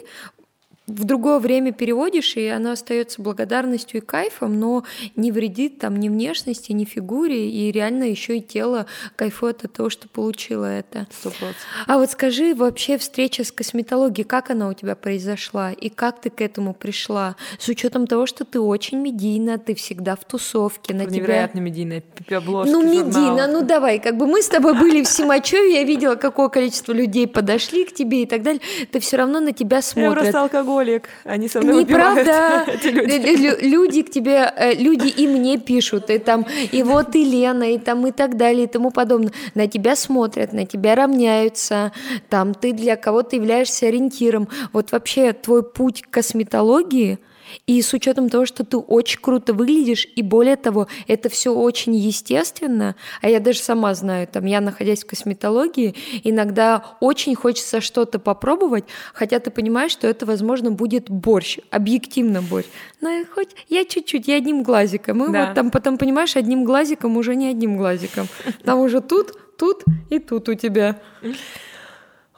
в 0.85 1.05
другое 1.05 1.39
время 1.39 1.71
переводишь, 1.71 2.35
и 2.35 2.45
она 2.47 2.73
остается 2.73 3.21
благодарностью 3.21 4.01
и 4.01 4.05
кайфом, 4.05 4.59
но 4.59 4.83
не 5.15 5.31
вредит 5.31 5.79
там 5.79 5.95
ни 5.97 6.09
внешности, 6.09 6.73
ни 6.73 6.83
фигуре, 6.83 7.49
и 7.49 7.71
реально 7.71 8.03
еще 8.03 8.37
и 8.37 8.41
тело 8.41 8.85
кайфует 9.15 9.63
от 9.63 9.71
того, 9.71 9.89
что 9.89 10.09
получила 10.09 10.65
это. 10.65 11.07
100%. 11.23 11.53
А 11.87 11.97
вот 11.97 12.11
скажи, 12.11 12.53
вообще 12.53 12.97
встреча 12.97 13.45
с 13.45 13.51
косметологией, 13.53 14.25
как 14.25 14.49
она 14.49 14.67
у 14.67 14.73
тебя 14.73 14.95
произошла, 14.95 15.71
и 15.71 15.87
как 15.87 16.19
ты 16.19 16.29
к 16.29 16.41
этому 16.41 16.73
пришла? 16.73 17.37
С 17.59 17.69
учетом 17.69 18.05
того, 18.05 18.25
что 18.25 18.43
ты 18.43 18.59
очень 18.59 18.97
медийна, 18.97 19.57
ты 19.57 19.75
всегда 19.75 20.17
в 20.17 20.25
тусовке, 20.25 20.93
на 20.93 21.03
Невероятно 21.05 21.61
тебя... 21.61 21.63
медийная, 21.63 22.03
обложки 22.29 22.71
Ну, 22.71 22.83
медийна, 22.83 23.47
ну 23.47 23.61
давай, 23.61 23.99
как 23.99 24.17
бы 24.17 24.27
мы 24.27 24.41
с 24.41 24.49
тобой 24.49 24.73
были 24.77 25.01
в 25.01 25.07
Симачеве, 25.07 25.75
я 25.75 25.83
видела, 25.83 26.15
какое 26.15 26.49
количество 26.49 26.91
людей 26.91 27.25
подошли 27.25 27.85
к 27.85 27.93
тебе 27.93 28.23
и 28.23 28.25
так 28.25 28.43
далее, 28.43 28.61
ты 28.91 28.99
все 28.99 29.15
равно 29.15 29.39
на 29.39 29.53
тебя 29.53 29.81
смотрят. 29.81 30.25
Я 30.25 30.31
просто 30.31 30.41
алкоголь 30.41 30.72
алкоголик, 30.73 31.09
они 31.23 31.47
со 31.47 31.61
мной 31.61 31.83
Неправда. 31.83 32.65
люди. 32.83 33.65
люди 33.65 34.01
к 34.03 34.09
тебе, 34.09 34.51
э, 34.55 34.73
люди 34.73 35.07
и 35.07 35.27
мне 35.27 35.57
пишут, 35.57 36.09
и 36.09 36.17
там, 36.17 36.45
и 36.71 36.83
вот 36.83 37.15
и 37.15 37.23
Лена, 37.23 37.73
и 37.73 37.77
там 37.77 38.05
и 38.07 38.11
так 38.11 38.37
далее, 38.37 38.65
и 38.65 38.67
тому 38.67 38.91
подобное. 38.91 39.31
На 39.55 39.67
тебя 39.67 39.95
смотрят, 39.95 40.53
на 40.53 40.65
тебя 40.65 40.95
равняются, 40.95 41.91
там 42.29 42.53
ты 42.53 42.73
для 42.73 42.95
кого-то 42.95 43.35
являешься 43.35 43.87
ориентиром. 43.87 44.47
Вот 44.71 44.91
вообще 44.91 45.33
твой 45.33 45.63
путь 45.63 46.01
к 46.01 46.09
косметологии– 46.09 47.19
и 47.67 47.81
с 47.81 47.93
учетом 47.93 48.29
того, 48.29 48.45
что 48.45 48.63
ты 48.63 48.77
очень 48.77 49.19
круто 49.21 49.53
выглядишь, 49.53 50.07
и 50.15 50.21
более 50.21 50.55
того, 50.55 50.87
это 51.07 51.29
все 51.29 51.53
очень 51.53 51.95
естественно, 51.95 52.95
а 53.21 53.29
я 53.29 53.39
даже 53.39 53.59
сама 53.59 53.93
знаю, 53.93 54.27
там, 54.27 54.45
я 54.45 54.61
находясь 54.61 55.03
в 55.03 55.07
косметологии, 55.07 55.95
иногда 56.23 56.83
очень 56.99 57.35
хочется 57.35 57.81
что-то 57.81 58.19
попробовать, 58.19 58.85
хотя 59.13 59.39
ты 59.39 59.51
понимаешь, 59.51 59.91
что 59.91 60.07
это, 60.07 60.25
возможно, 60.25 60.71
будет 60.71 61.09
борщ, 61.09 61.59
объективно 61.69 62.41
борщ. 62.41 62.67
Но 63.01 63.09
хоть 63.33 63.49
я 63.69 63.85
чуть-чуть, 63.85 64.27
я 64.27 64.35
одним 64.35 64.63
глазиком, 64.63 65.23
и 65.23 65.31
да. 65.31 65.45
вот 65.45 65.55
там 65.55 65.71
потом, 65.71 65.97
понимаешь, 65.97 66.35
одним 66.35 66.63
глазиком 66.63 67.17
уже 67.17 67.35
не 67.35 67.47
одним 67.47 67.77
глазиком, 67.77 68.27
там 68.63 68.79
уже 68.79 69.01
тут, 69.01 69.33
тут 69.57 69.83
и 70.09 70.19
тут 70.19 70.49
у 70.49 70.53
тебя. 70.55 70.99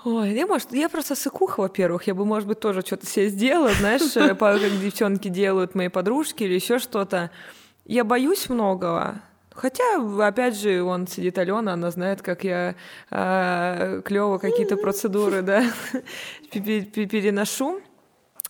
Ой, 0.06 0.34
я, 0.34 0.46
может, 0.46 0.72
я 0.72 0.88
просто 0.88 1.15
сыкуха, 1.15 1.62
во-первых. 1.62 2.06
Я 2.06 2.13
бы, 2.13 2.26
может 2.26 2.48
быть, 2.48 2.60
тоже 2.60 2.82
что-то 2.82 3.08
себе 3.08 3.28
сделала, 3.30 3.72
знаешь, 3.74 4.15
э, 4.15 4.36
как 4.39 4.80
девчонки 4.80 5.30
делают 5.30 5.74
мои 5.74 5.88
подружки 5.88 6.44
или 6.44 6.54
еще 6.54 6.78
что-то. 6.78 7.32
Я 7.86 8.04
боюсь 8.04 8.48
многого. 8.48 9.24
Хотя, 9.52 9.84
опять 10.20 10.60
же, 10.60 10.84
он 10.84 11.08
сидит 11.08 11.39
Алена, 11.39 11.74
она 11.74 11.89
знает, 11.89 12.22
как 12.22 12.44
я 12.44 12.76
э, 13.10 14.02
клево 14.06 14.38
какие-то 14.38 14.78
процедуры, 14.78 15.41
да, 15.41 15.63
переношу. 16.52 17.82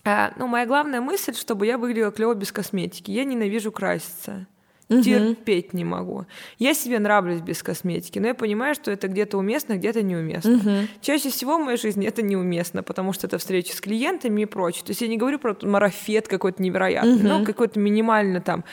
А, 0.04 0.34
ну, 0.36 0.48
моя 0.48 0.65
главная 0.65 1.00
мысль, 1.00 1.36
чтобы 1.36 1.68
я 1.68 1.78
выглядела 1.78 2.12
клево 2.12 2.34
без 2.34 2.52
косметики. 2.52 3.12
Я 3.12 3.24
ненавижу 3.24 3.72
краситься. 3.72 4.46
Угу. 4.89 5.02
Терпеть 5.02 5.74
не 5.74 5.84
могу. 5.84 6.26
Я 6.60 6.74
себе 6.74 7.00
нравлюсь 7.00 7.41
без 7.41 7.63
косметики, 7.63 8.19
но 8.19 8.28
я 8.28 8.36
понимаю, 8.36 8.76
что 8.76 8.91
это 8.91 9.08
где-то 9.08 9.38
уместно, 9.38 9.78
где-то 9.78 10.04
неуместно. 10.04 10.58
Угу. 10.58 10.88
Чаще 11.02 11.30
всего 11.30 11.58
в 11.58 11.62
моей 11.62 11.78
жизни 11.78 12.06
это 12.06 12.21
неуместно, 12.21 12.84
потому 12.84 13.12
что 13.12 13.26
это 13.26 13.38
встречи 13.39 13.71
с 13.71 13.82
клиентами 13.82 14.41
и 14.41 14.45
прочее. 14.45 14.84
То 14.86 14.91
есть 14.91 15.02
я 15.02 15.08
не 15.08 15.17
говорю 15.17 15.39
про 15.39 15.58
марафет 15.63 16.28
какой-то 16.28 16.62
невероятный, 16.62 17.15
угу. 17.15 17.28
но 17.28 17.45
какой-то 17.45 17.80
минимально 17.80 18.41
там 18.41 18.63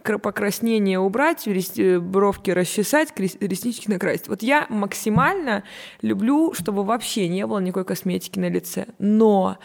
покраснение 0.00 0.98
убрать, 0.98 1.46
э, 1.46 1.98
бровки 1.98 2.50
расчесать, 2.50 3.12
реснички 3.18 3.90
накрасить. 3.90 4.28
Вот 4.28 4.42
я 4.42 4.66
максимально 4.68 5.64
люблю, 6.02 6.54
чтобы 6.54 6.84
вообще 6.84 7.28
не 7.28 7.46
было 7.46 7.58
никакой 7.58 7.84
косметики 7.84 8.38
на 8.38 8.48
лице. 8.48 8.86
Но 8.98 9.58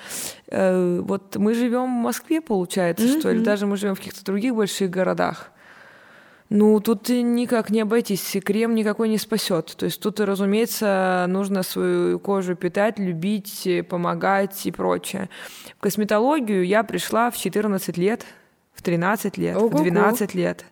э, 0.47 1.01
вот 1.03 1.35
мы 1.35 1.53
живем 1.53 1.85
в 1.85 2.03
Москве, 2.03 2.41
получается, 2.41 3.05
mm-hmm. 3.05 3.19
что 3.19 3.31
или 3.31 3.43
даже 3.43 3.67
мы 3.67 3.77
живем 3.77 3.95
в 3.95 3.99
каких-то 3.99 4.25
других 4.25 4.55
больших 4.55 4.89
городах. 4.89 5.52
Ну, 6.55 6.79
тут 6.81 7.09
никак 7.09 7.71
не 7.71 7.81
обойтись, 7.81 8.37
крем 8.45 8.75
никакой 8.75 9.09
не 9.09 9.17
спасет. 9.17 9.73
То 9.75 9.85
есть 9.85 9.99
тут, 9.99 10.19
разумеется, 10.19 11.25
нужно 11.27 11.63
свою 11.63 12.19
кожу 12.19 12.55
питать, 12.55 12.99
любить, 12.99 13.67
помогать 13.89 14.63
и 14.67 14.71
прочее. 14.71 15.31
В 15.75 15.79
косметологию 15.79 16.63
я 16.63 16.83
пришла 16.83 17.31
в 17.31 17.37
14 17.37 17.97
лет, 17.97 18.27
в 18.71 18.83
13 18.83 19.35
лет, 19.39 19.57
Ого-го. 19.57 19.79
в 19.79 19.81
12 19.81 20.35
лет. 20.35 20.63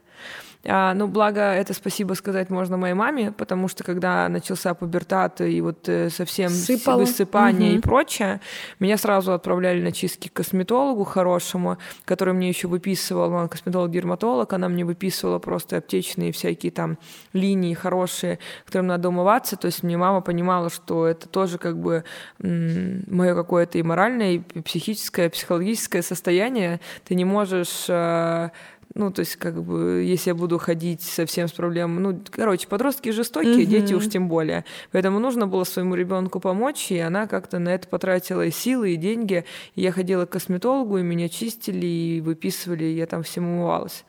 А, 0.64 0.94
ну, 0.94 1.08
благо, 1.08 1.42
это 1.42 1.74
спасибо 1.74 2.14
сказать 2.14 2.52
можно 2.52 2.78
моей 2.78 2.94
маме, 2.94 3.32
потому 3.32 3.68
что 3.68 3.84
когда 3.84 4.30
начался 4.30 4.76
пубертат 4.76 5.42
и 5.42 5.60
вот 5.60 5.90
э, 5.90 6.10
совсем 6.12 6.50
Сыпало. 6.50 7.00
высыпание 7.00 7.72
угу. 7.72 7.80
и 7.80 7.82
прочее, 7.82 8.42
меня 8.80 8.98
сразу 8.98 9.34
отправляли 9.34 9.82
на 9.82 9.92
чистки 9.92 10.28
к 10.28 10.34
косметологу 10.34 11.04
хорошему, 11.04 11.78
который 12.06 12.36
мне 12.36 12.50
еще 12.50 12.68
выписывал, 12.68 13.32
он 13.34 13.50
косметолог-дерматолог, 13.50 14.54
она 14.54 14.70
мне 14.70 14.86
выписывала 14.86 15.40
просто 15.40 15.78
аптечные 15.78 16.32
всякие 16.32 16.72
там 16.72 17.00
линии 17.34 17.74
хорошие, 17.74 18.38
которым 18.66 18.88
надо 18.88 19.10
умываться, 19.10 19.56
то 19.56 19.66
есть 19.66 19.82
мне 19.82 19.98
мама 19.98 20.22
понимала, 20.22 20.70
что 20.70 21.08
это 21.08 21.28
тоже 21.28 21.58
как 21.58 21.80
бы 21.80 22.04
мое 22.40 23.34
какое-то 23.34 23.80
и 23.80 23.84
моральное, 23.84 24.34
и 24.34 24.40
психическое, 24.62 25.26
и 25.26 25.30
психологическое 25.30 26.04
состояние, 26.04 26.80
ты 27.04 27.16
не 27.16 27.26
можешь 27.26 27.86
э, 27.88 28.50
ну, 28.94 29.12
то 29.12 29.22
есть, 29.22 29.38
как 29.38 29.62
бы, 29.64 30.04
если 30.04 30.32
я 30.32 30.36
буду 30.36 30.58
ходить 30.58 31.02
совсем 31.02 31.48
с 31.48 31.52
проблемами, 31.52 32.00
ну, 32.00 32.22
короче, 32.30 32.68
подростки 32.68 33.10
жестокие, 33.10 33.64
mm-hmm. 33.64 33.66
дети 33.66 33.94
уж 33.94 34.08
тем 34.10 34.28
более. 34.28 34.66
Поэтому 34.92 35.20
нужно 35.20 35.48
было 35.48 35.64
своему 35.64 35.96
ребенку 35.96 36.40
помочь, 36.40 36.92
и 36.92 36.98
она 36.98 37.28
как-то 37.28 37.60
на 37.60 37.70
это 37.70 37.88
потратила 37.88 38.46
и 38.46 38.52
силы, 38.52 38.94
и 38.94 38.98
деньги. 38.98 39.46
И 39.76 39.82
я 39.82 39.92
ходила 39.92 40.26
к 40.26 40.32
косметологу, 40.32 40.98
и 40.98 41.04
меня 41.04 41.30
чистили, 41.30 41.86
и 41.86 42.22
выписывали, 42.22 42.86
и 42.86 42.96
я 42.96 43.06
там 43.06 43.24
всем 43.24 43.48
умывалась. 43.48 44.04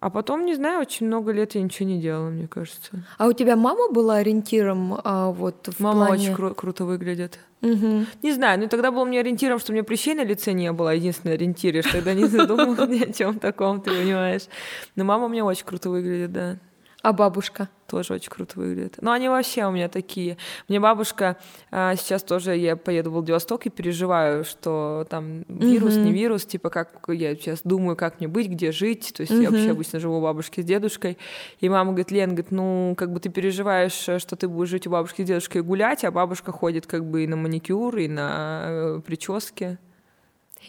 А 0.00 0.10
потом, 0.10 0.46
не 0.46 0.54
знаю, 0.54 0.80
очень 0.80 1.06
много 1.06 1.32
лет 1.32 1.54
я 1.56 1.62
ничего 1.62 1.88
не 1.88 1.98
делала, 1.98 2.30
мне 2.30 2.46
кажется. 2.46 3.04
А 3.18 3.26
у 3.26 3.32
тебя 3.32 3.56
мама 3.56 3.90
была 3.90 4.16
ориентиром 4.16 5.00
а, 5.02 5.30
вот 5.32 5.68
в 5.68 5.80
Мама 5.80 6.06
плане... 6.06 6.30
очень 6.30 6.34
кру- 6.34 6.54
круто 6.54 6.84
выглядит. 6.84 7.40
Угу. 7.62 8.06
Не 8.22 8.32
знаю, 8.32 8.60
ну 8.60 8.68
тогда 8.68 8.92
был 8.92 9.04
мне 9.04 9.18
ориентиром, 9.18 9.58
что 9.58 9.72
у 9.72 9.74
меня 9.74 9.82
прыщей 9.82 10.14
на 10.14 10.24
лице 10.24 10.52
не 10.52 10.70
было, 10.70 10.94
единственный 10.94 11.34
ориентир, 11.34 11.74
я 11.74 11.82
тогда 11.82 12.14
не 12.14 12.26
задумывалась 12.26 12.88
ни 12.88 13.02
о 13.02 13.12
чем 13.12 13.40
таком, 13.40 13.80
ты 13.80 13.90
понимаешь. 13.90 14.42
Но 14.94 15.04
мама 15.04 15.26
у 15.26 15.28
меня 15.28 15.44
очень 15.44 15.66
круто 15.66 15.90
выглядит, 15.90 16.32
да. 16.32 16.58
А 17.02 17.12
бабушка? 17.12 17.68
Тоже 17.86 18.14
очень 18.14 18.28
круто 18.28 18.58
выглядит. 18.58 18.96
Но 19.00 19.12
они 19.12 19.28
вообще 19.28 19.64
у 19.64 19.70
меня 19.70 19.88
такие. 19.88 20.36
Мне 20.66 20.80
бабушка 20.80 21.36
а, 21.70 21.94
сейчас 21.94 22.24
тоже, 22.24 22.56
я 22.56 22.76
поеду 22.76 23.10
в 23.10 23.14
Владивосток 23.14 23.66
и 23.66 23.70
переживаю, 23.70 24.44
что 24.44 25.06
там 25.08 25.44
вирус, 25.48 25.94
mm-hmm. 25.94 26.02
не 26.02 26.12
вирус, 26.12 26.44
типа 26.44 26.70
как 26.70 27.00
я 27.08 27.36
сейчас 27.36 27.60
думаю, 27.62 27.96
как 27.96 28.18
мне 28.18 28.26
быть, 28.28 28.48
где 28.48 28.72
жить. 28.72 29.12
То 29.16 29.22
есть 29.22 29.32
mm-hmm. 29.32 29.42
я 29.42 29.50
вообще 29.50 29.70
обычно 29.70 30.00
живу 30.00 30.18
у 30.18 30.20
бабушки 30.20 30.60
с 30.60 30.64
дедушкой. 30.64 31.18
И 31.60 31.68
мама 31.68 31.92
говорит, 31.92 32.10
Лен, 32.10 32.30
говорит, 32.30 32.50
ну 32.50 32.94
как 32.98 33.12
бы 33.12 33.20
ты 33.20 33.28
переживаешь, 33.28 33.92
что 33.92 34.36
ты 34.36 34.48
будешь 34.48 34.68
жить 34.68 34.86
у 34.88 34.90
бабушки 34.90 35.22
с 35.22 35.24
дедушкой 35.24 35.60
и 35.60 35.64
гулять, 35.64 36.04
а 36.04 36.10
бабушка 36.10 36.50
ходит 36.50 36.86
как 36.86 37.08
бы 37.08 37.24
и 37.24 37.26
на 37.28 37.36
маникюр, 37.36 37.96
и 37.96 38.08
на 38.08 38.62
э, 38.66 39.00
прически. 39.06 39.78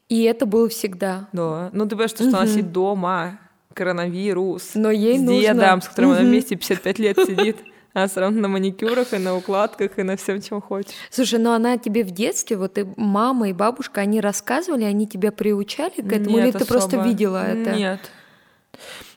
И 0.07 0.23
это 0.23 0.45
было 0.45 0.69
всегда. 0.69 1.27
Да. 1.33 1.71
Ну 1.73 1.85
ты 1.85 1.91
понимаешь, 1.91 2.11
что, 2.11 2.23
mm-hmm. 2.23 2.35
она 2.35 2.47
сидит 2.47 2.71
дома, 2.71 3.39
коронавирус. 3.79 4.71
Но 4.75 4.91
ей 4.91 5.17
с 5.17 5.21
нужно... 5.21 5.41
дедом, 5.41 5.81
с 5.81 5.87
которым 5.87 6.11
она 6.11 6.21
вместе 6.21 6.57
55 6.57 6.99
лет 6.99 7.17
сидит. 7.25 7.57
А 7.93 8.07
все 8.07 8.19
равно 8.19 8.41
на 8.41 8.47
маникюрах 8.49 9.13
и 9.13 9.17
на 9.17 9.35
укладках 9.35 9.97
и 9.97 10.03
на 10.03 10.15
всем, 10.15 10.41
чем 10.41 10.61
хочешь. 10.61 10.91
Слушай, 11.09 11.39
ну 11.39 11.51
она 11.51 11.77
тебе 11.77 12.03
в 12.03 12.11
детстве, 12.11 12.57
вот 12.57 12.77
и 12.77 12.85
мама, 12.97 13.49
и 13.49 13.53
бабушка, 13.53 14.01
они 14.01 14.21
рассказывали, 14.21 14.83
они 14.83 15.07
тебя 15.07 15.31
приучали 15.31 16.01
к 16.01 16.11
этому, 16.11 16.37
Нет, 16.37 16.43
или 16.43 16.51
ты 16.51 16.57
особо. 16.57 16.71
просто 16.71 16.97
видела 16.97 17.43
это? 17.43 17.75
Нет. 17.75 17.99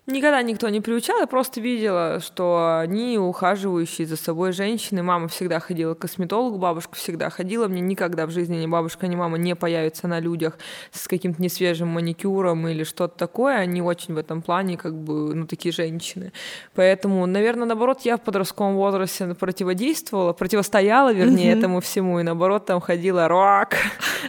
Никогда 0.07 0.43
никто 0.43 0.69
не 0.69 0.81
приучал, 0.81 1.21
я 1.21 1.29
просто 1.29 1.61
видела, 1.61 2.19
что 2.19 2.81
они 2.81 3.19
ухаживающие 3.19 4.05
за 4.05 4.17
собой 4.17 4.51
женщины. 4.51 5.01
Мама 5.01 5.29
всегда 5.29 5.61
ходила 5.61 5.95
к 5.95 6.01
косметологу, 6.01 6.59
бабушка 6.59 6.97
всегда 6.97 7.31
ходила. 7.31 7.69
Мне 7.69 7.81
никогда 7.81 8.27
в 8.27 8.31
жизни 8.31 8.57
ни 8.57 8.67
бабушка, 8.67 9.07
ни 9.07 9.15
мама 9.15 9.39
не 9.39 9.55
появятся 9.55 10.09
на 10.09 10.19
людях 10.19 10.59
с 10.91 11.07
каким-то 11.07 11.41
несвежим 11.41 11.87
маникюром 11.87 12.67
или 12.67 12.83
что-то 12.83 13.17
такое. 13.17 13.59
Они 13.59 13.81
очень 13.81 14.15
в 14.15 14.19
этом 14.19 14.43
плане 14.43 14.77
как 14.77 14.93
бы, 14.93 15.37
ну, 15.37 15.47
такие 15.47 15.73
женщины. 15.73 16.33
Поэтому, 16.75 17.25
наверное, 17.27 17.67
наоборот, 17.67 18.01
я 18.01 18.17
в 18.17 18.23
подростковом 18.23 18.75
возрасте 18.75 19.37
противодействовала, 19.39 20.33
противостояла, 20.33 21.13
вернее, 21.13 21.53
mm-hmm. 21.53 21.59
этому 21.59 21.81
всему. 21.81 22.19
И 22.19 22.25
наоборот, 22.25 22.67
там 22.67 22.81
ходила 22.81 23.29
рок, 23.29 23.69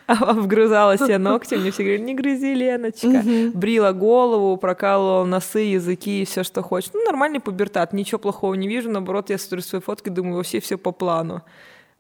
вгрызала 0.08 0.98
себе 1.00 1.18
ногти. 1.18 1.56
Мне 1.56 1.72
все 1.72 1.82
говорили, 1.82 2.04
не 2.04 2.14
грызи, 2.14 2.54
Леночка. 2.54 3.08
Mm-hmm. 3.08 3.58
Брила 3.58 3.92
голову, 3.92 4.56
прокалывала 4.58 5.26
носы, 5.26 5.63
языки 5.72 6.22
и 6.22 6.26
все, 6.26 6.44
что 6.44 6.62
хочешь. 6.62 6.92
Ну, 6.94 7.04
нормальный 7.06 7.40
пубертат, 7.40 7.94
ничего 7.94 8.20
плохого 8.20 8.54
не 8.54 8.68
вижу. 8.68 8.90
Наоборот, 8.90 9.30
я 9.30 9.38
смотрю 9.38 9.62
свои 9.62 9.82
фотки, 9.82 10.10
думаю, 10.10 10.38
вообще 10.38 10.60
все 10.60 10.78
по 10.78 10.92
плану. 10.92 11.44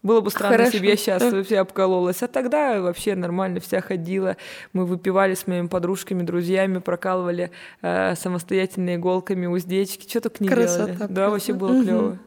Было 0.03 0.19
бы 0.19 0.29
странно, 0.31 0.57
Хорошо. 0.57 0.71
если 0.73 0.79
бы 0.79 0.85
я 0.85 0.97
сейчас 0.97 1.31
вообще 1.31 1.57
обкололась. 1.57 2.21
А 2.21 2.27
тогда 2.27 2.81
вообще 2.81 3.15
нормально 3.15 3.61
вся 3.61 3.79
ходила. 3.79 4.35
Мы 4.73 4.85
выпивали 4.85 5.33
с 5.33 5.47
моими 5.47 5.67
подружками, 5.67 6.23
друзьями, 6.23 6.79
прокалывали 6.79 7.51
э, 7.81 8.15
самостоятельно 8.15 8.95
иголками 8.95 9.45
уздечки. 9.45 10.07
Что 10.09 10.21
только 10.21 10.43
не 10.43 10.49
Красота, 10.49 10.93
делали. 10.93 11.13
Да, 11.13 11.29
вообще 11.29 11.53
было 11.53 11.71
угу. 11.71 11.83
клево. 11.83 12.19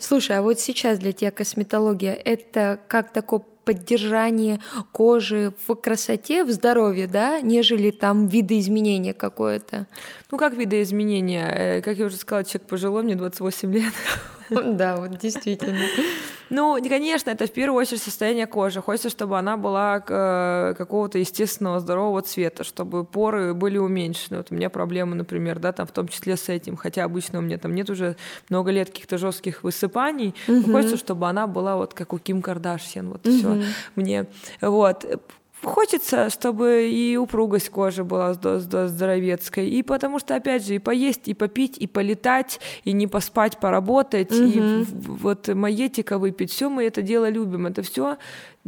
Слушай, 0.00 0.38
а 0.38 0.42
вот 0.42 0.58
сейчас 0.58 0.98
для 0.98 1.12
тебя 1.12 1.30
косметология 1.30 2.14
это 2.14 2.80
как 2.88 3.12
такой 3.12 3.40
поддержание 3.68 4.60
кожи 4.92 5.52
в 5.66 5.74
красоте, 5.74 6.42
в 6.42 6.50
здоровье, 6.50 7.06
да, 7.06 7.42
нежели 7.42 7.90
там 7.90 8.26
видоизменение 8.26 9.12
какое-то. 9.12 9.86
Ну, 10.30 10.36
как 10.36 10.54
видоизменение? 10.54 11.78
Э, 11.78 11.82
как 11.82 11.96
я 11.96 12.06
уже 12.06 12.16
сказала, 12.16 12.44
человек 12.44 12.68
пожилой, 12.68 13.02
мне 13.02 13.14
28 13.14 13.72
лет. 13.72 13.92
Да, 14.50 14.96
вот 14.96 15.18
действительно. 15.18 15.84
Ну, 16.50 16.78
конечно, 16.88 17.28
это 17.28 17.46
в 17.46 17.52
первую 17.52 17.78
очередь 17.78 18.00
состояние 18.00 18.46
кожи. 18.46 18.80
Хочется, 18.80 19.10
чтобы 19.10 19.38
она 19.38 19.58
была 19.58 20.02
э, 20.08 20.74
какого-то 20.76 21.18
естественного 21.18 21.80
здорового 21.80 22.22
цвета, 22.22 22.64
чтобы 22.64 23.04
поры 23.04 23.52
были 23.52 23.76
уменьшены. 23.76 24.38
Вот 24.38 24.46
у 24.50 24.54
меня 24.54 24.70
проблемы, 24.70 25.14
например, 25.16 25.58
да, 25.58 25.72
там 25.72 25.86
в 25.86 25.92
том 25.92 26.08
числе 26.08 26.36
с 26.38 26.48
этим, 26.48 26.76
хотя 26.76 27.04
обычно 27.04 27.40
у 27.40 27.42
меня 27.42 27.58
там 27.58 27.74
нет 27.74 27.90
уже 27.90 28.16
много 28.48 28.70
лет 28.70 28.88
каких-то 28.88 29.18
жестких 29.18 29.62
высыпаний. 29.62 30.34
Угу. 30.46 30.72
хочется, 30.72 30.96
чтобы 30.96 31.28
она 31.28 31.46
была 31.46 31.76
вот 31.76 31.92
как 31.92 32.14
у 32.14 32.18
Ким 32.18 32.40
Кардашьян, 32.40 33.10
вот 33.10 33.26
угу. 33.26 33.36
все 33.36 33.62
мне. 33.96 34.26
Вот 34.62 35.04
хочется, 35.62 36.30
чтобы 36.30 36.88
и 36.90 37.16
упругость 37.16 37.70
кожи 37.70 38.04
была 38.04 38.34
здоровецкой, 38.34 39.68
и 39.68 39.82
потому 39.82 40.18
что, 40.18 40.36
опять 40.36 40.66
же, 40.66 40.74
и 40.74 40.78
поесть, 40.78 41.28
и 41.28 41.34
попить, 41.34 41.78
и 41.78 41.86
полетать, 41.86 42.60
и 42.84 42.92
не 42.92 43.06
поспать, 43.06 43.58
поработать, 43.58 44.32
угу. 44.32 44.44
и 44.44 44.84
вот 44.90 45.48
маетика 45.48 46.18
выпить, 46.18 46.50
все 46.50 46.68
мы 46.68 46.84
это 46.84 47.02
дело 47.02 47.28
любим, 47.28 47.66
это 47.66 47.82
все 47.82 48.18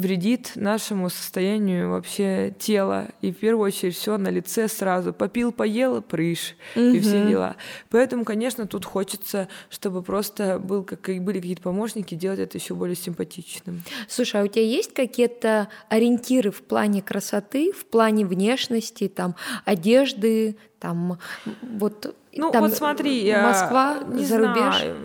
вредит 0.01 0.53
нашему 0.57 1.11
состоянию 1.11 1.91
вообще 1.91 2.55
тела. 2.59 3.09
И 3.21 3.33
в 3.33 3.37
первую 3.37 3.67
очередь 3.67 3.95
все 3.95 4.17
на 4.17 4.29
лице 4.29 4.69
сразу. 4.69 5.13
Попил, 5.13 5.53
поел, 5.53 6.03
прыж 6.03 6.57
угу. 6.75 6.85
и 6.85 7.01
все 7.01 7.27
дела. 7.27 7.57
Поэтому, 7.91 8.25
конечно, 8.25 8.67
тут 8.67 8.85
хочется, 8.85 9.49
чтобы 9.69 10.03
просто 10.03 10.59
был, 10.59 10.83
как, 10.83 11.01
были 11.23 11.39
какие-то 11.39 11.63
помощники, 11.63 12.15
делать 12.15 12.41
это 12.41 12.59
еще 12.59 12.75
более 12.75 12.97
симпатичным. 12.97 13.83
Слушай, 14.09 14.41
а 14.41 14.45
у 14.45 14.47
тебя 14.49 14.65
есть 14.65 14.95
какие-то 14.95 15.69
ориентиры 15.89 16.51
в 16.51 16.63
плане 16.63 17.03
красоты, 17.03 17.73
в 17.73 17.85
плане 17.85 18.25
внешности, 18.25 19.09
там, 19.09 19.37
одежды, 19.65 20.57
там, 20.79 21.19
вот... 21.63 22.17
Ну, 22.33 22.51
там, 22.51 22.63
вот 22.63 22.75
смотри, 22.75 23.33
Москва, 23.33 23.99
не 24.09 24.25
зарубеж? 24.25 24.77
Знаю. 24.77 24.97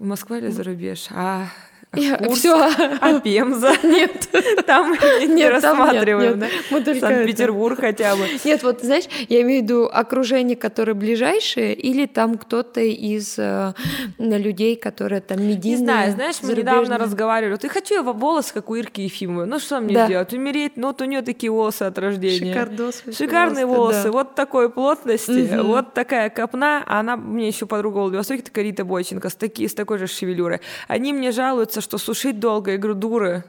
Москва 0.00 0.38
или 0.38 0.48
зарубеж? 0.48 1.06
А 1.10 1.46
все. 1.92 2.70
А 3.00 3.20
Пемза? 3.20 3.72
Нет. 3.82 4.28
Там 4.66 4.92
не 4.92 5.48
рассматриваем, 5.48 6.40
да? 6.40 6.46
Санкт-Петербург 6.94 7.78
хотя 7.80 8.16
бы. 8.16 8.26
Нет, 8.44 8.62
вот 8.62 8.80
знаешь, 8.82 9.04
я 9.28 9.42
имею 9.42 9.60
в 9.60 9.64
виду 9.64 9.88
окружение, 9.90 10.56
которое 10.56 10.94
ближайшее, 10.94 11.74
или 11.74 12.06
там 12.06 12.38
кто-то 12.38 12.80
из 12.80 13.38
э, 13.38 13.72
людей, 14.18 14.76
которые 14.76 15.20
там 15.20 15.40
медийные, 15.42 15.78
Не 15.78 15.84
знаю, 15.84 16.12
знаешь, 16.12 16.36
мы 16.42 16.54
недавно 16.54 16.98
разговаривали. 16.98 17.56
Ты 17.56 17.68
хочу 17.68 17.94
я 17.94 18.02
волосы, 18.02 18.54
как 18.54 18.70
у 18.70 18.74
Ирки 18.74 19.02
Ефимовой. 19.02 19.46
Ну 19.46 19.58
что 19.58 19.80
мне 19.80 20.04
сделать? 20.04 20.32
Умереть? 20.32 20.72
Ну 20.76 20.88
вот 20.88 21.00
у 21.00 21.04
нее 21.04 21.22
такие 21.22 21.50
волосы 21.50 21.84
от 21.84 21.98
рождения. 21.98 22.52
Шикардос. 22.52 23.02
Шикарные 23.16 23.66
волосы. 23.66 24.10
Вот 24.10 24.34
такой 24.34 24.70
плотности, 24.70 25.60
вот 25.60 25.94
такая 25.94 26.30
копна. 26.30 26.82
Она 26.86 27.16
мне 27.16 27.48
еще 27.48 27.66
подруга 27.66 27.98
в 27.98 28.00
Владивостоке, 28.02 28.42
такая 28.42 28.64
Рита 28.64 28.84
Бойченко, 28.84 29.28
с 29.28 29.74
такой 29.74 29.98
же 29.98 30.06
шевелюрой. 30.06 30.60
Они 30.86 31.12
мне 31.12 31.32
жалуются, 31.32 31.77
что 31.80 31.98
сушить 31.98 32.38
долго, 32.40 32.76
говорю, 32.76 32.94
дуры. 32.94 33.44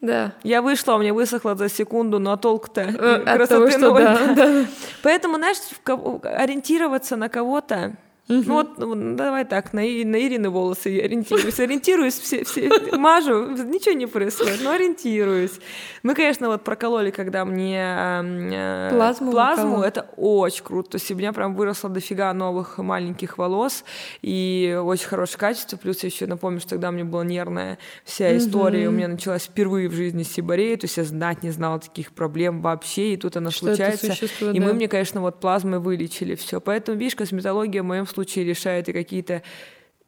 Да. 0.00 0.32
Я 0.42 0.62
вышла, 0.62 0.94
у 0.94 0.98
меня 0.98 1.12
высохло 1.12 1.54
за 1.54 1.68
секунду, 1.68 2.18
но 2.18 2.36
толк-то 2.36 2.80
э, 2.80 3.20
красоты 3.20 3.78
того, 3.78 3.98
ноль. 3.98 4.02
Да, 4.02 4.34
да. 4.34 4.66
Поэтому, 5.02 5.36
знаешь, 5.36 5.58
ориентироваться 5.84 7.16
на 7.16 7.28
кого-то, 7.28 7.96
Угу. 8.30 8.44
Ну 8.46 8.54
вот 8.54 8.78
ну, 8.78 9.16
давай 9.16 9.44
так, 9.44 9.72
на, 9.72 9.80
на 9.80 9.84
Ирины 9.84 10.50
волосы 10.50 10.90
я 10.90 11.04
ориентируюсь. 11.04 11.58
Ориентируюсь, 11.58 12.14
все, 12.14 12.44
все, 12.44 12.70
мажу, 12.96 13.50
ничего 13.50 13.96
не 13.96 14.06
происходит, 14.06 14.60
но 14.62 14.70
ориентируюсь. 14.70 15.58
Мы, 16.04 16.14
конечно, 16.14 16.46
вот 16.48 16.62
прокололи, 16.62 17.10
когда 17.10 17.44
мне 17.44 17.82
э, 17.82 18.90
плазму, 18.92 19.32
плазму 19.32 19.82
это 19.82 20.06
очень 20.16 20.62
круто. 20.62 20.90
То 20.90 20.96
есть 20.98 21.10
у 21.10 21.16
меня 21.16 21.32
прям 21.32 21.56
выросло 21.56 21.90
дофига 21.90 22.32
новых 22.32 22.78
маленьких 22.78 23.36
волос 23.36 23.84
и 24.22 24.80
очень 24.80 25.08
хорошее 25.08 25.38
качество. 25.38 25.76
Плюс 25.76 26.00
я 26.04 26.08
еще 26.08 26.26
напомню, 26.28 26.60
что 26.60 26.70
тогда 26.70 26.90
у 26.90 26.92
меня 26.92 27.04
была 27.04 27.24
нервная 27.24 27.78
вся 28.04 28.36
история. 28.36 28.86
Угу. 28.86 28.94
У 28.94 28.96
меня 28.96 29.08
началась 29.08 29.42
впервые 29.42 29.88
в 29.88 29.92
жизни 29.92 30.22
сибарея, 30.22 30.76
то 30.76 30.84
есть 30.84 30.96
я 30.98 31.04
знать 31.04 31.42
не 31.42 31.50
знала 31.50 31.80
таких 31.80 32.12
проблем 32.12 32.62
вообще, 32.62 33.14
и 33.14 33.16
тут 33.16 33.36
она 33.36 33.50
что 33.50 33.66
случается. 33.66 34.06
И 34.52 34.58
да. 34.60 34.66
мы 34.66 34.72
мне, 34.72 34.86
конечно, 34.86 35.20
вот 35.20 35.40
плазмой 35.40 35.80
вылечили 35.80 36.36
все. 36.36 36.60
Поэтому, 36.60 36.96
видишь, 36.96 37.16
косметология 37.16 37.82
в 37.82 37.86
моем 37.86 38.06
случае 38.06 38.19
случае 38.20 38.44
решает 38.44 38.88
и 38.88 38.92
какие-то... 38.92 39.42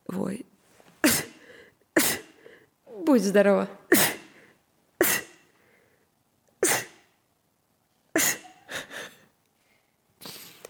Ой. 0.08 0.44
Будь 3.06 3.22
здорова. 3.22 3.68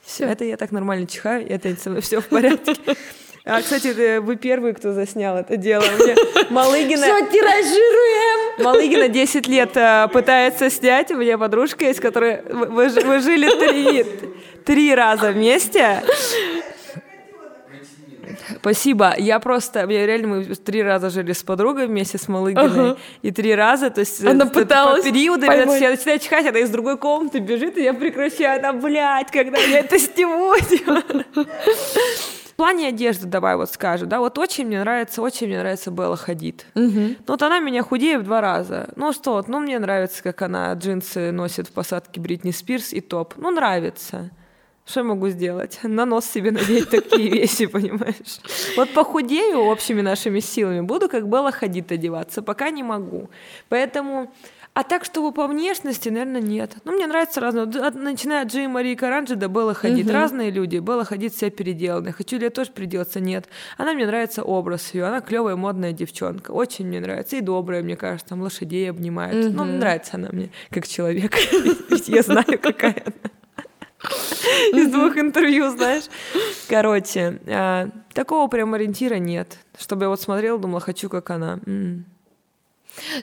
Все. 0.04 0.26
Это 0.26 0.44
я 0.44 0.56
так 0.56 0.70
нормально 0.70 1.06
чихаю, 1.06 1.48
это 1.48 1.74
со 1.76 1.90
мной 1.90 2.02
все 2.02 2.20
в 2.20 2.28
порядке. 2.28 2.74
А, 3.44 3.60
кстати, 3.60 4.18
вы 4.18 4.36
первый, 4.36 4.72
кто 4.72 4.92
заснял 4.92 5.36
это 5.36 5.56
дело. 5.56 5.82
Мне 5.82 6.14
Малыгина... 6.50 7.02
Все, 7.02 7.26
тиражируем! 7.26 8.62
Малыгина 8.62 9.08
10 9.08 9.48
лет 9.48 9.76
а, 9.76 10.06
пытается 10.06 10.70
снять. 10.70 11.10
У 11.10 11.16
меня 11.16 11.38
подружка 11.38 11.86
есть, 11.86 11.98
которая... 11.98 12.44
Вы, 12.44 12.88
вы 12.88 13.18
жили 13.18 13.48
три, 13.48 14.06
три 14.64 14.94
раза 14.94 15.32
вместе. 15.32 16.04
Спасибо. 18.60 19.14
Я 19.18 19.38
просто, 19.40 19.80
я 19.80 20.06
реально 20.06 20.28
мы 20.28 20.44
три 20.44 20.82
раза 20.82 21.10
жили 21.10 21.32
с 21.32 21.42
подругой 21.42 21.86
вместе 21.86 22.18
с 22.18 22.28
Малыгиной, 22.28 22.90
ага. 22.90 22.96
и 23.22 23.30
три 23.30 23.54
раза, 23.54 23.90
то 23.90 24.00
есть 24.00 24.24
она 24.24 24.46
пыталась 24.46 25.04
по 25.04 25.10
периоду, 25.10 25.44
я 25.44 25.66
начинаю 25.66 26.18
чихать, 26.18 26.46
она 26.46 26.58
из 26.58 26.70
другой 26.70 26.98
комнаты 26.98 27.38
бежит, 27.38 27.76
и 27.78 27.82
я 27.82 27.94
прекращаю, 27.94 28.58
она, 28.58 28.72
блядь, 28.72 29.30
когда 29.30 29.58
я 29.58 29.80
это 29.80 29.98
сниму. 29.98 30.54
В 32.52 32.54
плане 32.54 32.88
одежды 32.88 33.26
давай 33.26 33.56
вот 33.56 33.70
скажу, 33.70 34.06
да, 34.06 34.20
вот 34.20 34.38
очень 34.38 34.66
мне 34.66 34.80
нравится, 34.80 35.22
очень 35.22 35.46
мне 35.46 35.58
нравится 35.58 35.90
Белла 35.90 36.16
Хадид. 36.16 36.66
Угу. 36.74 36.84
Ну 36.84 37.16
вот 37.26 37.42
она 37.42 37.58
меня 37.60 37.82
худее 37.82 38.18
в 38.18 38.24
два 38.24 38.40
раза. 38.40 38.90
Ну 38.94 39.12
что, 39.12 39.32
вот, 39.32 39.48
ну 39.48 39.58
мне 39.58 39.78
нравится, 39.78 40.22
как 40.22 40.42
она 40.42 40.72
джинсы 40.74 41.32
носит 41.32 41.68
в 41.68 41.72
посадке 41.72 42.20
Бритни 42.20 42.50
Спирс 42.50 42.92
и 42.92 43.00
топ. 43.00 43.34
Ну 43.36 43.50
нравится. 43.50 44.30
Что 44.84 45.00
я 45.00 45.04
могу 45.04 45.28
сделать? 45.28 45.78
На 45.82 46.04
нос 46.04 46.26
себе 46.26 46.50
надеть 46.50 46.90
такие 46.90 47.30
вещи, 47.32 47.66
понимаешь? 47.66 48.40
Вот 48.76 48.90
похудею 48.90 49.60
общими 49.60 50.00
нашими 50.00 50.40
силами, 50.40 50.80
буду 50.80 51.08
как 51.08 51.28
Белла 51.28 51.52
ходить 51.52 51.90
одеваться, 51.92 52.42
пока 52.42 52.70
не 52.70 52.82
могу. 52.82 53.30
Поэтому 53.68 54.32
а 54.74 54.84
так, 54.84 55.04
чтобы 55.04 55.32
по 55.32 55.46
внешности, 55.46 56.08
наверное, 56.08 56.40
нет. 56.40 56.76
Ну, 56.84 56.92
мне 56.92 57.06
нравится 57.06 57.40
разное. 57.40 57.66
Начиная 57.66 58.42
от 58.42 58.48
Джей 58.50 58.68
Марии 58.68 58.94
Каранджи 58.94 59.36
до 59.36 59.48
Белла 59.48 59.74
Ходит. 59.74 60.06
Угу. 60.06 60.14
Разные 60.14 60.50
люди. 60.50 60.78
Белла 60.78 61.04
Ходит 61.04 61.34
вся 61.34 61.50
переделанная. 61.50 62.12
Хочу 62.12 62.38
ли 62.38 62.44
я 62.44 62.50
тоже 62.50 62.70
переделаться? 62.70 63.20
Нет. 63.20 63.48
Она 63.76 63.92
мне 63.92 64.06
нравится 64.06 64.42
образ 64.42 64.94
ее. 64.94 65.04
Она 65.04 65.20
клевая, 65.20 65.56
модная 65.56 65.92
девчонка. 65.92 66.52
Очень 66.52 66.86
мне 66.86 67.00
нравится. 67.00 67.36
И 67.36 67.42
добрая, 67.42 67.82
мне 67.82 67.96
кажется. 67.96 68.30
Там 68.30 68.40
лошадей 68.40 68.88
обнимает. 68.88 69.44
Угу. 69.44 69.54
Ну, 69.54 69.64
нравится 69.64 70.12
она 70.14 70.30
мне 70.32 70.50
как 70.70 70.88
человек. 70.88 71.36
Ведь 71.90 72.08
я 72.08 72.22
знаю, 72.22 72.58
какая 72.58 73.02
она. 73.04 73.30
из 74.72 74.90
двух 74.90 75.16
интервью, 75.16 75.70
знаешь. 75.70 76.04
Короче, 76.68 77.40
а, 77.46 77.88
такого 78.12 78.48
прям 78.48 78.74
ориентира 78.74 79.16
нет. 79.16 79.58
Чтобы 79.78 80.04
я 80.04 80.08
вот 80.08 80.20
смотрела, 80.20 80.58
думала, 80.58 80.80
хочу, 80.80 81.08
как 81.08 81.30
она. 81.30 81.60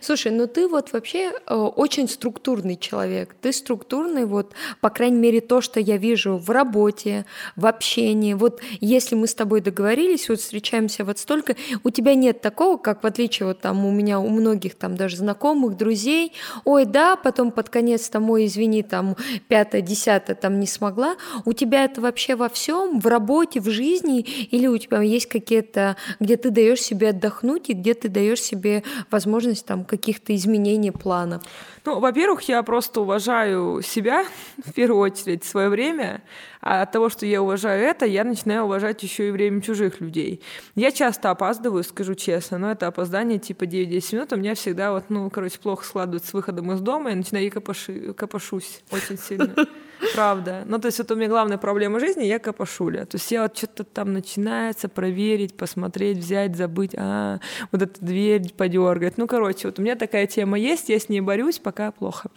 Слушай, 0.02 0.32
ну 0.32 0.48
ты 0.48 0.68
вот 0.68 0.94
вообще 0.94 1.32
э, 1.46 1.54
очень 1.54 2.10
структурный 2.10 2.76
человек. 2.76 3.36
Ты 3.42 3.54
структурный, 3.54 4.26
вот, 4.26 4.54
по 4.82 4.90
крайней 4.90 5.20
мере, 5.20 5.42
то, 5.42 5.62
что 5.62 5.80
я 5.80 5.98
вижу 5.98 6.38
в 6.38 6.50
работе, 6.50 7.26
в 7.56 7.66
общении. 7.66 8.34
Вот 8.34 8.62
если 8.82 9.16
мы 9.16 9.28
с 9.28 9.36
тобой 9.36 9.62
договорились, 9.62 10.30
вот 10.30 10.40
встречаемся 10.40 11.06
вот 11.06 11.20
столько, 11.20 11.56
у 11.84 11.90
тебя 11.90 12.16
нет 12.16 12.42
такого, 12.42 12.78
как 12.78 13.04
в 13.04 13.08
отличие 13.08 13.48
вот 13.48 13.62
там 13.62 13.86
у 13.86 13.92
меня, 13.92 14.20
у 14.20 14.30
многих 14.30 14.76
там 14.76 14.96
даже 14.96 15.18
знакомых, 15.18 15.78
друзей, 15.78 16.34
ой, 16.66 16.86
да, 16.86 17.16
потом 17.16 17.52
под 17.52 17.70
конец 17.70 18.10
там, 18.10 18.30
ой, 18.30 18.46
извини, 18.46 18.84
там 18.84 19.16
пятое, 19.48 19.82
десятое 19.82 20.36
там 20.36 20.60
не 20.60 20.68
смогла. 20.68 21.16
У 21.46 21.54
тебя 21.54 21.86
это 21.86 22.02
вообще 22.02 22.36
во 22.36 22.50
всем, 22.50 23.00
в 23.00 23.08
работе, 23.08 23.60
в 23.60 23.70
жизни, 23.70 24.22
или 24.22 24.68
у 24.68 24.78
тебя 24.78 25.02
есть 25.02 25.28
какие-то, 25.28 25.96
где 26.20 26.38
ты 26.38 26.50
даешь 26.50 26.82
себе 26.82 27.10
отдохнуть 27.10 27.70
и 27.70 27.74
где 27.74 27.94
ты 27.94 28.10
даешь 28.10 28.42
себе 28.42 28.84
возможность 29.12 29.59
там 29.62 29.86
каких-то 29.86 30.36
изменений 30.36 30.92
планов? 30.92 31.44
Ну, 31.90 32.00
во-первых, 32.00 32.44
я 32.44 32.62
просто 32.62 33.02
уважаю 33.02 33.82
себя 33.82 34.24
в 34.64 34.74
первую 34.74 35.02
очередь, 35.02 35.44
свое 35.44 35.70
время, 35.70 36.22
а 36.62 36.84
от 36.84 36.92
того, 36.92 37.10
что 37.10 37.26
я 37.26 37.42
уважаю 37.42 37.84
это, 37.84 38.06
я 38.06 38.24
начинаю 38.24 38.66
уважать 38.66 39.02
еще 39.02 39.30
и 39.30 39.32
время 39.32 39.60
чужих 39.60 40.00
людей. 40.00 40.44
Я 40.76 40.92
часто 40.92 41.32
опаздываю, 41.32 41.84
скажу 41.84 42.14
честно, 42.14 42.60
но 42.60 42.70
это 42.70 42.86
опоздание 42.86 43.40
типа 43.40 43.64
9-10 43.64 44.16
минут, 44.16 44.34
у 44.34 44.36
меня 44.36 44.54
всегда 44.54 44.92
вот, 44.92 45.06
ну, 45.10 45.32
короче, 45.32 45.58
плохо 45.58 45.84
складывается 45.84 46.30
с 46.30 46.34
выходом 46.34 46.72
из 46.72 46.80
дома, 46.80 47.10
я 47.10 47.16
начинаю 47.16 47.52
копоши, 47.52 48.14
копошусь 48.14 48.84
очень 48.92 49.18
сильно. 49.18 49.56
Правда. 50.14 50.64
Ну, 50.66 50.80
то 50.80 50.88
есть 50.88 50.98
вот 50.98 51.12
у 51.12 51.16
меня 51.16 51.28
главная 51.28 51.58
проблема 51.58 52.00
жизни, 52.00 52.24
я 52.24 52.40
капошуля. 52.40 53.06
То 53.06 53.18
есть 53.18 53.32
я 53.32 53.44
вот 53.44 53.58
что-то 53.58 53.84
там 53.84 54.14
начинается 54.14 54.88
проверить, 54.88 55.56
посмотреть, 55.56 56.18
взять, 56.18 56.56
забыть, 56.56 56.92
а, 56.96 57.40
вот 57.72 57.82
эту 57.82 58.04
дверь 58.04 58.54
подергать. 58.54 59.18
Ну, 59.18 59.28
короче, 59.28 59.68
вот 59.68 59.80
у 59.80 59.82
меня 59.82 59.96
такая 59.96 60.28
тема 60.28 60.58
есть, 60.58 60.90
я 60.90 61.00
с 61.00 61.10
ней 61.10 61.22
борюсь, 61.22 61.60
пока 61.60 61.79
плохо. 61.92 62.30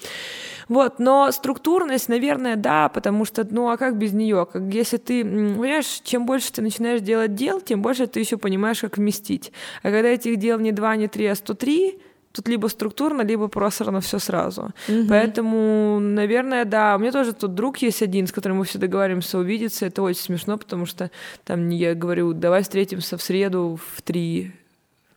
Вот, 0.69 0.99
но 0.99 1.31
структурность, 1.33 2.09
наверное, 2.09 2.57
да, 2.57 2.89
потому 2.89 3.25
что, 3.25 3.47
ну, 3.49 3.69
а 3.69 3.77
как 3.77 3.99
без 3.99 4.13
нее? 4.13 4.47
Как, 4.51 4.63
если 4.73 4.97
ты, 4.97 5.23
понимаешь, 5.23 6.01
чем 6.05 6.25
больше 6.25 6.53
ты 6.53 6.63
начинаешь 6.63 7.01
делать 7.01 7.35
дел, 7.35 7.61
тем 7.61 7.83
больше 7.83 8.07
ты 8.07 8.21
еще 8.21 8.37
понимаешь, 8.37 8.81
как 8.81 8.97
вместить. 8.97 9.53
А 9.83 9.91
когда 9.91 10.09
этих 10.09 10.37
дел 10.37 10.59
не 10.59 10.73
два, 10.73 10.97
не 10.97 11.09
три, 11.09 11.27
а 11.27 11.35
сто 11.35 11.55
три, 11.55 12.01
тут 12.33 12.49
либо 12.49 12.69
структурно, 12.69 13.23
либо 13.23 13.49
просрано 13.49 14.01
все 14.01 14.19
сразу. 14.19 14.71
Угу. 14.89 15.09
Поэтому, 15.09 15.99
наверное, 16.01 16.65
да. 16.65 16.97
У 16.97 16.99
меня 16.99 17.13
тоже 17.13 17.33
тут 17.33 17.55
друг 17.55 17.79
есть 17.79 18.03
один, 18.03 18.27
с 18.27 18.33
которым 18.33 18.59
мы 18.59 18.65
все 18.65 18.79
договариваемся 18.79 19.39
увидеться. 19.39 19.87
Это 19.87 20.03
очень 20.03 20.23
смешно, 20.23 20.57
потому 20.57 20.87
что 20.87 21.11
там 21.45 21.69
я 21.69 21.95
говорю, 21.95 22.33
давай 22.33 22.63
встретимся 22.63 23.17
в 23.17 23.23
среду 23.23 23.79
в 23.95 24.03
3, 24.03 24.53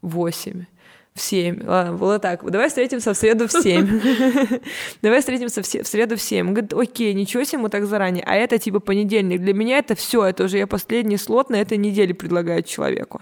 8 0.01 0.65
В 1.15 1.21
семь. 1.21 1.63
Ладно, 1.65 1.93
было 1.93 2.19
так. 2.19 2.43
Давай 2.51 2.67
встретимся 2.67 3.13
в 3.13 3.17
среду 3.17 3.47
в 3.47 3.51
семь. 3.53 4.01
Давай 5.01 5.21
встретимся 5.21 5.61
в 5.61 5.65
среду 5.65 6.17
в 6.17 6.21
семь. 6.21 6.51
Говорит, 6.51 6.73
окей, 6.73 7.13
ничего 7.13 7.45
себе, 7.45 7.59
мы 7.59 7.69
так 7.69 7.85
заранее. 7.85 8.25
А 8.27 8.35
это 8.35 8.57
типа 8.57 8.81
понедельник. 8.81 9.39
Для 9.39 9.53
меня 9.53 9.77
это 9.77 9.95
все, 9.95 10.25
это 10.25 10.43
уже 10.43 10.57
я 10.57 10.67
последний 10.67 11.15
слот 11.15 11.49
на 11.49 11.55
этой 11.55 11.77
неделе 11.77 12.13
предлагаю 12.13 12.63
человеку. 12.63 13.21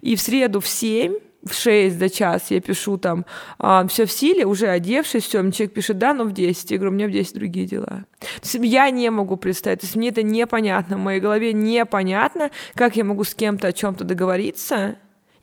И 0.00 0.16
в 0.16 0.20
среду 0.22 0.60
в 0.60 0.66
семь 0.66 1.16
в 1.44 1.52
6 1.52 1.98
за 1.98 2.08
час 2.08 2.50
я 2.50 2.60
пишу 2.60 2.96
там, 2.96 3.26
а, 3.58 3.86
все 3.86 4.06
в 4.06 4.12
силе, 4.12 4.46
уже 4.46 4.68
одевшись, 4.68 5.24
все, 5.24 5.42
мне 5.42 5.52
человек 5.52 5.74
пишет, 5.74 5.98
да, 5.98 6.14
но 6.14 6.24
в 6.24 6.32
10. 6.32 6.70
Я 6.70 6.78
говорю, 6.78 6.92
у 6.92 6.94
меня 6.94 7.06
в 7.06 7.10
10 7.10 7.34
другие 7.34 7.66
дела. 7.66 8.06
То 8.18 8.26
есть 8.42 8.54
я 8.54 8.90
не 8.90 9.10
могу 9.10 9.36
представить, 9.36 9.80
то 9.80 9.86
есть 9.86 9.94
мне 9.94 10.08
это 10.08 10.22
непонятно, 10.22 10.96
в 10.96 11.00
моей 11.00 11.20
голове 11.20 11.52
непонятно, 11.52 12.50
как 12.74 12.96
я 12.96 13.04
могу 13.04 13.24
с 13.24 13.34
кем-то 13.34 13.68
о 13.68 13.72
чем-то 13.72 14.04
договориться 14.04 14.96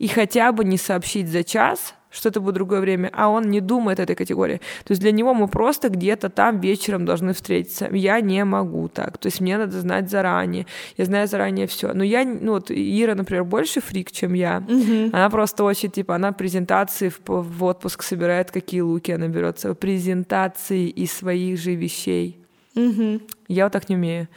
и 0.03 0.07
хотя 0.09 0.51
бы 0.51 0.65
не 0.65 0.77
сообщить 0.77 1.29
за 1.29 1.45
час, 1.45 1.95
что 2.11 2.27
это 2.27 2.41
будет 2.41 2.55
другое 2.55 2.81
время, 2.81 3.09
а 3.13 3.29
он 3.29 3.49
не 3.49 3.61
думает 3.61 4.01
этой 4.01 4.17
категории. 4.17 4.57
То 4.83 4.91
есть 4.91 5.01
для 5.01 5.13
него 5.13 5.33
мы 5.33 5.47
просто 5.47 5.87
где-то 5.87 6.29
там 6.29 6.59
вечером 6.59 7.05
должны 7.05 7.31
встретиться. 7.31 7.87
Я 7.89 8.19
не 8.19 8.43
могу 8.43 8.89
так. 8.89 9.17
То 9.17 9.27
есть 9.27 9.39
мне 9.39 9.57
надо 9.57 9.79
знать 9.79 10.09
заранее. 10.09 10.65
Я 10.97 11.05
знаю 11.05 11.27
заранее 11.29 11.67
все. 11.67 11.93
Но 11.93 12.03
я, 12.03 12.25
ну 12.25 12.51
вот 12.51 12.69
Ира, 12.69 13.15
например, 13.15 13.45
больше 13.45 13.79
фрик, 13.79 14.11
чем 14.11 14.33
я. 14.33 14.59
Мгм. 14.59 15.11
Она 15.13 15.29
просто 15.29 15.63
очень, 15.63 15.89
типа, 15.89 16.15
она 16.15 16.33
презентации 16.33 17.07
в, 17.07 17.21
в 17.25 17.63
отпуск 17.63 18.03
собирает, 18.03 18.51
какие 18.51 18.81
луки 18.81 19.13
она 19.13 19.29
берется. 19.29 19.73
Презентации 19.73 20.89
из 20.89 21.13
своих 21.13 21.57
же 21.57 21.75
вещей. 21.75 22.45
Мгм. 22.75 23.21
Я 23.47 23.63
вот 23.63 23.71
так 23.71 23.87
не 23.87 23.95
умею. 23.95 24.27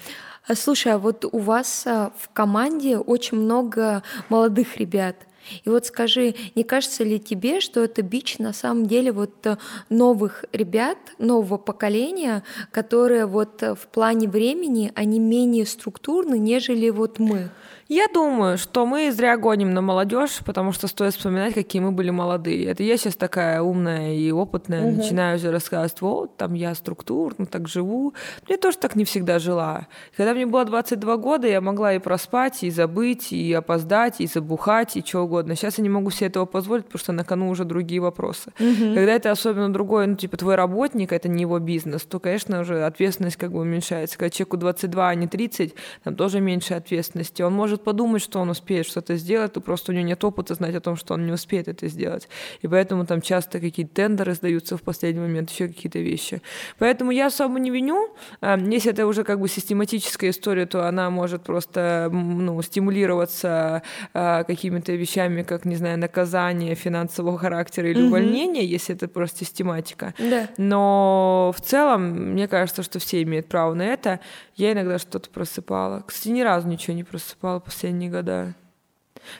А, 0.46 0.54
Слушай, 0.54 0.92
а 0.92 0.98
вот 0.98 1.24
у 1.24 1.38
вас 1.38 1.88
а, 1.88 2.12
в 2.16 2.28
команде 2.32 2.98
очень 2.98 3.36
много 3.36 4.04
молодых 4.28 4.76
ребят. 4.76 5.16
И 5.64 5.68
вот 5.68 5.86
скажи, 5.86 6.34
не 6.54 6.64
кажется 6.64 7.04
ли 7.04 7.18
тебе, 7.18 7.60
что 7.60 7.82
это 7.82 8.02
бич 8.02 8.38
на 8.38 8.52
самом 8.52 8.86
деле 8.86 9.12
вот 9.12 9.46
э, 9.46 9.56
новых 9.88 10.44
ребят, 10.52 10.98
нового 11.18 11.58
поколения, 11.58 12.42
которые 12.70 13.26
вот 13.26 13.62
э, 13.62 13.74
в 13.74 13.86
плане 13.88 14.28
времени, 14.28 14.92
они 14.94 15.18
менее 15.18 15.66
структурны, 15.66 16.38
нежели 16.38 16.90
вот 16.90 17.18
мы? 17.18 17.50
Я 17.88 18.06
думаю, 18.12 18.58
что 18.58 18.84
мы 18.84 19.12
зря 19.12 19.36
гоним 19.36 19.72
на 19.72 19.80
молодежь, 19.80 20.40
потому 20.44 20.72
что 20.72 20.88
стоит 20.88 21.14
вспоминать, 21.14 21.54
какие 21.54 21.80
мы 21.80 21.92
были 21.92 22.10
молодые. 22.10 22.66
Это 22.66 22.82
я 22.82 22.96
сейчас 22.96 23.14
такая 23.14 23.62
умная 23.62 24.12
и 24.12 24.32
опытная, 24.32 24.82
Мгм. 24.82 24.96
начинаю 24.96 25.36
уже 25.36 25.52
рассказывать, 25.52 26.00
вот, 26.00 26.36
там 26.36 26.54
я 26.54 26.74
структурно 26.74 27.46
так 27.46 27.68
живу. 27.68 28.12
Я 28.48 28.56
тоже 28.56 28.76
так 28.78 28.96
не 28.96 29.04
всегда 29.04 29.38
жила. 29.38 29.86
Когда 30.16 30.34
мне 30.34 30.46
было 30.46 30.64
22 30.64 31.16
года, 31.16 31.46
я 31.46 31.60
могла 31.60 31.94
и 31.94 32.00
проспать, 32.00 32.64
и 32.64 32.70
забыть, 32.70 33.32
и 33.32 33.52
опоздать, 33.52 34.20
и 34.20 34.26
забухать, 34.26 34.96
и 34.96 35.04
что 35.06 35.20
угодно. 35.22 35.54
Сейчас 35.54 35.78
я 35.78 35.82
не 35.82 35.88
могу 35.88 36.10
себе 36.10 36.26
этого 36.26 36.44
позволить, 36.44 36.86
потому 36.86 36.98
что 36.98 37.12
на 37.12 37.22
кону 37.22 37.48
уже 37.50 37.64
другие 37.64 38.00
вопросы. 38.00 38.50
Когда 38.58 39.12
это 39.12 39.30
особенно 39.30 39.72
другой, 39.72 40.08
ну, 40.08 40.16
типа, 40.16 40.36
твой 40.36 40.56
работник, 40.56 41.12
это 41.12 41.28
не 41.28 41.42
его 41.42 41.60
бизнес, 41.60 42.02
то, 42.02 42.18
конечно, 42.18 42.60
уже 42.62 42.84
ответственность 42.84 43.36
как 43.36 43.52
бы 43.52 43.60
уменьшается. 43.60 44.18
Когда 44.18 44.30
человеку 44.30 44.56
22, 44.56 45.08
а 45.08 45.14
не 45.14 45.28
30, 45.28 45.74
там 46.02 46.16
тоже 46.16 46.40
меньше 46.40 46.74
ответственности. 46.74 47.42
Он 47.42 47.52
может 47.52 47.75
подумать, 47.82 48.22
что 48.22 48.38
он 48.40 48.50
успеет 48.50 48.86
что-то 48.86 49.16
сделать, 49.16 49.52
то 49.52 49.60
просто 49.60 49.92
у 49.92 49.94
него 49.94 50.06
нет 50.06 50.22
опыта 50.24 50.54
знать 50.54 50.74
о 50.74 50.80
том, 50.80 50.96
что 50.96 51.14
он 51.14 51.26
не 51.26 51.32
успеет 51.32 51.68
это 51.68 51.88
сделать. 51.88 52.28
И 52.62 52.68
поэтому 52.68 53.06
там 53.06 53.20
часто 53.20 53.60
какие-то 53.60 53.94
тендеры 53.94 54.34
сдаются 54.34 54.76
в 54.76 54.82
последний 54.82 55.20
момент, 55.20 55.50
еще 55.50 55.68
какие-то 55.68 55.98
вещи. 55.98 56.42
Поэтому 56.78 57.10
я 57.10 57.26
особо 57.26 57.58
не 57.58 57.70
виню. 57.70 58.08
А, 58.40 58.56
Если 58.58 58.90
это 58.92 59.06
уже 59.06 59.24
как 59.24 59.40
бы 59.40 59.48
систематическая 59.48 60.30
история, 60.30 60.66
то 60.66 60.86
она 60.88 61.10
может 61.10 61.42
просто 61.42 62.08
ну, 62.12 62.60
стимулироваться 62.62 63.82
а, 64.14 64.44
какими-то 64.44 64.92
вещами, 64.92 65.42
как, 65.42 65.64
не 65.64 65.76
знаю, 65.76 65.98
наказание 65.98 66.74
финансового 66.74 67.38
характера 67.38 67.88
или 67.90 67.98
Мгм. 67.98 68.06
увольнение, 68.08 68.64
если 68.66 68.94
это 68.94 69.08
просто 69.08 69.44
систематика. 69.44 70.14
Да. 70.18 70.48
Но 70.56 71.52
в 71.56 71.60
целом, 71.60 72.32
мне 72.32 72.48
кажется, 72.48 72.82
что 72.82 72.98
все 72.98 73.22
имеют 73.22 73.46
право 73.46 73.74
на 73.74 73.82
это. 73.82 74.20
Я 74.56 74.72
иногда 74.72 74.98
что-то 74.98 75.28
просыпала. 75.30 76.02
Кстати, 76.06 76.28
ни 76.28 76.40
разу 76.42 76.68
ничего 76.68 76.94
не 76.96 77.04
просыпала 77.04 77.60
последние 77.66 78.10
года. 78.10 78.54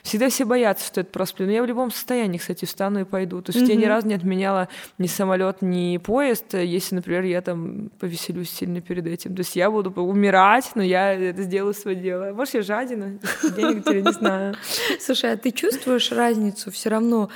Всегда 0.03 0.29
все 0.29 0.45
боятся, 0.45 0.85
что 0.85 1.01
это 1.01 1.09
просплю. 1.11 1.45
Но 1.45 1.51
я 1.51 1.63
в 1.63 1.65
любом 1.65 1.91
состоянии, 1.91 2.37
кстати, 2.37 2.65
встану 2.65 3.01
и 3.01 3.03
пойду. 3.03 3.41
То 3.41 3.51
есть 3.51 3.67
я 3.67 3.75
ни 3.75 3.85
разу 3.85 4.07
не 4.07 4.13
отменяла 4.13 4.67
ни 4.97 5.07
самолет, 5.07 5.61
ни 5.61 5.97
поезд, 5.97 6.53
если, 6.53 6.95
например, 6.95 7.23
я 7.23 7.41
там 7.41 7.89
повеселюсь 7.99 8.49
сильно 8.49 8.81
перед 8.81 9.07
этим. 9.07 9.35
То 9.35 9.39
есть 9.39 9.55
я 9.55 9.71
буду 9.71 9.89
умирать, 10.01 10.71
но 10.75 10.83
я 10.83 11.13
это 11.13 11.41
сделаю 11.43 11.73
свое 11.73 11.95
дело. 11.95 12.33
Может, 12.33 12.55
я 12.55 12.61
жадина, 12.61 13.19
денег 13.55 13.83
теперь 13.83 14.01
не 14.01 14.13
знаю. 14.13 14.55
Слушай, 14.99 15.33
а 15.33 15.37
ты 15.37 15.51
чувствуешь 15.51 16.11
разницу 16.11 16.71
все 16.71 16.89
равно 16.89 17.29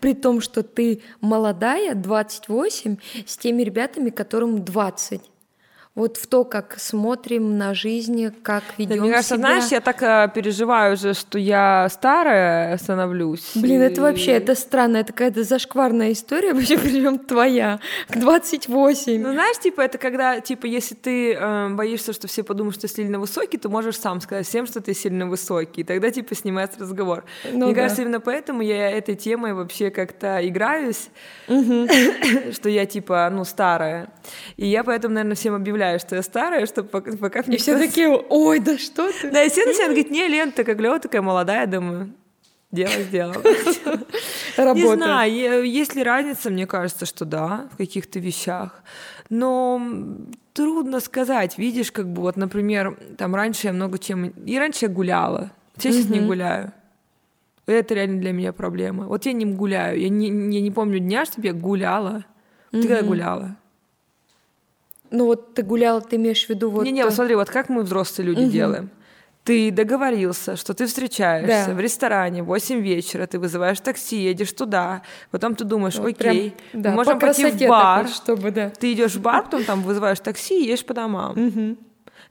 при 0.00 0.14
том, 0.14 0.40
что 0.40 0.62
ты 0.62 1.00
молодая, 1.20 1.94
28, 1.94 2.96
с 3.26 3.36
теми 3.38 3.62
ребятами, 3.62 4.10
которым 4.10 4.64
20? 4.64 5.22
Вот 5.96 6.18
в 6.18 6.26
то, 6.28 6.44
как 6.44 6.76
смотрим 6.78 7.56
на 7.58 7.74
жизнь, 7.74 8.30
как 8.42 8.62
Да, 8.68 8.74
ведем 8.76 9.00
мне 9.02 9.10
кажется, 9.12 9.34
себя. 9.36 9.46
знаешь, 9.46 9.64
я 9.72 9.80
так 9.80 10.02
э, 10.02 10.30
переживаю 10.34 10.92
уже, 10.94 11.14
что 11.14 11.38
я 11.38 11.88
старая 11.90 12.76
становлюсь. 12.76 13.52
Блин, 13.54 13.80
это 13.80 14.00
И- 14.02 14.04
вообще, 14.04 14.32
это 14.32 14.54
странно, 14.54 14.98
это 14.98 15.14
какая-то 15.14 15.42
зашкварная 15.42 16.12
история, 16.12 16.52
вообще 16.54 16.76
причем 16.78 17.18
твоя, 17.18 17.80
к 18.10 18.16
28. 18.18 19.22
Ну, 19.22 19.32
знаешь, 19.32 19.58
типа, 19.58 19.80
это 19.80 19.96
когда, 19.96 20.40
типа, 20.40 20.66
если 20.66 20.94
ты 20.94 21.32
э, 21.32 21.68
боишься, 21.70 22.12
что 22.12 22.28
все 22.28 22.42
подумают, 22.42 22.74
что 22.76 22.86
ты 22.88 22.94
сильно 22.94 23.18
высокий, 23.18 23.56
ты 23.56 23.70
можешь 23.70 23.98
сам 23.98 24.20
сказать 24.20 24.46
всем, 24.46 24.66
что 24.66 24.82
ты 24.82 24.92
сильно 24.92 25.26
высокий. 25.26 25.80
И 25.80 25.84
тогда, 25.84 26.10
типа, 26.10 26.34
снимается 26.34 26.78
разговор. 26.78 27.24
Ну 27.52 27.64
Мне 27.66 27.74
да. 27.74 27.80
кажется, 27.82 28.02
именно 28.02 28.20
поэтому 28.20 28.60
я 28.60 28.90
этой 28.90 29.14
темой 29.14 29.54
вообще 29.54 29.90
как-то 29.90 30.46
играюсь, 30.46 31.08
Мгм. 31.48 31.88
что 32.52 32.68
я, 32.68 32.84
типа, 32.84 33.30
ну, 33.32 33.44
старая. 33.44 34.10
И 34.58 34.66
я 34.66 34.84
поэтому, 34.84 35.14
наверное, 35.14 35.36
всем 35.36 35.54
объявляю, 35.54 35.85
что 35.98 36.16
я 36.16 36.22
старая, 36.22 36.66
чтобы 36.66 36.88
пока, 36.88 37.16
пока 37.16 37.40
И 37.40 37.48
мне 37.48 37.58
все 37.58 37.74
кто- 37.76 37.86
такие, 37.86 38.08
ой, 38.08 38.58
да 38.60 38.76
что 38.78 39.10
ты? 39.12 39.30
Да, 39.30 39.42
и 39.42 39.48
все 39.48 39.64
начинают 39.66 39.92
говорить, 39.94 40.10
не, 40.10 40.28
Лен, 40.28 40.52
ты 40.52 40.64
как 40.64 40.80
Лёва, 40.80 40.98
такая 40.98 41.22
молодая, 41.22 41.66
думаю, 41.66 42.12
дело 42.72 42.92
сделала. 43.08 43.42
Не 44.58 44.64
Работает. 44.64 44.94
знаю, 44.98 45.64
есть 45.70 45.94
ли 45.94 46.02
разница, 46.02 46.50
мне 46.50 46.66
кажется, 46.66 47.04
что 47.06 47.24
да, 47.24 47.68
в 47.72 47.76
каких-то 47.76 48.18
вещах. 48.18 48.82
Но 49.28 49.80
трудно 50.54 51.00
сказать. 51.00 51.58
Видишь, 51.58 51.92
как 51.92 52.08
бы 52.08 52.22
вот, 52.22 52.36
например, 52.36 52.98
там 53.18 53.34
раньше 53.34 53.66
я 53.66 53.72
много 53.72 53.98
чем... 53.98 54.28
И 54.28 54.58
раньше 54.58 54.86
я 54.86 54.88
гуляла. 54.88 55.50
Я 55.78 55.92
сейчас 55.92 56.08
не 56.08 56.20
гуляю. 56.20 56.72
Это 57.66 57.94
реально 57.94 58.20
для 58.20 58.32
меня 58.32 58.52
проблема. 58.52 59.06
Вот 59.06 59.26
я 59.26 59.32
не 59.32 59.44
гуляю. 59.44 60.00
Я 60.00 60.08
не, 60.08 60.28
я 60.28 60.60
не 60.62 60.70
помню 60.70 61.00
дня, 61.00 61.26
чтобы 61.26 61.48
я 61.48 61.52
гуляла. 61.52 62.24
Ты 62.70 62.82
когда 62.82 63.02
гуляла? 63.02 63.56
Ну 65.10 65.26
вот 65.26 65.54
ты 65.54 65.62
гуляла, 65.62 66.00
ты 66.00 66.16
имеешь 66.16 66.46
в 66.46 66.48
виду 66.50 66.70
вот... 66.70 66.84
Не-не, 66.84 67.04
вот 67.04 67.14
смотри, 67.14 67.34
вот 67.34 67.48
как 67.50 67.68
мы, 67.68 67.82
взрослые 67.82 68.26
люди, 68.28 68.40
Мгм. 68.40 68.50
делаем. 68.50 68.90
Ты 69.44 69.70
договорился, 69.70 70.56
что 70.56 70.74
ты 70.74 70.86
встречаешься 70.86 71.66
Да. 71.68 71.74
в 71.74 71.78
ресторане 71.78 72.42
в 72.42 72.46
8 72.46 72.80
вечера, 72.80 73.26
ты 73.28 73.38
вызываешь 73.38 73.78
такси, 73.78 74.16
едешь 74.16 74.52
туда, 74.52 75.02
потом 75.30 75.54
ты 75.54 75.62
думаешь, 75.64 75.96
вот 75.98 76.16
прям, 76.16 76.32
окей, 76.36 76.54
да, 76.72 76.90
мы 76.90 76.96
можем 76.96 77.20
по 77.20 77.26
пойти 77.28 77.46
в 77.66 77.68
бар, 77.68 77.98
такой, 78.06 78.12
чтобы, 78.12 78.50
да. 78.50 78.70
ты 78.70 78.92
идешь 78.92 79.14
в 79.14 79.20
бар, 79.20 79.44
потом 79.44 79.62
там 79.62 79.82
вызываешь 79.82 80.18
такси 80.18 80.60
и 80.60 80.64
едешь 80.66 80.84
по 80.84 80.94
домам. 80.94 81.34
Мгм. 81.36 81.78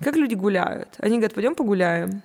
Как 0.04 0.18
люди 0.18 0.34
гуляют? 0.36 0.90
Они 1.00 1.16
говорят, 1.16 1.34
пойдем 1.34 1.56
погуляем. 1.56 2.22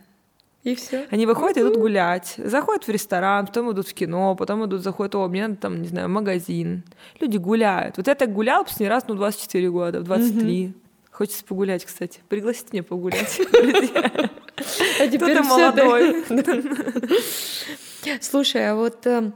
И 0.62 0.74
все. 0.74 1.06
Они 1.10 1.24
выходят 1.24 1.56
и 1.56 1.60
идут 1.60 1.76
гулять. 1.76 2.34
Заходят 2.36 2.86
в 2.86 2.90
ресторан, 2.90 3.46
потом 3.46 3.72
идут 3.72 3.88
в 3.88 3.94
кино, 3.94 4.34
потом 4.34 4.66
идут, 4.66 4.82
заходят, 4.82 5.14
о, 5.14 5.26
мне 5.28 5.48
надо 5.48 5.56
там, 5.56 5.80
не 5.80 5.88
знаю, 5.88 6.08
в 6.08 6.10
магазин. 6.10 6.84
Люди 7.18 7.38
гуляют. 7.38 7.96
Вот 7.96 8.08
я 8.08 8.14
так 8.14 8.32
гуляла 8.32 8.64
последний 8.64 8.88
раз, 8.88 9.04
ну, 9.08 9.14
24 9.14 9.70
года, 9.70 10.00
в 10.00 10.04
23. 10.04 10.74
Хочется 11.10 11.44
погулять, 11.44 11.84
кстати. 11.84 12.20
Пригласите 12.28 12.68
меня 12.72 12.82
погулять, 12.82 13.40
друзья. 13.52 14.30
А 15.00 15.08
теперь 15.08 15.42
молодой. 15.42 16.24
Слушай, 18.20 18.70
а 18.70 18.74
вот 18.74 19.06
э, 19.06 19.32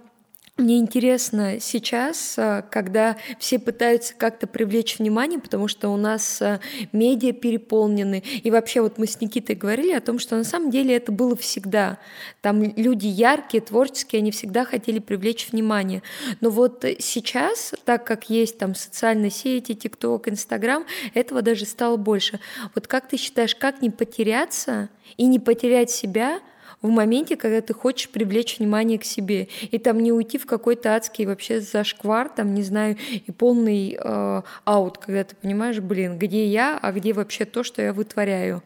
мне 0.57 0.79
интересно 0.79 1.59
сейчас, 1.59 2.39
э, 2.39 2.63
когда 2.71 3.17
все 3.41 3.59
пытаются 3.59 4.15
как-то 4.15 4.47
привлечь 4.47 5.01
внимание, 5.01 5.41
потому 5.41 5.67
что 5.67 5.89
у 5.89 5.97
нас 5.97 6.41
э, 6.41 6.61
медиа 6.93 7.33
переполнены, 7.33 8.23
и 8.41 8.53
вообще 8.53 8.81
вот 8.81 8.97
мы 8.97 9.09
с 9.09 9.21
Никитой 9.21 9.57
говорили 9.57 9.93
о 9.93 10.01
том, 10.01 10.21
что 10.21 10.37
на 10.37 10.45
самом 10.45 10.71
деле 10.71 10.95
это 10.95 11.11
было 11.11 11.35
всегда. 11.35 11.99
Там 12.41 12.63
люди 12.63 13.09
яркие, 13.09 13.63
творческие, 13.63 14.21
они 14.21 14.31
всегда 14.31 14.65
хотели 14.65 15.01
привлечь 15.01 15.51
внимание. 15.51 16.05
Но 16.41 16.51
вот 16.51 16.85
сейчас, 17.01 17.75
так 17.85 18.07
как 18.07 18.31
есть 18.31 18.57
там 18.57 18.77
социальные 18.77 19.33
сети, 19.33 19.75
ТикТок, 19.75 20.29
Инстаграм, 20.29 20.87
этого 21.15 21.43
даже 21.43 21.65
стало 21.65 21.97
больше. 21.97 22.39
Вот 22.77 22.87
как 22.87 23.09
ты 23.09 23.17
считаешь, 23.17 23.57
как 23.57 23.83
не 23.83 23.91
потеряться 23.91 24.89
и 25.17 25.27
не 25.27 25.41
потерять 25.41 25.91
себя 25.91 26.39
в 26.85 26.91
моменте, 26.91 27.37
когда 27.37 27.63
ты 27.63 27.73
хочешь 27.73 28.11
привлечь 28.11 28.59
внимание 28.59 28.99
к 28.99 29.05
себе, 29.05 29.49
и 29.71 29.79
там 29.79 30.01
не 30.01 30.13
уйти 30.13 30.37
в 30.37 30.45
какой-то 30.45 30.95
адский 30.95 31.25
вообще 31.25 31.61
зашквар, 31.61 32.29
там, 32.29 32.55
не 32.55 32.63
знаю, 32.63 32.99
и 33.11 33.33
полный 33.33 33.97
э, 33.99 34.43
аут, 34.65 34.99
когда 34.99 35.25
ты 35.25 35.35
понимаешь, 35.35 35.81
блин, 35.81 36.19
где 36.19 36.47
я, 36.47 36.79
а 36.81 36.93
где 36.93 37.15
вообще 37.15 37.47
то, 37.47 37.65
что 37.65 37.81
я 37.81 37.95
вытворяю. 37.95 38.63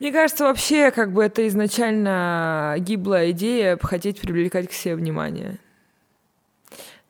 Мне 0.00 0.10
кажется, 0.10 0.44
вообще, 0.44 0.90
как 0.90 1.12
бы 1.12 1.22
это 1.22 1.46
изначально 1.46 2.74
гиблая 2.80 3.30
идея 3.30 3.78
хотеть 3.80 4.20
привлекать 4.20 4.68
к 4.68 4.72
себе 4.72 4.96
внимание. 4.96 5.58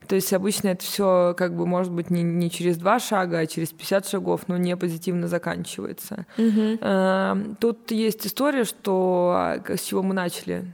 То 0.07 0.15
есть 0.15 0.33
обычно 0.33 0.69
это 0.69 0.85
все 0.85 1.35
как 1.37 1.55
бы 1.55 1.67
может 1.67 1.93
быть 1.93 2.11
не, 2.11 2.23
не 2.23 2.51
через 2.51 2.77
два 2.77 2.99
шага, 2.99 3.39
а 3.39 3.47
через 3.47 3.71
50 3.71 4.07
шагов, 4.09 4.43
но 4.49 4.57
не 4.57 4.77
позитивно 4.77 5.29
заканчивается. 5.29 6.27
Угу. 6.39 7.57
Тут 7.61 7.91
есть 7.91 8.27
история, 8.27 8.65
что 8.65 9.35
а, 9.37 9.77
с 9.77 9.83
чего 9.83 10.03
мы 10.03 10.15
начали, 10.15 10.65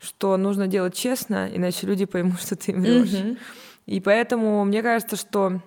что 0.00 0.36
нужно 0.36 0.66
делать 0.66 0.94
честно, 0.94 1.48
иначе 1.52 1.86
люди 1.86 2.04
поймут, 2.04 2.40
что 2.40 2.56
ты 2.56 2.72
врешь. 2.72 3.12
Угу. 3.12 3.36
И 3.86 4.00
поэтому 4.00 4.64
мне 4.64 4.82
кажется, 4.82 5.16
что 5.16 5.60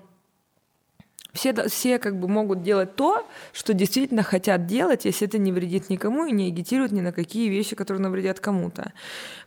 все, 1.33 1.53
все 1.67 1.99
как 1.99 2.19
бы 2.19 2.27
могут 2.27 2.61
делать 2.61 2.95
то, 2.95 3.27
что 3.53 3.73
действительно 3.73 4.23
хотят 4.23 4.65
делать, 4.65 5.05
если 5.05 5.27
это 5.27 5.37
не 5.37 5.51
вредит 5.51 5.89
никому 5.89 6.25
и 6.25 6.31
не 6.31 6.47
агитирует 6.47 6.91
ни 6.91 7.01
на 7.01 7.11
какие 7.11 7.49
вещи, 7.49 7.75
которые 7.75 8.01
навредят 8.01 8.39
кому-то. 8.39 8.91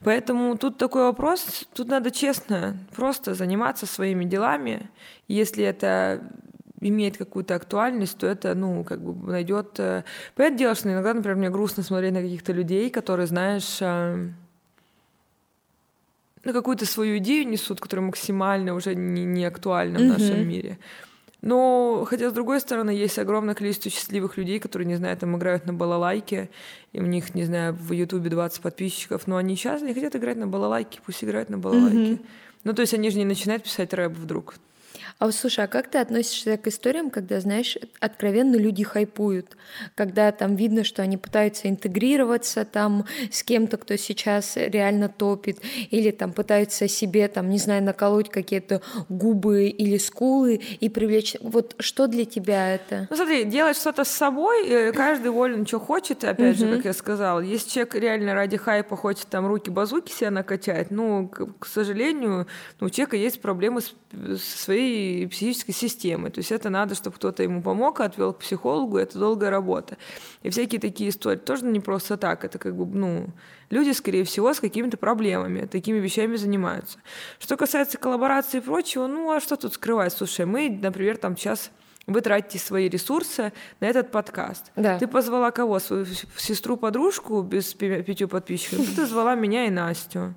Поэтому 0.03 0.57
тут 0.57 0.79
такой 0.79 1.05
вопрос, 1.05 1.67
тут 1.75 1.89
надо 1.89 2.11
честно 2.11 2.77
просто 2.97 3.35
заниматься 3.35 3.87
своими 3.87 4.25
делами. 4.25 4.91
Если 5.29 5.65
это 5.65 6.23
имеет 6.81 7.17
какую-то 7.17 7.55
актуальность, 7.55 8.19
то 8.19 8.27
это, 8.27 8.55
ну, 8.55 8.85
как 8.85 9.01
бы 9.01 9.31
найдет... 9.31 9.79
Э, 9.79 10.05
понятное 10.35 10.59
дело, 10.59 10.75
что 10.75 10.93
иногда, 10.93 11.15
например, 11.15 11.37
мне 11.37 11.51
грустно 11.51 11.83
смотреть 11.83 12.13
на 12.13 12.21
каких-то 12.21 12.53
людей, 12.53 12.91
которые, 12.91 13.27
знаешь, 13.27 13.79
э, 13.81 14.29
на 16.45 16.53
какую-то 16.53 16.85
свою 16.85 17.19
идею 17.19 17.49
несут, 17.49 17.81
которая 17.81 18.05
максимально 18.05 18.75
уже 18.75 18.95
не, 18.95 19.25
не 19.25 19.47
актуальна 19.47 19.99
в 19.99 20.03
mm-hmm. 20.03 20.19
нашем 20.19 20.47
мире. 20.49 20.79
Но, 21.45 22.07
хотя, 22.09 22.31
с 22.31 22.33
другой 22.33 22.59
стороны, 22.59 22.89
есть 22.89 23.19
огромное 23.19 23.55
количество 23.55 23.91
счастливых 23.91 24.39
людей, 24.39 24.59
которые, 24.59 24.89
не 24.89 24.95
знаю, 24.95 25.15
там 25.19 25.37
играют 25.37 25.67
на 25.67 25.75
балалайке, 25.75 26.49
и 26.95 27.01
у 27.01 27.05
них, 27.05 27.35
не 27.35 27.45
знаю, 27.45 27.75
в 27.75 27.93
Ютубе 27.93 28.31
20 28.31 28.63
подписчиков, 28.63 29.27
но 29.27 29.37
они 29.37 29.55
сейчас 29.55 29.83
не 29.83 29.93
хотят 29.93 30.17
играть 30.17 30.39
на 30.39 30.47
балалайке, 30.47 31.01
пусть 31.05 31.23
играют 31.23 31.51
на 31.51 31.59
балалайке. 31.59 31.99
Mm-hmm. 31.99 32.27
Ну, 32.65 32.73
то 32.73 32.81
есть 32.81 32.95
они 32.95 33.11
же 33.11 33.19
не 33.19 33.27
начинают 33.27 33.63
писать 33.63 33.93
рэп 33.93 34.13
вдруг. 34.13 34.55
А 35.19 35.27
вот 35.27 35.35
слушай, 35.35 35.65
а 35.65 35.69
как 35.69 35.89
ты 35.89 35.99
относишься 35.99 36.57
к 36.57 36.67
историям, 36.67 37.09
когда, 37.09 37.39
знаешь, 37.41 37.79
откровенно 38.01 38.57
люди 38.57 38.83
хайпуют, 38.83 39.57
когда 39.95 40.33
там 40.33 40.57
видно, 40.57 40.83
что 40.83 41.03
они 41.03 41.17
пытаются 41.17 41.69
интегрироваться 41.69 42.65
там 42.65 43.07
с 43.31 43.45
кем-то, 43.45 43.77
кто 43.77 43.97
сейчас 43.97 44.57
реально 44.57 45.09
топит, 45.09 45.61
или 45.91 46.11
там 46.11 46.33
пытаются 46.33 46.89
себе 46.89 47.29
там, 47.29 47.49
не 47.49 47.59
знаю, 47.59 47.85
наколоть 47.85 48.29
какие-то 48.29 48.83
губы 49.09 49.69
или 49.69 49.99
скулы 49.99 50.57
и 50.81 50.89
привлечь. 50.89 51.37
Вот 51.41 51.77
что 51.79 52.09
для 52.09 52.25
тебя 52.25 52.75
это? 52.75 53.07
Ну 53.09 53.17
смотри, 53.17 53.45
делать 53.45 53.77
что-то 53.77 54.05
с 54.05 54.11
собой, 54.11 54.67
э, 54.67 54.93
каждый 54.93 55.31
волен, 55.31 55.65
что 55.67 55.79
хочет, 55.79 56.25
опять 56.25 56.59
же, 56.59 56.77
как 56.77 56.85
я 56.87 56.93
сказала. 56.93 57.41
Если 57.41 57.71
человек 57.71 57.95
реально 57.95 58.35
ради 58.35 58.57
хайпа 58.57 58.97
хочет 58.97 59.29
там 59.29 59.47
руки-базуки 59.47 60.11
себя 60.11 60.33
накачать, 60.33 60.91
ну, 60.91 61.29
к 61.29 61.67
сожалению, 61.67 62.49
ну, 62.81 62.89
у 62.89 62.91
человека 62.91 63.17
есть 63.17 63.41
проблемы 63.41 63.81
с, 63.81 63.95
со 64.13 64.59
своей 64.59 65.04
психической 65.31 65.75
системы. 65.75 66.31
То 66.31 66.39
есть 66.39 66.53
это 66.53 66.71
надо, 66.71 66.95
чтобы 66.95 67.17
кто-то 67.17 67.43
ему 67.43 67.63
помог, 67.63 68.01
отвел 68.01 68.33
к 68.33 68.39
психологу, 68.39 68.99
это 68.99 69.19
долгая 69.19 69.51
работа. 69.51 69.97
И 70.43 70.51
всякие 70.51 70.81
такие 70.81 71.11
истории 71.11 71.39
тоже 71.39 71.65
не 71.65 71.81
просто 71.81 72.17
так. 72.17 72.45
Это 72.45 72.59
как 72.59 72.77
бы, 72.77 72.87
ну, 72.87 73.29
люди, 73.71 73.93
скорее 73.93 74.25
всего, 74.25 74.53
с 74.53 74.61
какими-то 74.61 74.97
проблемами, 74.97 75.67
такими 75.67 75.99
вещами 75.99 76.37
занимаются. 76.37 76.99
Что 77.39 77.57
касается 77.57 77.99
коллаборации 77.99 78.59
и 78.59 78.61
прочего, 78.61 79.07
ну, 79.07 79.31
а 79.31 79.41
что 79.41 79.57
тут 79.57 79.75
скрывать? 79.75 80.13
Слушай, 80.13 80.47
мы, 80.47 80.69
например, 80.71 81.17
там 81.17 81.37
сейчас 81.37 81.71
вы 82.07 82.21
тратите 82.21 82.59
свои 82.59 82.89
ресурсы 82.89 83.53
на 83.81 83.87
этот 83.87 84.11
подкаст. 84.11 84.73
Да. 84.77 84.99
Ты 84.99 85.07
позвала 85.07 85.51
кого? 85.51 85.79
Свою 85.79 86.05
сестру-подружку 86.37 87.43
без 87.43 87.73
пятью 87.75 88.29
подписчиков? 88.29 88.87
Ты 88.95 89.07
звала 89.07 89.35
меня 89.35 89.67
и 89.67 89.71
Настю 89.71 90.35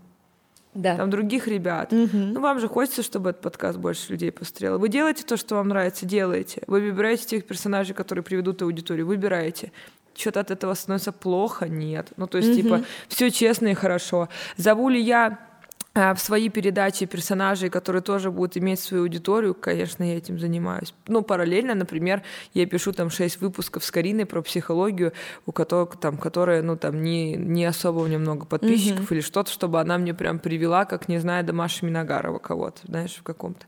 да. 0.78 0.96
там 0.96 1.10
других 1.10 1.48
ребят. 1.48 1.92
Угу. 1.92 2.18
Ну, 2.18 2.40
вам 2.40 2.60
же 2.60 2.68
хочется, 2.68 3.04
чтобы 3.04 3.32
этот 3.32 3.42
подкаст 3.42 3.78
больше 3.78 4.12
людей 4.12 4.32
посмотрело. 4.32 4.78
Вы 4.78 4.90
делаете 4.90 5.24
то, 5.24 5.36
что 5.36 5.56
вам 5.56 5.70
нравится, 5.70 6.06
делаете. 6.06 6.62
Вы 6.68 6.82
выбираете 6.82 7.26
тех 7.26 7.46
персонажей, 7.46 7.96
которые 7.96 8.24
приведут 8.24 8.62
аудиторию, 8.62 9.08
выбираете. 9.08 9.72
Что-то 10.16 10.40
от 10.40 10.52
этого 10.52 10.74
становится 10.76 11.12
плохо? 11.12 11.68
Нет. 11.68 12.10
Ну, 12.16 12.28
то 12.28 12.38
есть, 12.38 12.52
угу. 12.52 12.62
типа, 12.62 12.84
все 13.08 13.32
честно 13.32 13.68
и 13.68 13.74
хорошо. 13.74 14.30
Зову 14.56 14.90
ли 14.90 15.02
я 15.02 15.40
в 15.98 16.20
свои 16.20 16.50
передачи 16.50 17.06
персонажей, 17.06 17.70
которые 17.70 18.02
тоже 18.02 18.32
будут 18.32 18.56
иметь 18.58 18.80
свою 18.80 19.04
аудиторию, 19.04 19.56
конечно, 19.56 20.04
я 20.04 20.18
этим 20.18 20.40
занимаюсь. 20.40 20.94
Ну, 21.08 21.22
параллельно, 21.24 21.74
например, 21.74 22.22
я 22.54 22.66
пишу 22.66 22.94
там 22.94 23.10
шесть 23.10 23.42
выпусков 23.42 23.84
с 23.84 23.92
Кариной 23.92 24.26
про 24.26 24.42
психологию, 24.42 25.14
у 25.46 25.52
которых 25.52 26.00
там, 26.00 26.18
которая, 26.18 26.62
ну, 26.62 26.78
там, 26.78 27.02
не, 27.02 27.36
не 27.36 27.66
особо 27.66 28.00
у 28.00 28.08
нее 28.08 28.20
много 28.20 28.46
подписчиков 28.46 29.12
mm-hmm. 29.12 29.16
или 29.16 29.22
что-то, 29.22 29.52
чтобы 29.52 29.80
она 29.82 29.98
мне 29.98 30.14
прям 30.14 30.40
привела, 30.40 30.86
как, 30.86 31.10
не 31.10 31.18
знаю, 31.18 31.44
до 31.44 31.54
Маши 31.54 31.86
Миногарова 31.86 32.40
кого-то, 32.40 32.82
знаешь, 32.86 33.16
в 33.16 33.24
каком-то. 33.24 33.66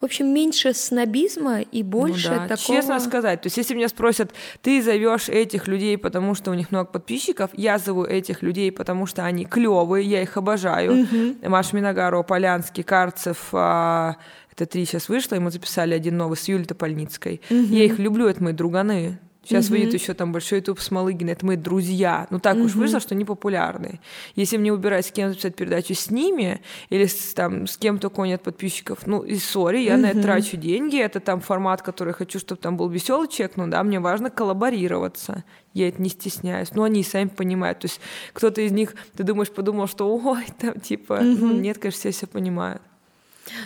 В 0.00 0.04
общем, 0.04 0.32
меньше 0.32 0.74
снобизма 0.74 1.60
и 1.60 1.82
больше 1.82 2.30
ну, 2.30 2.36
да. 2.36 2.48
такого... 2.48 2.78
Честно 2.78 3.00
сказать, 3.00 3.42
то 3.42 3.46
есть 3.46 3.56
если 3.56 3.74
меня 3.74 3.88
спросят, 3.88 4.32
ты 4.62 4.82
зовешь 4.82 5.28
этих 5.28 5.66
людей, 5.66 5.96
потому 5.98 6.34
что 6.34 6.50
у 6.50 6.54
них 6.54 6.70
много 6.70 6.90
подписчиков, 6.90 7.50
я 7.54 7.78
зову 7.78 8.04
этих 8.04 8.42
людей, 8.42 8.70
потому 8.70 9.06
что 9.06 9.24
они 9.24 9.44
клевые, 9.44 10.06
я 10.06 10.22
их 10.22 10.36
обожаю. 10.36 11.02
Угу. 11.02 11.48
Маша 11.48 11.76
Миногарова, 11.76 12.22
Полянский, 12.22 12.82
Карцев, 12.82 13.48
а, 13.52 14.16
это 14.52 14.66
три 14.66 14.84
сейчас 14.84 15.08
вышло, 15.08 15.36
и 15.36 15.38
мы 15.38 15.50
записали 15.50 15.94
один 15.94 16.16
новый 16.16 16.36
с 16.36 16.48
Юлей 16.48 16.66
Топольницкой. 16.66 17.40
Угу. 17.50 17.56
Я 17.56 17.84
их 17.84 17.98
люблю, 17.98 18.26
это 18.26 18.42
мои 18.42 18.52
друганы. 18.52 19.18
Сейчас 19.50 19.66
угу. 19.66 19.74
выйдет 19.74 19.94
еще 19.94 20.14
там 20.14 20.30
большой 20.30 20.58
ютуб 20.58 20.78
с 20.78 20.92
Малыгиной, 20.92 21.32
это 21.32 21.44
мои 21.44 21.56
друзья. 21.56 22.28
Ну 22.30 22.38
так 22.38 22.54
угу. 22.54 22.66
уж 22.66 22.76
вышло, 22.76 23.00
что 23.00 23.16
они 23.16 23.24
популярны. 23.24 23.98
Если 24.36 24.56
мне 24.56 24.70
выбирать, 24.70 25.06
с 25.06 25.10
кем 25.10 25.30
записать 25.30 25.56
передачу 25.56 25.92
с 25.92 26.08
ними, 26.08 26.60
или 26.88 27.06
с, 27.06 27.34
там, 27.34 27.66
с 27.66 27.76
кем-то 27.76 28.10
кого 28.10 28.26
нет 28.26 28.42
подписчиков, 28.42 29.08
ну 29.08 29.22
и 29.22 29.34
сори, 29.38 29.80
я 29.80 29.94
угу. 29.94 30.02
на 30.02 30.06
это 30.10 30.22
трачу 30.22 30.56
деньги, 30.56 31.00
это 31.00 31.18
там 31.18 31.40
формат, 31.40 31.82
который 31.82 32.12
хочу, 32.12 32.38
чтобы 32.38 32.60
там 32.60 32.76
был 32.76 32.88
веселый 32.88 33.26
чек, 33.26 33.56
ну 33.56 33.66
да, 33.66 33.82
мне 33.82 33.98
важно 33.98 34.30
коллаборироваться. 34.30 35.42
Я 35.74 35.88
это 35.88 36.00
не 36.00 36.10
стесняюсь. 36.10 36.72
Ну, 36.74 36.84
они 36.84 37.02
сами 37.02 37.28
понимают. 37.28 37.80
То 37.80 37.86
есть 37.86 38.00
кто-то 38.32 38.60
из 38.60 38.70
них, 38.70 38.94
ты 39.16 39.24
думаешь, 39.24 39.50
подумал, 39.50 39.88
что 39.88 40.16
ой, 40.16 40.46
там 40.60 40.78
типа, 40.78 41.20
ну, 41.22 41.52
нет, 41.52 41.78
конечно, 41.78 41.98
все 41.98 42.10
все 42.12 42.26
понимают. 42.28 42.82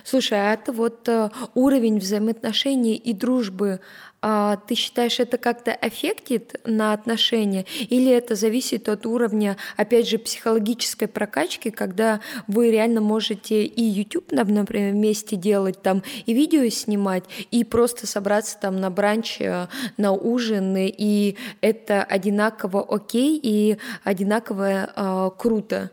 Слушай, 0.05 0.39
а 0.39 0.55
это 0.55 0.73
вот 0.73 1.09
э, 1.09 1.31
уровень 1.55 1.99
взаимоотношений 1.99 2.95
и 2.95 3.13
дружбы, 3.13 3.81
а 4.27 4.57
ты 4.57 4.75
считаешь, 4.75 5.21
это 5.21 5.37
как-то 5.37 5.73
аффектит 5.73 6.59
на 6.65 6.95
отношения, 6.95 7.67
или 7.91 8.11
это 8.11 8.37
зависит 8.37 8.89
от 8.89 9.05
уровня, 9.05 9.59
опять 9.77 10.09
же, 10.09 10.17
психологической 10.17 11.09
прокачки, 11.09 11.71
когда 11.71 12.21
вы 12.47 12.71
реально 12.71 13.03
можете 13.03 13.67
и 13.67 13.83
YouTube, 13.83 14.33
например, 14.33 14.93
вместе 14.95 15.37
делать 15.37 15.83
там, 15.83 16.03
и 16.25 16.33
видео 16.33 16.67
снимать, 16.71 17.25
и 17.51 17.65
просто 17.65 18.07
собраться 18.07 18.57
там 18.59 18.81
на 18.81 18.89
бранч, 18.91 19.43
э, 19.43 19.67
на 19.99 20.13
ужин, 20.13 20.75
и 20.75 21.37
это 21.61 22.03
одинаково 22.03 22.83
окей 22.83 23.39
и 23.43 23.77
одинаково 24.05 24.89
э, 24.97 25.31
круто? 25.37 25.91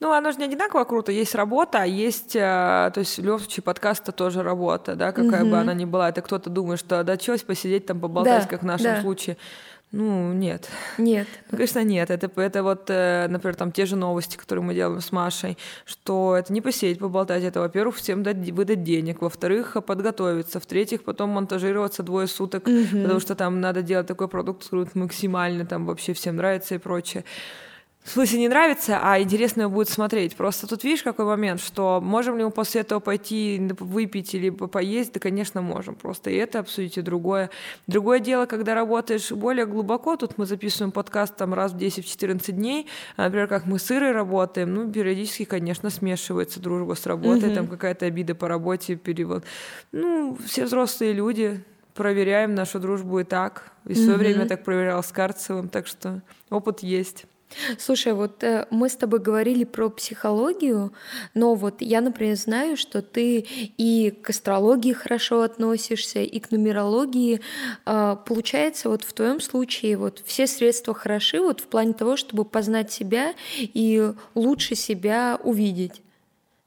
Ну, 0.00 0.12
оно 0.12 0.30
же 0.30 0.38
не 0.38 0.44
одинаково 0.44 0.84
круто. 0.84 1.10
Есть 1.10 1.34
работа, 1.34 1.82
а 1.82 1.86
есть... 1.86 2.36
Э, 2.36 2.90
то 2.94 2.98
есть 2.98 3.18
в 3.18 3.24
любом 3.24 3.40
случае 3.40 3.64
подкаст 3.64 4.04
тоже 4.14 4.42
работа, 4.42 4.94
да, 4.94 5.10
какая 5.10 5.42
угу. 5.42 5.50
бы 5.50 5.58
она 5.58 5.74
ни 5.74 5.84
была. 5.84 6.08
Это 6.08 6.22
кто-то 6.22 6.50
думает, 6.50 6.78
что 6.78 7.02
да, 7.02 7.16
чего 7.16 7.36
посидеть 7.44 7.86
там, 7.86 8.00
поболтать, 8.00 8.44
да, 8.44 8.48
как 8.48 8.62
в 8.62 8.66
нашем 8.66 8.94
да. 8.94 9.00
случае. 9.00 9.36
Ну, 9.90 10.34
нет. 10.34 10.68
Нет. 10.98 11.26
Ну, 11.50 11.56
конечно, 11.56 11.82
нет. 11.82 12.10
Это, 12.10 12.30
это 12.40 12.62
вот, 12.62 12.90
э, 12.90 13.26
например, 13.28 13.56
там 13.56 13.72
те 13.72 13.86
же 13.86 13.96
новости, 13.96 14.36
которые 14.36 14.62
мы 14.62 14.74
делаем 14.74 15.00
с 15.00 15.10
Машей, 15.12 15.56
что 15.84 16.36
это 16.36 16.52
не 16.52 16.60
посидеть, 16.60 16.98
поболтать. 16.98 17.42
Это, 17.42 17.60
во-первых, 17.60 17.96
всем 17.96 18.22
дать, 18.22 18.36
выдать 18.50 18.84
денег, 18.84 19.22
во-вторых, 19.22 19.78
подготовиться, 19.84 20.60
в-третьих, 20.60 21.02
потом 21.04 21.30
монтажироваться 21.30 22.02
двое 22.02 22.26
суток, 22.26 22.66
угу. 22.66 23.02
потому 23.02 23.18
что 23.18 23.34
там 23.34 23.60
надо 23.60 23.82
делать 23.82 24.06
такой 24.06 24.28
продукт, 24.28 24.62
который 24.62 24.86
максимально 24.94 25.64
там 25.64 25.86
вообще 25.86 26.12
всем 26.12 26.36
нравится 26.36 26.74
и 26.74 26.78
прочее 26.78 27.24
в 28.04 28.10
смысле 28.10 28.38
не 28.38 28.48
нравится, 28.48 29.00
а 29.02 29.20
интересно 29.20 29.62
его 29.62 29.72
будет 29.72 29.90
смотреть. 29.90 30.34
Просто 30.34 30.66
тут 30.66 30.82
видишь 30.82 31.02
какой 31.02 31.26
момент, 31.26 31.60
что 31.60 32.00
можем 32.00 32.38
ли 32.38 32.44
мы 32.44 32.50
после 32.50 32.80
этого 32.80 33.00
пойти 33.00 33.70
выпить 33.78 34.34
или 34.34 34.48
поесть? 34.48 35.12
Да, 35.12 35.20
конечно, 35.20 35.60
можем. 35.60 35.94
Просто 35.94 36.30
и 36.30 36.34
это 36.34 36.60
обсудить, 36.60 36.96
и 36.96 37.02
другое. 37.02 37.50
Другое 37.86 38.20
дело, 38.20 38.46
когда 38.46 38.74
работаешь 38.74 39.30
более 39.30 39.66
глубоко, 39.66 40.16
тут 40.16 40.38
мы 40.38 40.46
записываем 40.46 40.90
подкаст 40.90 41.36
там 41.36 41.52
раз 41.52 41.72
в 41.72 41.76
10-14 41.76 42.52
дней, 42.52 42.86
а, 43.16 43.24
например, 43.24 43.46
как 43.46 43.66
мы 43.66 43.78
с 43.78 43.90
Ирой 43.90 44.12
работаем, 44.12 44.72
ну, 44.72 44.90
периодически, 44.90 45.44
конечно, 45.44 45.90
смешивается 45.90 46.60
дружба 46.60 46.94
с 46.94 47.04
работой, 47.04 47.50
mm-hmm. 47.50 47.54
там 47.54 47.66
какая-то 47.66 48.06
обида 48.06 48.34
по 48.34 48.48
работе, 48.48 48.96
перевод. 48.96 49.44
Ну, 49.92 50.38
все 50.46 50.64
взрослые 50.64 51.12
люди, 51.12 51.62
проверяем 51.94 52.54
нашу 52.54 52.78
дружбу 52.78 53.18
и 53.18 53.24
так. 53.24 53.72
И 53.84 53.92
в 53.92 53.96
свое 53.96 54.12
mm-hmm. 54.12 54.18
время 54.18 54.46
так 54.46 54.64
проверял 54.64 55.02
с 55.02 55.08
Карцевым, 55.12 55.68
так 55.68 55.86
что 55.86 56.22
опыт 56.48 56.80
есть. 56.80 57.26
Слушай, 57.78 58.12
вот 58.12 58.44
э, 58.44 58.66
мы 58.70 58.88
с 58.88 58.96
тобой 58.96 59.20
говорили 59.20 59.64
про 59.64 59.88
психологию, 59.88 60.92
но 61.34 61.54
вот 61.54 61.80
я, 61.80 62.00
например, 62.00 62.36
знаю, 62.36 62.76
что 62.76 63.02
ты 63.02 63.46
и 63.78 64.10
к 64.22 64.30
астрологии 64.30 64.92
хорошо 64.92 65.42
относишься, 65.42 66.20
и 66.20 66.40
к 66.40 66.50
нумерологии. 66.50 67.40
Э, 67.86 68.16
получается, 68.24 68.88
вот 68.90 69.02
в 69.02 69.12
твоем 69.12 69.40
случае 69.40 69.96
вот 69.96 70.22
все 70.24 70.46
средства 70.46 70.94
хороши 70.94 71.40
вот 71.40 71.60
в 71.60 71.66
плане 71.66 71.94
того, 71.94 72.16
чтобы 72.16 72.44
познать 72.44 72.92
себя 72.92 73.34
и 73.58 74.12
лучше 74.34 74.74
себя 74.74 75.38
увидеть. 75.42 76.02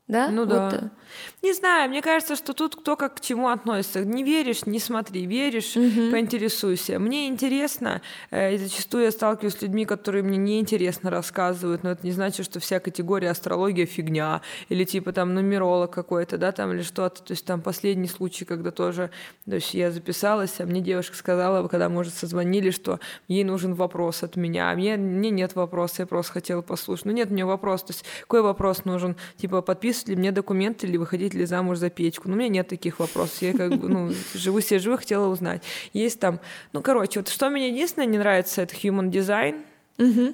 да? 0.07 0.29
Ну 0.29 0.41
Вот, 0.41 0.49
да. 0.49 0.91
Не 1.41 1.53
знаю, 1.53 1.89
мне 1.89 2.01
кажется, 2.01 2.35
что 2.35 2.53
тут 2.53 2.75
кто 2.75 2.95
как 2.95 3.15
к 3.15 3.21
чему 3.21 3.49
относится. 3.49 4.03
Не 4.05 4.23
веришь, 4.23 4.65
не 4.65 4.79
смотри. 4.79 5.25
Веришь, 5.25 5.73
поинтересуйся. 5.73 6.99
Мне 6.99 7.27
интересно, 7.27 8.01
э, 8.29 8.55
и 8.55 8.57
зачастую 8.57 9.05
я 9.05 9.11
сталкиваюсь 9.11 9.55
с 9.55 9.61
людьми, 9.61 9.85
которые 9.85 10.23
мне 10.23 10.37
неинтересно 10.37 11.09
рассказывают, 11.09 11.83
но 11.83 11.91
это 11.91 12.05
не 12.05 12.11
значит, 12.11 12.45
что 12.45 12.59
вся 12.59 12.79
категория 12.79 13.29
астрология 13.29 13.85
фигня, 13.85 14.41
или 14.69 14.83
типа 14.83 15.13
там 15.13 15.33
нумеролог 15.33 15.91
какой-то, 15.91 16.37
да, 16.37 16.51
там, 16.51 16.71
или 16.73 16.81
что-то. 16.81 17.23
То 17.23 17.31
есть 17.31 17.45
там 17.45 17.61
последний 17.61 18.07
случай, 18.07 18.45
когда 18.45 18.71
тоже, 18.71 19.11
то 19.45 19.55
есть 19.55 19.73
я 19.73 19.91
записалась, 19.91 20.59
а 20.59 20.65
мне 20.65 20.81
девушка 20.81 21.15
сказала, 21.15 21.67
когда, 21.67 21.89
может, 21.89 22.13
созвонили, 22.13 22.71
что 22.71 22.99
ей 23.27 23.43
нужен 23.43 23.73
вопрос 23.73 24.23
от 24.23 24.35
меня, 24.35 24.71
а 24.71 24.75
мне, 24.75 24.97
мне 24.97 25.29
нет 25.29 25.55
вопроса, 25.55 26.03
я 26.03 26.05
просто 26.05 26.33
хотела 26.33 26.61
послушать. 26.61 27.05
Ну 27.05 27.11
нет 27.11 27.29
у 27.29 27.33
меня 27.33 27.45
вопрос, 27.45 27.83
то 27.83 27.93
есть 27.93 28.05
какой 28.21 28.41
вопрос 28.41 28.85
нужен? 28.85 29.15
Типа, 29.37 29.61
подписывать 29.61 30.09
ли 30.09 30.15
мне 30.15 30.31
документы 30.31 30.87
или 30.87 30.97
выходить 31.01 31.33
ли 31.33 31.45
замуж 31.45 31.77
за 31.77 31.89
печку? 31.89 32.29
Ну, 32.29 32.35
у 32.35 32.37
меня 32.37 32.49
нет 32.49 32.67
таких 32.67 32.99
вопросов. 32.99 33.41
Я 33.41 33.53
как 33.53 33.75
бы, 33.77 33.89
ну, 33.89 34.13
живу 34.33 34.61
себе 34.61 34.79
живу, 34.79 34.97
хотела 34.97 35.27
узнать. 35.27 35.63
Есть 35.93 36.19
там, 36.19 36.39
ну, 36.71 36.81
короче, 36.81 37.19
вот 37.19 37.27
что 37.27 37.49
мне 37.49 37.69
единственное 37.69 38.07
не 38.07 38.17
нравится, 38.17 38.61
это 38.61 38.75
human 38.75 39.09
design, 39.09 39.63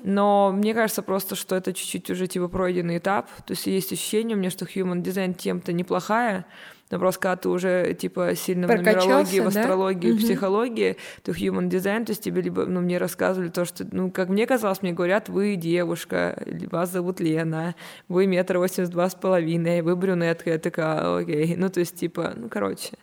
но 0.04 0.52
мне 0.54 0.74
кажется 0.74 1.02
просто, 1.02 1.36
что 1.36 1.56
это 1.56 1.74
чуть-чуть 1.74 2.10
уже 2.10 2.28
типа 2.28 2.48
пройденный 2.48 3.00
этап. 3.00 3.30
То 3.46 3.54
есть 3.54 3.68
есть 3.68 3.92
ощущение 3.92 4.38
у 4.38 4.40
меня, 4.40 4.50
что 4.50 4.66
human 4.66 5.02
design 5.02 5.34
тем-то 5.34 5.74
неплохая, 5.74 6.46
но 6.90 7.00
просто 7.00 7.22
когда 7.22 7.36
ты 7.36 7.50
уже 7.50 7.94
типа 7.94 8.36
сильно 8.36 8.68
в 8.68 8.70
нумерологии, 8.70 9.40
в 9.40 9.48
астрологии, 9.48 10.12
в 10.12 10.18
психологии, 10.18 10.98
то 11.24 11.32
human 11.32 11.70
design, 11.70 12.06
то 12.06 12.12
есть 12.12 12.24
тебе 12.24 12.42
либо, 12.42 12.66
ну, 12.66 12.82
мне 12.82 12.98
рассказывали 12.98 13.50
то, 13.50 13.66
что, 13.66 13.86
ну, 13.92 14.12
как 14.12 14.30
мне 14.30 14.46
казалось, 14.48 14.82
мне 14.82 14.94
говорят, 14.94 15.30
вы 15.30 15.56
девушка, 15.56 16.42
вас 16.72 16.92
зовут 16.92 17.20
Лена, 17.20 17.76
вы 18.08 18.28
метр 18.28 18.58
восемьдесят 18.58 18.92
два 18.92 19.10
с 19.10 19.16
половиной, 19.16 19.82
вы 19.82 19.96
брюнетка, 19.96 20.52
я 20.52 20.60
такая, 20.60 21.18
окей, 21.18 21.56
ну, 21.56 21.70
то 21.70 21.80
есть, 21.80 21.96
типа, 21.96 22.34
ну, 22.36 22.50
короче, 22.50 22.94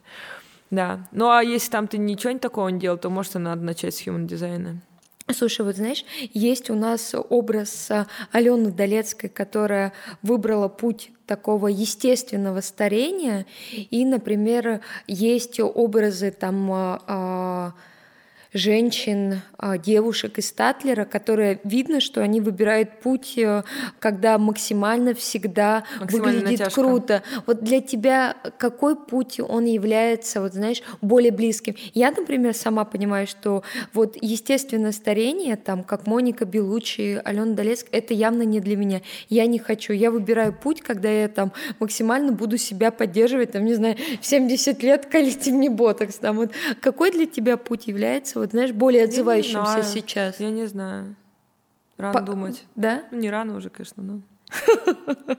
да. 0.71 1.07
Ну, 1.13 1.31
а 1.31 1.43
если 1.43 1.71
там 1.71 1.87
ты 1.87 1.99
ничего 1.99 2.37
такого 2.39 2.69
не 2.69 2.81
делал, 2.81 2.99
то, 2.99 3.11
может, 3.11 3.37
и 3.37 3.39
надо 3.39 3.63
начать 3.63 3.95
с 3.95 4.07
human 4.07 4.27
дизайна. 4.27 4.81
Слушай, 5.33 5.65
вот 5.65 5.77
знаешь, 5.77 6.05
есть 6.35 6.69
у 6.69 6.75
нас 6.75 7.15
образ 7.15 7.91
а, 7.91 8.07
Алены 8.31 8.71
Долецкой, 8.71 9.31
которая 9.31 9.95
выбрала 10.21 10.69
путь 10.69 11.13
такого 11.27 11.69
естественного 11.69 12.61
старения, 12.61 13.47
и, 13.73 14.05
например, 14.05 14.83
есть 15.07 15.61
образы 15.61 16.31
там 16.31 16.71
а, 16.71 17.03
а, 17.07 17.73
женщин, 18.55 19.43
а, 19.59 19.77
девушек 19.79 20.39
из 20.39 20.53
Татлера, 20.53 21.05
которые 21.05 21.61
видно, 21.65 22.01
что 22.01 22.23
они 22.23 22.41
выбирают 22.41 23.01
путь, 23.01 23.37
э, 23.37 23.65
когда 23.99 24.39
максимально 24.39 25.13
всегда 25.13 25.85
Максимально 26.01 26.39
выглядит 26.39 26.61
натяжка. 26.61 26.81
круто. 26.81 27.23
Вот 27.47 27.65
для 27.65 27.81
тебя 27.81 28.37
какой 28.59 28.95
путь 28.95 29.41
он 29.41 29.65
является, 29.65 30.41
вот 30.41 30.55
знаешь, 30.55 30.83
более 31.03 31.33
близким? 31.33 31.75
Я, 31.95 32.13
например, 32.13 32.55
сама 32.55 32.85
понимаю, 32.85 33.27
что 33.27 33.65
вот 33.93 34.17
естественное 34.21 34.93
старение, 34.93 35.57
там, 35.57 35.83
как 35.83 36.07
Моника 36.07 36.45
Белучи, 36.45 37.21
Алена 37.25 37.55
Долецкая, 37.55 38.01
это 38.01 38.15
явно 38.15 38.43
не 38.43 38.61
для 38.61 38.77
меня. 38.77 39.03
Я 39.29 39.47
не 39.47 39.59
хочу. 39.59 39.93
Я 39.93 40.13
выбираю 40.13 40.53
путь, 40.53 40.81
когда 40.81 41.11
я 41.11 41.27
там 41.27 41.53
максимально 41.81 42.31
буду 42.31 42.57
себя 42.57 42.93
поддерживать, 42.93 43.53
там, 43.53 43.65
не 43.65 43.75
знаю, 43.75 43.97
в 44.21 44.27
70 44.27 44.81
лет 44.85 45.07
колите 45.07 45.51
мне 45.51 45.71
ботокс. 45.71 46.17
Там, 46.17 46.37
вот. 46.37 46.53
Какой 46.81 47.11
для 47.11 47.27
тебя 47.27 47.57
путь 47.57 47.89
является, 47.89 48.44
вот 48.45 48.51
знаешь, 48.53 48.73
более 48.73 49.03
Я 49.03 49.09
отзывающимся 49.09 49.65
знаю. 49.65 49.85
сейчас? 49.85 50.39
Я 50.41 50.51
не 50.51 50.67
знаю. 50.67 51.17
Рано 51.97 52.13
По- 52.13 52.21
думать. 52.21 52.65
Да? 52.75 53.05
Ну, 53.11 53.19
не 53.19 53.31
рано 53.31 53.57
уже, 53.57 53.71
конечно, 53.71 54.03
но... 54.03 54.21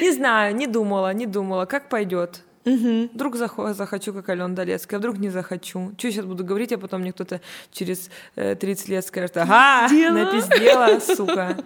Не 0.00 0.12
знаю, 0.12 0.54
не 0.56 0.66
думала, 0.66 1.12
не 1.14 1.26
думала, 1.26 1.64
как 1.66 1.88
пойдет. 1.88 2.42
Вдруг 2.64 3.36
захо- 3.36 3.72
захочу, 3.72 4.12
как 4.12 4.28
Алена 4.28 4.48
Долецкая, 4.48 4.98
а 4.98 5.00
вдруг 5.00 5.18
не 5.18 5.30
захочу. 5.30 5.92
Что 5.96 6.10
сейчас 6.10 6.24
буду 6.26 6.44
говорить, 6.44 6.72
а 6.72 6.78
потом 6.78 7.00
мне 7.00 7.12
кто-то 7.12 7.40
через 7.72 8.10
э, 8.36 8.54
30 8.54 8.88
лет 8.88 9.06
скажет, 9.06 9.36
ага, 9.38 9.88
напиздела, 9.90 11.00
сука. 11.00 11.56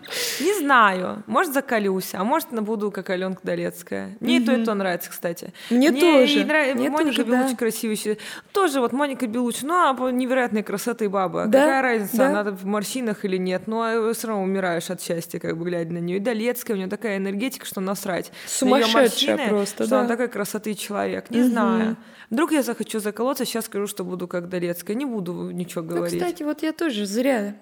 Не 0.41 0.59
знаю, 0.61 1.23
может 1.27 1.53
закалюсь, 1.53 2.15
а 2.15 2.23
может 2.25 2.49
буду 2.51 2.91
как 2.91 3.11
Аленка 3.11 3.41
Долецкая. 3.43 4.17
Мне 4.21 4.37
и 4.37 4.41
то, 4.45 4.53
и 4.55 4.65
то 4.65 4.75
нравится, 4.75 5.11
кстати. 5.11 5.53
Мне 5.71 5.91
тоже. 5.91 6.41
и 6.41 6.45
нрав- 6.45 6.75
Мне 6.75 6.91
Моника 6.91 7.25
тоже, 7.25 7.25
да. 7.51 7.57
Красивая. 7.57 8.17
Тоже 8.53 8.81
вот 8.81 8.93
Моника 8.93 9.27
Белучи, 9.27 9.65
ну, 9.65 9.75
а 9.75 10.11
невероятной 10.11 10.63
красоты 10.63 11.09
баба. 11.09 11.47
Да, 11.47 11.61
Какая 11.61 11.83
разница, 11.83 12.17
да. 12.19 12.29
она 12.41 12.51
в 12.53 12.65
морщинах 12.65 13.25
или 13.25 13.37
нет, 13.37 13.63
ну, 13.67 13.81
а 13.83 14.13
все 14.15 14.29
равно 14.29 14.43
умираешь 14.45 14.91
от 14.91 15.03
счастья, 15.03 15.39
как 15.39 15.57
бы, 15.59 15.65
глядя 15.65 15.93
на 15.93 15.99
нее. 15.99 16.17
И 16.19 16.21
Долецкая, 16.21 16.77
у 16.77 16.79
нее 16.79 16.89
такая 16.89 17.17
энергетика, 17.19 17.67
что 17.67 17.81
насрать. 17.81 18.31
На 18.45 18.49
Сумасшедшая 18.49 19.03
морщины, 19.03 19.49
просто, 19.49 19.87
что 19.87 19.99
она 19.99 20.09
да. 20.09 20.15
такой 20.17 20.29
красоты 20.29 20.75
человек. 20.85 21.31
Не 21.31 21.43
знаю. 21.45 21.97
Вдруг 22.31 22.53
я 22.53 22.63
захочу 22.63 22.99
заколоться, 23.01 23.45
сейчас 23.45 23.67
скажу, 23.67 23.87
что 23.87 24.05
буду 24.05 24.27
как 24.29 24.49
Долецкая. 24.49 24.97
Не 24.97 25.05
буду 25.05 25.51
ничего 25.51 25.83
Ну, 25.83 25.89
говорить. 25.97 26.19
кстати, 26.21 26.43
вот 26.43 26.63
я 26.63 26.73
тоже 26.73 27.07
зря. 27.07 27.55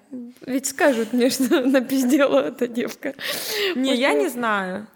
Ведь 0.45 0.65
скажут 0.67 1.13
мне, 1.13 1.29
что 1.29 1.61
напиздела 1.61 2.39
эта 2.39 2.67
девка. 2.67 3.13
Не, 3.75 3.95
я 3.95 4.13
не 4.13 4.29
знаю. 4.29 4.87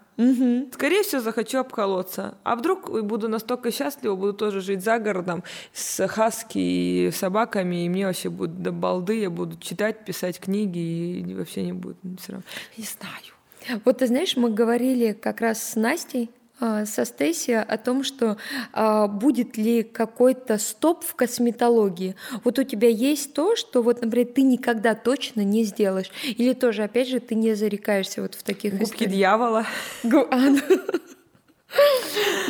Скорее 0.72 1.04
всего, 1.04 1.20
захочу 1.20 1.58
обколоться. 1.58 2.34
А 2.42 2.56
вдруг 2.56 2.90
буду 3.04 3.28
настолько 3.28 3.70
счастлива, 3.70 4.16
буду 4.16 4.32
тоже 4.32 4.60
жить 4.60 4.82
за 4.82 4.98
городом 4.98 5.44
с 5.72 6.08
хаски 6.08 6.58
и 6.58 7.10
собаками, 7.12 7.84
и 7.84 7.88
мне 7.88 8.04
вообще 8.04 8.28
будет 8.28 8.60
до 8.60 8.72
балды, 8.72 9.20
я 9.20 9.30
буду 9.30 9.56
читать, 9.60 10.04
писать 10.04 10.40
книги, 10.40 10.78
и 11.20 11.34
вообще 11.34 11.62
не 11.62 11.72
будет 11.72 11.98
все 12.20 12.32
равно. 12.32 12.44
Не 12.76 12.84
знаю. 12.84 13.80
Вот 13.84 13.98
ты 13.98 14.08
знаешь, 14.08 14.36
мы 14.36 14.50
говорили 14.50 15.12
как 15.12 15.40
раз 15.40 15.62
с 15.62 15.76
Настей, 15.76 16.30
со 16.60 17.04
Стейси 17.04 17.52
о 17.52 17.76
том, 17.78 18.02
что 18.02 18.36
а, 18.72 19.06
будет 19.06 19.56
ли 19.56 19.82
какой-то 19.82 20.58
стоп 20.58 21.04
в 21.04 21.14
косметологии. 21.14 22.16
Вот 22.44 22.58
у 22.58 22.64
тебя 22.64 22.88
есть 22.88 23.34
то, 23.34 23.54
что 23.56 23.82
вот, 23.82 24.02
например, 24.02 24.28
ты 24.28 24.42
никогда 24.42 24.94
точно 24.94 25.42
не 25.42 25.64
сделаешь. 25.64 26.10
Или 26.24 26.52
тоже, 26.54 26.82
опять 26.82 27.08
же, 27.08 27.20
ты 27.20 27.34
не 27.34 27.54
зарекаешься 27.54 28.22
вот 28.22 28.34
в 28.34 28.42
таких 28.42 28.72
Губки 28.72 28.84
историях. 28.94 29.12
дьявола. 29.12 29.66
А, 30.04 30.36
ну. 30.36 30.60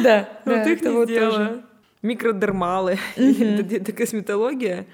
Да, 0.03 0.29
Вот 0.45 0.55
да, 0.55 0.63
их 0.65 0.81
это 0.81 0.91
не 0.91 1.05
сделала. 1.05 1.63
Микродермалы. 2.03 2.99
Косметология. 3.97 4.87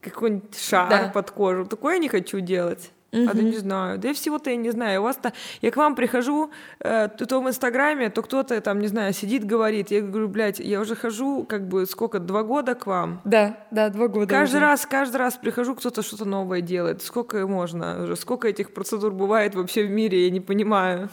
Какой-нибудь 0.00 0.58
шар 0.58 1.12
под 1.12 1.30
кожу. 1.30 1.66
Такое 1.66 1.94
я 1.94 2.00
не 2.00 2.08
хочу 2.08 2.40
делать. 2.40 2.90
А 3.12 3.34
да 3.34 3.42
не 3.42 3.56
знаю. 3.56 3.98
Да 3.98 4.10
и 4.10 4.12
всего-то 4.12 4.50
я 4.50 4.56
не 4.56 4.70
знаю. 4.70 5.00
У 5.00 5.04
вас-то... 5.04 5.32
Я 5.62 5.70
к 5.70 5.76
вам 5.76 5.94
прихожу, 5.94 6.50
э, 6.80 7.08
то, 7.08 7.26
то 7.26 7.40
в 7.40 7.48
Инстаграме, 7.48 8.10
то 8.10 8.22
кто-то 8.22 8.60
там, 8.60 8.80
не 8.80 8.88
знаю, 8.88 9.12
сидит, 9.12 9.44
говорит. 9.44 9.90
Я 9.90 10.02
говорю, 10.02 10.28
блядь, 10.28 10.58
я 10.58 10.80
уже 10.80 10.96
хожу, 10.96 11.44
как 11.44 11.68
бы, 11.68 11.86
сколько, 11.86 12.18
два 12.18 12.42
года 12.42 12.74
к 12.74 12.86
вам. 12.86 13.20
Да, 13.24 13.58
да, 13.70 13.88
два 13.88 14.08
года. 14.08 14.26
Каждый 14.26 14.56
уже. 14.56 14.66
раз, 14.66 14.86
каждый 14.86 15.16
раз 15.16 15.36
прихожу, 15.36 15.74
кто-то 15.74 16.02
что-то 16.02 16.24
новое 16.24 16.60
делает. 16.60 17.02
Сколько 17.02 17.46
можно 17.46 18.04
уже? 18.04 18.16
Сколько 18.16 18.48
этих 18.48 18.74
процедур 18.74 19.12
бывает 19.12 19.54
вообще 19.54 19.84
в 19.84 19.90
мире, 19.90 20.24
я 20.24 20.30
не 20.30 20.40
понимаю. 20.40 21.08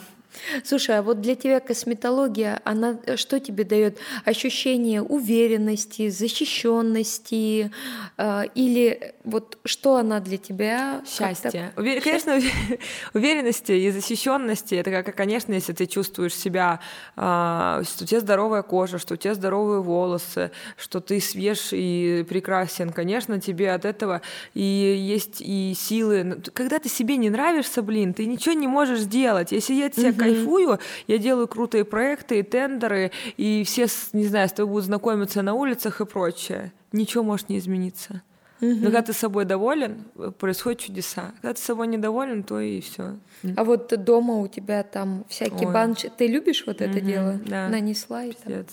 Слушай, 0.64 0.98
а 0.98 1.02
вот 1.02 1.20
для 1.20 1.34
тебя 1.36 1.60
косметология, 1.60 2.60
она 2.64 2.98
э, 3.06 3.16
что 3.16 3.38
тебе 3.40 3.64
дает? 3.64 3.98
Ощущение 4.24 5.02
уверенности, 5.02 6.08
защищенности, 6.08 7.70
э, 8.16 8.42
или 8.54 9.14
вот 9.24 9.58
что 9.64 9.96
она 9.96 10.20
для 10.20 10.36
тебя? 10.38 11.02
Счастье. 11.06 11.72
Увер- 11.76 12.00
Конечно, 12.02 12.30
уве- 12.38 12.80
уверенности 13.14 13.72
и 13.72 13.90
защищенности 13.90 14.74
это 14.74 14.90
как, 14.90 15.14
конечно, 15.16 15.52
если 15.52 15.72
ты 15.72 15.86
чувствуешь 15.86 16.34
себя, 16.34 16.80
а, 17.16 17.82
что 17.84 18.04
у 18.04 18.06
тебя 18.06 18.20
здоровая 18.20 18.62
кожа, 18.62 18.98
что 18.98 19.14
у 19.14 19.16
тебя 19.16 19.34
здоровые 19.34 19.82
волосы, 19.82 20.50
что 20.76 21.00
ты 21.00 21.20
свеж 21.20 21.68
и 21.72 22.24
прекрасен, 22.28 22.90
конечно, 22.90 23.40
тебе 23.40 23.72
от 23.72 23.84
этого 23.84 24.20
и 24.54 24.62
есть 24.62 25.40
и 25.40 25.74
силы. 25.76 26.40
Когда 26.52 26.78
ты 26.78 26.88
себе 26.88 27.16
не 27.16 27.30
нравишься, 27.30 27.82
блин, 27.82 28.14
ты 28.14 28.26
ничего 28.26 28.54
не 28.54 28.66
можешь 28.68 29.00
сделать. 29.00 29.52
Если 29.52 29.74
я 29.74 29.86
от 29.86 29.94
себя 29.94 30.12
кайфую, 30.24 30.78
я 31.06 31.18
делаю 31.18 31.48
крутые 31.48 31.84
проекты 31.84 32.38
и 32.38 32.42
тендеры, 32.42 33.10
и 33.36 33.62
все, 33.64 33.86
с- 33.88 34.10
не 34.12 34.26
знаю, 34.26 34.48
с 34.48 34.52
тобой 34.52 34.72
будут 34.72 34.84
знакомиться 34.86 35.42
на 35.42 35.54
улицах 35.54 36.00
и 36.00 36.04
прочее. 36.06 36.72
Ничего 36.92 37.22
может 37.24 37.48
не 37.48 37.58
измениться. 37.58 38.22
Но 38.60 38.82
когда 38.84 39.02
ты 39.02 39.12
собой 39.12 39.44
доволен, 39.44 40.04
э, 40.16 40.30
происходят 40.38 40.80
чудеса. 40.80 41.32
Когда 41.42 41.52
ты 41.54 41.60
собой 41.60 41.86
недоволен, 41.86 42.42
то 42.44 42.60
и 42.60 42.80
все. 42.80 43.16
А 43.56 43.64
вот 43.64 43.92
дома 44.04 44.38
у 44.38 44.48
тебя 44.48 44.82
там 44.84 45.24
всякие 45.28 45.66
Ой. 45.68 45.74
баночки. 45.74 46.10
Ты 46.16 46.28
любишь 46.28 46.64
вот 46.66 46.80
это 46.80 47.00
дело? 47.00 47.38
да. 47.44 47.68
Нанесла 47.68 48.24
и 48.24 48.32
там. 48.32 48.64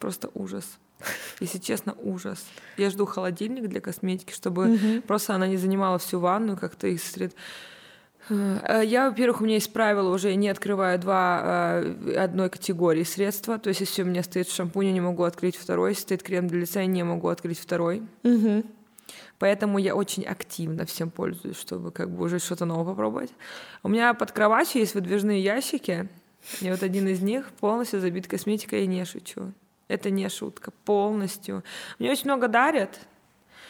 Просто 0.00 0.30
ужас. 0.34 0.78
Если 1.38 1.58
честно, 1.58 1.94
ужас. 2.02 2.44
Я 2.76 2.90
жду 2.90 3.04
холодильник 3.06 3.68
для 3.68 3.80
косметики, 3.80 4.32
чтобы 4.32 5.02
просто 5.06 5.34
она 5.34 5.46
не 5.46 5.58
занимала 5.58 5.98
всю 5.98 6.18
ванну, 6.18 6.56
как-то 6.56 6.86
их 6.88 7.00
сред... 7.02 7.32
Э, 7.32 7.36
Я, 8.30 9.10
во-первых, 9.10 9.40
у 9.40 9.44
меня 9.44 9.54
есть 9.54 9.72
правило, 9.72 10.12
уже 10.14 10.34
не 10.34 10.48
открываю 10.48 10.98
два 10.98 11.82
э, 11.82 12.16
одной 12.16 12.48
категории 12.48 13.02
средства. 13.02 13.58
То 13.58 13.68
есть, 13.68 13.80
если 13.80 14.02
у 14.02 14.06
меня 14.06 14.22
стоит 14.22 14.48
шампунь, 14.48 14.86
я 14.86 14.92
не 14.92 15.00
могу 15.00 15.24
открыть 15.24 15.56
второй. 15.56 15.90
Если 15.90 16.02
стоит 16.02 16.22
крем 16.22 16.48
для 16.48 16.60
лица, 16.60 16.80
я 16.80 16.86
не 16.86 17.02
могу 17.02 17.28
открыть 17.28 17.58
второй. 17.58 18.02
Мгм. 18.22 18.64
Поэтому 19.38 19.78
я 19.78 19.94
очень 19.94 20.24
активно 20.24 20.86
всем 20.86 21.10
пользуюсь, 21.10 21.58
чтобы 21.58 21.90
как 21.90 22.10
бы 22.10 22.24
уже 22.24 22.38
что-то 22.38 22.64
новое 22.64 22.94
попробовать. 22.94 23.30
У 23.82 23.88
меня 23.88 24.14
под 24.14 24.32
кроватью 24.32 24.80
есть 24.80 24.94
выдвижные 24.94 25.42
ящики, 25.42 26.08
И 26.60 26.70
вот 26.70 26.82
один 26.82 27.08
из 27.08 27.20
них 27.20 27.50
полностью 27.60 28.00
забит 28.00 28.26
косметикой, 28.26 28.80
я 28.80 28.86
не 28.86 29.04
шучу. 29.04 29.52
Это 29.88 30.10
не 30.10 30.28
шутка, 30.28 30.70
полностью. 30.84 31.62
Мне 31.98 32.10
очень 32.10 32.24
много 32.26 32.48
дарят, 32.48 33.00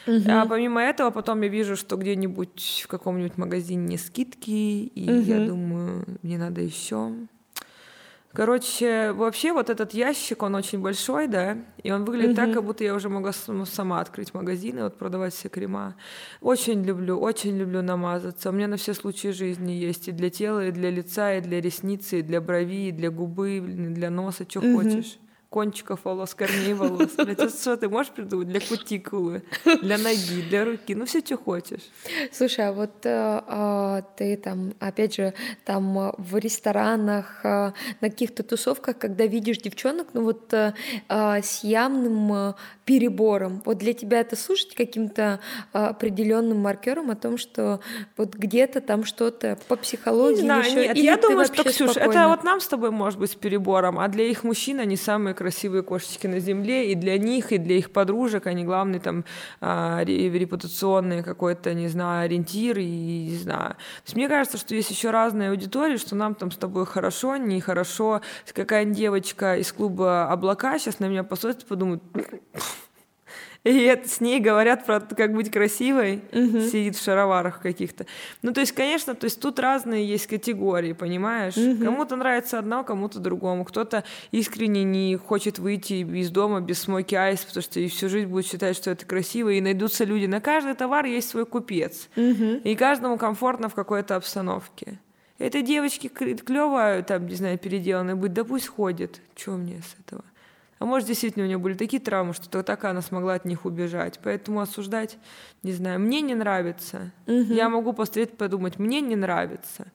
Uh-huh. 0.05 0.29
А 0.29 0.45
помимо 0.45 0.81
этого, 0.81 1.09
потом 1.09 1.41
я 1.41 1.47
вижу, 1.47 1.75
что 1.75 1.95
где-нибудь 1.95 2.81
в 2.83 2.87
каком-нибудь 2.87 3.37
магазине 3.37 3.97
скидки, 3.97 4.49
и 4.49 5.07
uh-huh. 5.07 5.21
я 5.23 5.47
думаю, 5.47 6.05
мне 6.21 6.37
надо 6.37 6.61
еще. 6.61 7.11
Короче, 8.33 9.13
вообще 9.13 9.53
вот 9.53 9.69
этот 9.69 9.93
ящик, 9.93 10.43
он 10.43 10.55
очень 10.55 10.81
большой, 10.81 11.27
да, 11.27 11.57
и 11.81 11.89
он 11.89 12.03
выглядит 12.03 12.31
uh-huh. 12.31 12.47
так, 12.47 12.53
как 12.53 12.65
будто 12.65 12.83
я 12.83 12.93
уже 12.93 13.07
могла 13.07 13.31
сама 13.31 14.01
открыть 14.01 14.33
магазин 14.33 14.77
и 14.77 14.81
вот 14.81 14.97
продавать 14.97 15.33
все 15.33 15.47
крема. 15.47 15.95
Очень 16.41 16.83
люблю, 16.83 17.17
очень 17.17 17.57
люблю 17.57 17.81
намазаться. 17.81 18.49
У 18.49 18.51
меня 18.51 18.67
на 18.67 18.75
все 18.75 18.93
случаи 18.93 19.29
жизни 19.29 19.71
есть 19.71 20.09
и 20.09 20.11
для 20.11 20.29
тела, 20.29 20.67
и 20.67 20.71
для 20.71 20.89
лица, 20.91 21.35
и 21.35 21.41
для 21.41 21.61
ресниц, 21.61 22.11
и 22.11 22.21
для 22.21 22.41
брови, 22.41 22.89
и 22.89 22.91
для 22.91 23.09
губы, 23.09 23.57
и 23.57 23.61
для 23.61 24.09
носа, 24.09 24.45
что 24.47 24.59
uh-huh. 24.59 24.75
хочешь 24.75 25.17
кончиков 25.55 26.01
волос, 26.03 26.35
корней 26.35 26.73
волос. 26.73 27.11
Блядь, 27.17 27.61
что 27.61 27.77
ты 27.77 27.87
можешь 27.87 28.11
придумать 28.11 28.49
для 28.49 28.59
кутикулы, 28.59 29.41
для 29.63 29.97
ноги, 29.97 30.41
для 30.49 30.65
руки, 30.65 30.93
ну 30.93 31.05
все, 31.05 31.21
что 31.21 31.37
хочешь. 31.37 31.83
Слушай, 32.33 32.67
а 32.67 32.73
вот 32.73 33.05
э, 33.05 33.41
а, 33.47 34.01
ты 34.17 34.35
там, 34.35 34.73
опять 34.81 35.15
же, 35.15 35.33
там 35.63 35.97
э, 35.97 36.11
в 36.17 36.37
ресторанах, 36.37 37.39
э, 37.45 37.71
на 38.01 38.09
каких-то 38.09 38.43
тусовках, 38.43 38.97
когда 38.97 39.25
видишь 39.27 39.59
девчонок, 39.59 40.07
ну 40.11 40.23
вот 40.23 40.53
э, 40.53 40.73
э, 41.07 41.41
с 41.41 41.63
явным 41.63 42.33
э, 42.33 42.53
перебором, 42.85 43.63
вот 43.65 43.79
для 43.79 43.93
тебя 43.93 44.21
это 44.21 44.35
слушать 44.35 44.75
каким-то 44.75 45.39
э, 45.73 45.77
определенным 45.77 46.59
маркером 46.59 47.09
о 47.09 47.15
том, 47.15 47.37
что 47.37 47.79
вот 48.15 48.35
где-то 48.35 48.79
там 48.79 49.03
что-то 49.03 49.57
по 49.67 49.75
психологии 49.75 50.35
не 50.35 50.41
знаю, 50.41 50.65
еще, 50.65 50.75
нет, 50.75 50.97
или 50.97 51.05
я 51.05 51.17
думаю, 51.17 51.45
что, 51.45 51.63
Ксюш, 51.63 51.97
это 51.97 52.27
вот 52.27 52.43
нам 52.43 52.61
с 52.61 52.67
тобой 52.67 52.91
может 52.91 53.19
быть 53.19 53.31
с 53.31 53.35
перебором, 53.35 53.97
а 53.99 54.07
для 54.07 54.25
их 54.25 54.43
мужчин 54.43 54.79
они 54.79 54.97
самые 54.97 55.33
красивые 55.33 55.81
кошечки 55.81 56.27
на 56.27 56.39
земле, 56.39 56.91
и 56.91 56.95
для 56.95 57.17
них, 57.17 57.51
и 57.51 57.57
для 57.57 57.77
их 57.77 57.91
подружек 57.91 58.45
они 58.45 58.63
главный 58.63 58.99
там 58.99 59.25
а, 59.61 60.03
репутационный 60.03 61.23
какой-то, 61.23 61.73
не 61.73 61.87
знаю, 61.87 62.25
ориентир, 62.25 62.77
и 62.77 63.29
не 63.31 63.37
знаю. 63.37 63.71
То 63.71 64.03
есть 64.05 64.15
мне 64.15 64.29
кажется, 64.29 64.57
что 64.59 64.75
есть 64.75 64.91
еще 64.91 65.09
разные 65.09 65.49
аудитории, 65.49 65.97
что 65.97 66.15
нам 66.15 66.35
там 66.35 66.51
с 66.51 66.57
тобой 66.57 66.85
хорошо, 66.85 67.35
нехорошо. 67.37 68.21
Какая-нибудь 68.53 68.97
девочка 68.97 69.57
из 69.57 69.71
клуба 69.73 70.31
«Облака» 70.31 70.77
сейчас 70.77 70.99
на 70.99 71.05
меня 71.05 71.23
посмотрит 71.23 71.63
и 71.63 71.65
подумает, 71.65 72.03
и 73.69 73.81
это, 73.81 74.07
с 74.07 74.21
ней 74.21 74.39
говорят 74.39 74.85
про 74.85 74.99
как 74.99 75.33
быть 75.33 75.49
красивой, 75.49 76.21
угу. 76.31 76.59
сидит 76.61 76.95
в 76.95 77.03
шароварах 77.03 77.61
каких-то. 77.61 78.05
Ну, 78.43 78.53
то 78.53 78.61
есть, 78.61 78.73
конечно, 78.73 79.15
то 79.15 79.25
есть 79.25 79.41
тут 79.41 79.57
разные 79.57 80.07
есть 80.07 80.27
категории, 80.27 80.93
понимаешь? 80.93 81.57
Угу. 81.57 81.83
Кому-то 81.83 82.15
нравится 82.15 82.59
одно, 82.59 82.83
кому-то 82.83 83.17
другому. 83.17 83.65
Кто-то 83.65 84.03
искренне 84.29 84.83
не 84.83 85.15
хочет 85.15 85.57
выйти 85.57 85.93
из 85.93 86.29
дома 86.29 86.61
без 86.61 86.79
смоки 86.79 87.15
айс, 87.15 87.39
потому 87.43 87.63
что 87.63 87.79
и 87.79 87.87
всю 87.87 88.07
жизнь 88.07 88.27
будет 88.27 88.45
считать, 88.45 88.75
что 88.75 88.91
это 88.91 89.03
красиво, 89.03 89.49
и 89.49 89.59
найдутся 89.61 90.03
люди. 90.03 90.27
На 90.27 90.41
каждый 90.41 90.75
товар 90.75 91.05
есть 91.05 91.29
свой 91.29 91.47
купец. 91.47 92.07
Угу. 92.15 92.61
И 92.63 92.75
каждому 92.75 93.17
комфортно 93.17 93.67
в 93.67 93.73
какой-то 93.73 94.15
обстановке. 94.15 94.99
Этой 95.39 95.63
девочке 95.63 96.07
клево, 96.09 97.01
там, 97.01 97.25
не 97.25 97.35
знаю, 97.35 97.57
переделанной 97.57 98.13
быть, 98.13 98.33
да 98.33 98.43
пусть 98.43 98.67
ходит. 98.67 99.21
Чего 99.35 99.57
мне 99.57 99.81
с 99.81 99.99
этого? 100.05 100.23
А 100.77 100.85
может, 100.85 101.07
действительно 101.07 101.45
у 101.45 101.47
нее 101.47 101.57
были 101.57 101.73
такие 101.73 102.01
травмы, 102.01 102.33
что 102.33 102.61
так 102.63 102.83
она 102.83 103.01
смогла 103.01 103.35
от 103.35 103.45
них 103.45 103.65
убежать. 103.65 104.19
Поэтому 104.21 104.59
осуждать, 104.59 105.17
не 105.63 105.71
знаю, 105.71 105.99
мне 105.99 106.21
не 106.21 106.35
нравится. 106.35 107.11
Угу. 107.27 107.53
Я 107.53 107.69
могу 107.69 107.93
посмотреть, 107.93 108.37
подумать, 108.37 108.77
мне 108.77 108.99
не 109.01 109.15
нравится. 109.15 109.87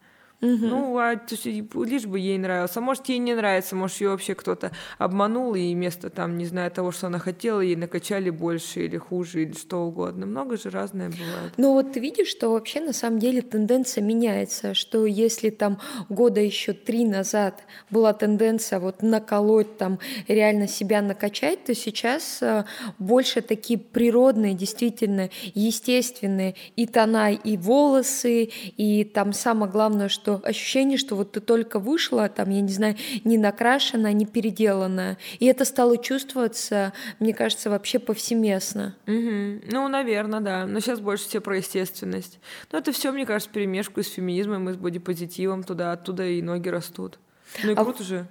Угу. 0.42 0.66
Ну, 0.66 0.98
а 0.98 1.16
то 1.16 1.34
есть, 1.34 1.44
лишь 1.44 2.06
бы 2.06 2.18
ей 2.18 2.38
нравилось. 2.38 2.76
А 2.76 2.80
может, 2.80 3.08
ей 3.08 3.18
не 3.18 3.34
нравится, 3.34 3.76
может, 3.76 4.00
ее 4.00 4.10
вообще 4.10 4.34
кто-то 4.34 4.70
обманул, 4.98 5.54
и 5.54 5.74
вместо 5.74 6.08
там, 6.08 6.38
не 6.38 6.46
знаю, 6.46 6.70
того, 6.70 6.92
что 6.92 7.08
она 7.08 7.18
хотела, 7.18 7.60
ей 7.60 7.76
накачали 7.76 8.30
больше 8.30 8.86
или 8.86 8.96
хуже, 8.96 9.42
или 9.42 9.52
что 9.52 9.86
угодно. 9.86 10.24
Много 10.24 10.56
же 10.56 10.70
разное 10.70 11.10
бывает. 11.10 11.52
Ну 11.58 11.74
вот 11.74 11.92
ты 11.92 12.00
видишь, 12.00 12.28
что 12.28 12.50
вообще 12.52 12.80
на 12.80 12.92
самом 12.92 13.18
деле 13.18 13.42
тенденция 13.42 14.02
меняется, 14.02 14.72
что 14.72 15.04
если 15.04 15.50
там 15.50 15.78
года 16.08 16.40
еще 16.40 16.72
три 16.72 17.04
назад 17.04 17.62
была 17.90 18.12
тенденция 18.14 18.78
вот 18.78 19.02
наколоть 19.02 19.76
там, 19.76 19.98
реально 20.26 20.68
себя 20.68 21.02
накачать, 21.02 21.64
то 21.64 21.74
сейчас 21.74 22.38
э, 22.40 22.64
больше 22.98 23.42
такие 23.42 23.78
природные, 23.78 24.54
действительно 24.54 25.28
естественные 25.54 26.54
и 26.76 26.86
тона, 26.86 27.32
и 27.32 27.56
волосы, 27.56 28.44
и 28.76 29.04
там 29.04 29.32
самое 29.32 29.70
главное, 29.70 30.08
что 30.08 30.29
что 30.30 30.46
ощущение, 30.46 30.98
что 30.98 31.16
вот 31.16 31.32
ты 31.32 31.40
только 31.40 31.78
вышла, 31.78 32.28
там, 32.28 32.50
я 32.50 32.60
не 32.60 32.72
знаю, 32.72 32.96
не 33.24 33.38
накрашенная, 33.38 34.12
не 34.12 34.26
переделанная. 34.26 35.18
И 35.38 35.46
это 35.46 35.64
стало 35.64 35.98
чувствоваться, 35.98 36.92
мне 37.18 37.34
кажется, 37.34 37.70
вообще 37.70 37.98
повсеместно. 37.98 38.96
Угу. 39.06 39.72
Ну, 39.72 39.88
наверное, 39.88 40.40
да. 40.40 40.66
Но 40.66 40.80
сейчас 40.80 41.00
больше 41.00 41.24
все 41.24 41.40
про 41.40 41.56
естественность. 41.56 42.38
Но 42.70 42.78
это 42.78 42.92
все, 42.92 43.12
мне 43.12 43.26
кажется, 43.26 43.52
перемешку 43.52 44.02
с 44.02 44.08
феминизмом 44.08 44.68
и 44.68 44.72
с 44.74 44.76
бодипозитивом 44.76 45.64
туда, 45.64 45.92
оттуда 45.92 46.26
и 46.26 46.42
ноги 46.42 46.68
растут. 46.68 47.18
Ну 47.64 47.72
и 47.72 47.74
а 47.74 47.84
круто 47.84 48.04
же. 48.04 48.28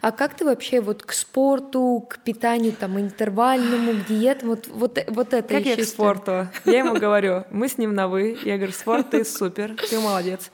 А 0.00 0.12
как 0.12 0.34
ты 0.34 0.44
вообще 0.44 0.80
вот 0.80 1.02
к 1.02 1.12
спорту, 1.12 2.06
к 2.08 2.18
питанию 2.18 2.72
там 2.72 2.98
интервальному, 2.98 3.92
к 3.92 4.06
диетам, 4.06 4.50
вот, 4.50 4.68
вот, 4.68 4.98
вот 5.08 5.34
это 5.34 5.48
Как 5.54 5.66
я 5.66 5.76
к 5.76 5.84
спорту? 5.84 6.48
Я 6.64 6.78
ему 6.78 6.94
говорю, 6.94 7.44
мы 7.50 7.68
с 7.68 7.76
ним 7.78 7.94
на 7.94 8.08
«вы». 8.08 8.38
Я 8.44 8.56
говорю, 8.56 8.72
спорт, 8.72 9.10
ты 9.10 9.24
супер, 9.24 9.74
ты 9.76 9.98
молодец. 9.98 10.50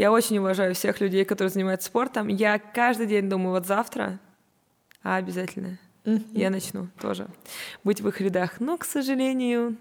Я 0.00 0.12
очень 0.12 0.38
уважаю 0.38 0.74
всех 0.74 1.02
людей, 1.02 1.26
которые 1.26 1.50
занимаются 1.50 1.88
спортом. 1.88 2.28
Я 2.28 2.58
каждый 2.58 3.06
день 3.06 3.28
думаю, 3.28 3.50
вот 3.50 3.66
завтра, 3.66 4.18
а 5.02 5.16
обязательно, 5.16 5.78
я 6.32 6.48
начну 6.48 6.88
тоже 6.98 7.26
быть 7.84 8.00
в 8.00 8.08
их 8.08 8.18
рядах. 8.22 8.60
Но, 8.60 8.78
к 8.78 8.86
сожалению, 8.86 9.76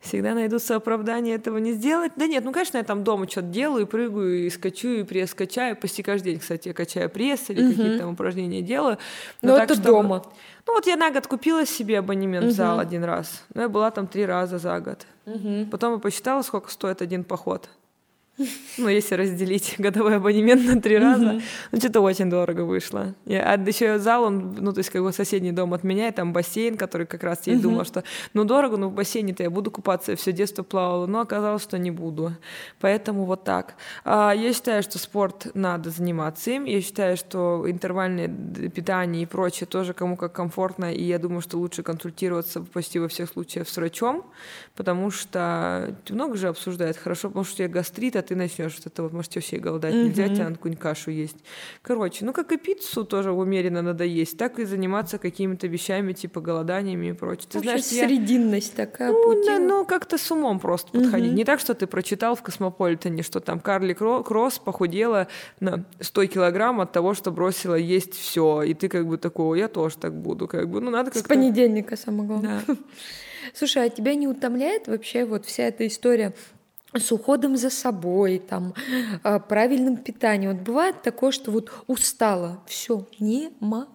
всегда 0.00 0.32
найдутся 0.32 0.76
оправдания 0.76 1.34
этого 1.34 1.58
не 1.58 1.74
сделать. 1.74 2.12
Да 2.16 2.26
нет, 2.26 2.44
ну, 2.44 2.52
конечно, 2.52 2.78
я 2.78 2.82
там 2.82 3.04
дома 3.04 3.28
что-то 3.28 3.48
делаю, 3.48 3.86
прыгаю, 3.86 4.46
и 4.46 4.48
скачу, 4.48 4.88
и 4.88 5.02
пресс 5.02 5.34
качаю. 5.34 5.76
Почти 5.76 6.02
каждый 6.02 6.30
день, 6.30 6.40
кстати, 6.40 6.68
я 6.68 6.72
качаю 6.72 7.10
пресс 7.10 7.50
или 7.50 7.68
какие-то 7.68 7.98
там 7.98 8.14
упражнения 8.14 8.62
делаю. 8.62 8.96
Но, 9.42 9.50
Но 9.50 9.56
так, 9.56 9.64
это 9.64 9.74
чтобы... 9.74 9.88
дома. 9.88 10.24
Ну, 10.66 10.72
вот 10.72 10.86
я 10.86 10.96
на 10.96 11.10
год 11.10 11.26
купила 11.26 11.66
себе 11.66 11.98
абонемент 11.98 12.46
в 12.46 12.52
зал 12.52 12.78
один 12.78 13.04
раз. 13.04 13.44
Но 13.52 13.60
я 13.60 13.68
была 13.68 13.90
там 13.90 14.06
три 14.06 14.24
раза 14.24 14.56
за 14.56 14.80
год. 14.80 15.06
Потом 15.70 15.92
я 15.92 15.98
посчитала, 15.98 16.40
сколько 16.40 16.70
стоит 16.70 17.02
один 17.02 17.22
поход. 17.22 17.68
Ну, 18.76 18.88
если 18.88 19.16
разделить 19.16 19.74
годовой 19.78 20.16
абонемент 20.16 20.64
на 20.64 20.80
три 20.80 20.98
раза, 20.98 21.40
ну, 21.72 21.78
что-то 21.78 22.00
очень 22.00 22.30
дорого 22.30 22.62
вышло. 22.62 23.14
Я, 23.24 23.52
а 23.52 23.58
еще 23.58 23.98
зал, 23.98 24.24
он, 24.24 24.56
ну, 24.58 24.72
то 24.72 24.78
есть, 24.78 24.90
как 24.90 25.02
бы 25.02 25.12
соседний 25.12 25.52
дом 25.52 25.74
от 25.74 25.82
меня, 25.82 26.08
и 26.08 26.12
там 26.12 26.32
бассейн, 26.32 26.76
который 26.76 27.06
как 27.06 27.22
раз 27.24 27.46
я 27.46 27.58
думала, 27.58 27.84
что, 27.84 28.04
ну, 28.34 28.44
дорого, 28.44 28.76
но 28.76 28.88
в 28.88 28.92
бассейне-то 28.92 29.42
я 29.42 29.50
буду 29.50 29.70
купаться, 29.70 30.12
я 30.12 30.16
все 30.16 30.32
детство 30.32 30.62
плавала, 30.62 31.06
но 31.06 31.20
оказалось, 31.20 31.62
что 31.62 31.78
не 31.78 31.90
буду. 31.90 32.32
Поэтому 32.80 33.24
вот 33.24 33.44
так. 33.44 33.74
А, 34.04 34.32
я 34.32 34.52
считаю, 34.52 34.82
что 34.82 34.98
спорт 34.98 35.48
надо 35.54 35.90
заниматься 35.90 36.50
им, 36.50 36.64
я 36.64 36.80
считаю, 36.80 37.16
что 37.16 37.64
интервальное 37.68 38.28
питание 38.28 39.24
и 39.24 39.26
прочее 39.26 39.66
тоже 39.66 39.94
кому 39.94 40.16
как 40.16 40.32
комфортно, 40.32 40.92
и 40.92 41.02
я 41.02 41.18
думаю, 41.18 41.40
что 41.40 41.58
лучше 41.58 41.82
консультироваться 41.82 42.60
почти 42.60 43.00
во 43.00 43.08
всех 43.08 43.30
случаях 43.30 43.68
с 43.68 43.76
врачом, 43.76 44.24
потому 44.76 45.10
что 45.10 45.96
много 46.08 46.36
же 46.36 46.48
обсуждает, 46.48 46.96
хорошо, 46.96 47.28
потому 47.28 47.44
что 47.44 47.54
у 47.54 47.56
тебя 47.58 47.68
гастрит, 47.68 48.14
а 48.14 48.22
ты 48.28 48.36
начнешь 48.36 48.74
вот 48.76 48.86
это 48.86 49.02
вот, 49.02 49.12
может, 49.14 49.34
вообще 49.34 49.56
голодать 49.56 49.94
mm-hmm. 49.94 50.04
нельзя, 50.04 50.28
тебе 50.28 50.44
надо 50.44 50.76
кашу 50.76 51.10
есть. 51.10 51.36
Короче, 51.80 52.26
ну 52.26 52.34
как 52.34 52.52
и 52.52 52.58
пиццу 52.58 53.04
тоже 53.04 53.32
умеренно 53.32 53.80
надо 53.80 54.04
есть, 54.04 54.36
так 54.36 54.58
и 54.58 54.64
заниматься 54.64 55.16
какими-то 55.16 55.66
вещами 55.66 56.12
типа 56.12 56.42
голоданиями 56.42 57.06
и 57.06 57.12
прочее. 57.12 57.48
Ты 57.50 57.60
знаешь, 57.60 57.84
срединность 57.84 58.74
я... 58.76 58.84
такая. 58.84 59.12
Ну, 59.12 59.44
да, 59.46 59.58
ну 59.58 59.86
как-то 59.86 60.18
с 60.18 60.30
умом 60.30 60.60
просто 60.60 60.90
mm-hmm. 60.90 61.02
подходить. 61.02 61.32
Не 61.32 61.44
так, 61.44 61.58
что 61.58 61.74
ты 61.74 61.86
прочитал 61.86 62.34
в 62.34 62.42
Космополитене, 62.42 63.22
что 63.22 63.40
там 63.40 63.60
Карли 63.60 63.94
Кросс 63.94 64.58
похудела 64.58 65.28
на 65.60 65.86
100 66.00 66.26
килограмм 66.26 66.82
от 66.82 66.92
того, 66.92 67.14
что 67.14 67.30
бросила 67.30 67.76
есть 67.76 68.14
все, 68.14 68.62
и 68.62 68.74
ты 68.74 68.88
как 68.88 69.06
бы 69.06 69.16
такой, 69.16 69.58
я 69.58 69.68
тоже 69.68 69.96
так 69.96 70.14
буду, 70.14 70.46
как 70.46 70.68
бы, 70.68 70.82
ну 70.82 70.90
надо 70.90 71.10
как-то... 71.10 71.24
С 71.24 71.28
понедельника, 71.28 71.96
самое 71.96 72.28
главное. 72.28 72.62
Да. 72.66 72.76
Слушай, 73.54 73.86
а 73.86 73.88
тебя 73.88 74.14
не 74.14 74.28
утомляет 74.28 74.86
вообще 74.86 75.24
вот 75.24 75.46
вся 75.46 75.64
эта 75.64 75.86
история 75.86 76.34
с 77.00 77.12
уходом 77.12 77.56
за 77.56 77.70
собой, 77.70 78.38
там, 78.38 78.74
а, 79.22 79.38
правильным 79.38 79.96
питанием. 79.96 80.52
Вот 80.52 80.62
бывает 80.62 81.02
такое, 81.02 81.30
что 81.30 81.50
вот 81.50 81.70
устала, 81.86 82.62
все, 82.66 83.06
не 83.18 83.50
могу. 83.60 83.88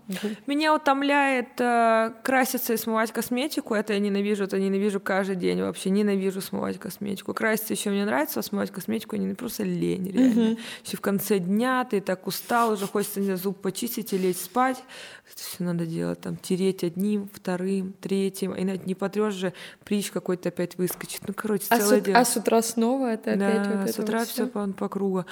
Меня 0.48 0.76
утомляет 0.76 1.60
э, 1.60 2.12
краситься 2.24 2.74
и 2.74 2.78
смывать 2.78 3.12
косметику. 3.12 3.74
Это 3.74 3.94
я 3.94 4.00
ненавижу, 4.00 4.44
это 4.44 4.60
ненавижу 4.60 5.00
каждый 5.00 5.36
день 5.36 5.62
вообще. 5.62 5.90
Ненавижу 5.90 6.42
смывать 6.42 6.80
косметику. 6.80 7.34
Краситься 7.34 7.74
еще 7.74 7.90
мне 7.90 8.06
нравится, 8.06 8.40
а 8.40 8.44
смывать 8.44 8.72
косметику 8.72 9.16
не 9.16 9.34
просто 9.34 9.64
лень, 9.64 10.12
реально. 10.12 10.52
Угу. 10.52 10.60
Еще 10.86 10.98
в 10.98 11.02
конце 11.02 11.40
дня 11.40 11.86
ты 11.90 12.02
так 12.02 12.28
устал, 12.28 12.74
уже 12.74 12.88
хочется 12.88 13.20
не 13.20 13.36
зуб 13.38 13.62
почистить 13.62 14.14
и 14.14 14.18
лечь 14.18 14.38
спать. 14.38 14.84
Это 15.32 15.42
все 15.42 15.64
надо 15.64 15.86
делать, 15.86 16.22
там, 16.22 16.38
тереть 16.38 16.84
одним, 16.84 17.30
вторым, 17.34 17.94
третьим. 17.94 18.54
И 18.54 18.64
не 18.86 18.96
потрешь 18.96 19.34
же, 19.34 19.54
прищ 19.84 20.12
какой-то 20.12 20.50
опять 20.50 20.78
выскочит. 20.78 21.22
Ну, 21.28 21.34
короче, 21.34 21.66
а 21.70 21.80
с, 21.80 22.02
дело. 22.02 22.20
А 22.20 22.26
с 22.26 22.36
утра 22.36 22.62
снова 22.62 22.93
снова 22.94 23.14
это 23.14 23.36
да, 23.36 23.48
опять 23.48 23.78
вот 23.78 23.90
с 23.90 24.00
утра 24.00 24.20
вот 24.20 24.28
все 24.28 24.48
по, 24.48 24.68
по 24.68 24.90
кругу. 24.90 25.26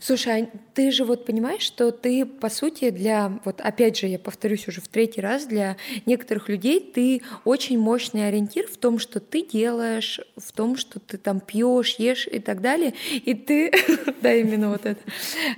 Слушай, 0.00 0.42
а 0.42 0.48
ты 0.74 0.90
же 0.90 1.04
вот 1.04 1.24
понимаешь, 1.24 1.62
что 1.62 1.90
ты, 1.90 2.24
по 2.24 2.48
сути, 2.48 2.90
для, 2.90 3.38
вот 3.44 3.60
опять 3.60 3.98
же, 3.98 4.06
я 4.06 4.18
повторюсь 4.18 4.68
уже 4.68 4.80
в 4.80 4.88
третий 4.88 5.20
раз, 5.20 5.46
для 5.46 5.76
некоторых 6.06 6.48
людей 6.48 6.80
ты 6.80 7.22
очень 7.44 7.78
мощный 7.78 8.28
ориентир 8.28 8.66
в 8.66 8.76
том, 8.76 8.98
что 8.98 9.20
ты 9.20 9.46
делаешь, 9.46 10.20
в 10.36 10.52
том, 10.52 10.76
что 10.76 11.00
ты 11.00 11.18
там 11.18 11.40
пьешь, 11.40 11.96
ешь 11.96 12.26
и 12.26 12.38
так 12.38 12.60
далее, 12.60 12.94
и 13.24 13.34
ты, 13.34 13.72
да, 14.22 14.34
именно 14.34 14.70
вот 14.70 14.86
это, 14.86 15.00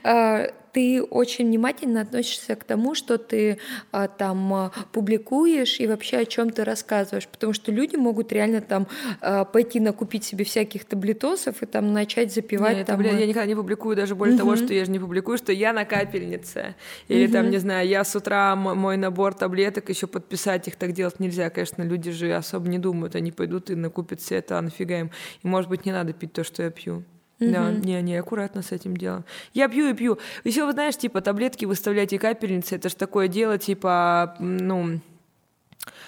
а, 0.03 0.51
ты 0.75 1.03
очень 1.03 1.47
внимательно 1.47 2.01
относишься 2.01 2.57
к 2.57 2.65
тому, 2.65 2.97
что 2.97 3.17
ты 3.17 3.59
а, 3.93 4.09
там 4.09 4.53
а, 4.53 4.73
публикуешь 4.93 5.79
и 5.79 5.87
вообще 5.87 6.19
о 6.19 6.25
чем 6.25 6.51
ты 6.51 6.65
рассказываешь, 6.65 7.29
потому 7.29 7.53
что 7.53 7.71
люди 7.71 7.95
могут 7.95 8.33
реально 8.33 8.61
там 8.61 8.89
а, 9.21 9.45
пойти 9.45 9.79
накупить 9.79 10.25
себе 10.25 10.45
всяких 10.45 10.85
таблетосов 10.85 11.63
и 11.63 11.67
там 11.67 11.93
начать 11.93 12.35
запивать. 12.35 12.79
Нет, 12.79 12.87
там, 12.87 12.97
таблет, 12.97 13.21
я 13.21 13.27
никогда 13.27 13.47
не 13.47 13.55
публикую, 13.55 13.95
даже 13.95 14.17
более 14.17 14.35
угу. 14.35 14.43
того, 14.43 14.57
что 14.57 14.75
я 14.75 14.85
же 14.85 14.91
не 14.91 14.99
публикую, 14.99 15.39
что 15.39 15.53
я 15.53 15.73
на 15.73 15.85
капельнице. 15.85 16.75
Или 17.07 17.27
угу. 17.27 17.35
там, 17.35 17.51
не 17.51 17.59
знаю, 17.59 17.87
я 17.87 18.03
с 18.03 18.17
утра 18.17 18.57
мой 18.57 18.97
набор 18.97 19.35
таблеток, 19.35 19.89
еще 19.89 20.09
подписать 20.09 20.67
их 20.67 20.75
так 20.75 20.93
делать 20.93 21.21
нельзя. 21.21 21.51
Конечно, 21.51 21.83
люди 21.83 22.11
же 22.11 22.35
особо 22.35 22.69
не 22.69 22.81
думают, 22.81 23.15
они 23.15 23.31
пойдут 23.31 23.71
и 23.71 23.77
накупят 23.77 24.21
все 24.21 24.37
это, 24.37 24.59
а 24.59 24.63
нафига 24.63 24.99
им. 24.99 25.11
И, 25.45 25.47
может 25.47 25.71
быть, 25.71 25.87
не 25.87 25.93
надо 25.93 26.13
пить 26.13 26.33
то, 26.33 26.43
что 26.43 26.65
я 26.65 26.71
пью. 26.71 27.05
Да, 27.41 27.73
не, 27.73 28.01
не, 28.03 28.17
аккуратно 28.17 28.63
с 28.63 28.73
этим 28.73 28.97
делом. 28.97 29.25
Я 29.53 29.69
пью 29.69 29.89
и 29.89 29.95
пью. 29.95 30.19
Еще, 30.45 30.65
вы 30.65 30.73
знаешь, 30.73 30.97
типа, 30.97 31.21
таблетки 31.21 31.65
выставлять 31.65 32.13
и 32.13 32.19
капельницы, 32.19 32.77
это 32.77 32.89
же 32.89 32.97
такое 32.97 33.29
дело, 33.29 33.59
типа, 33.59 34.37
ну, 34.39 35.01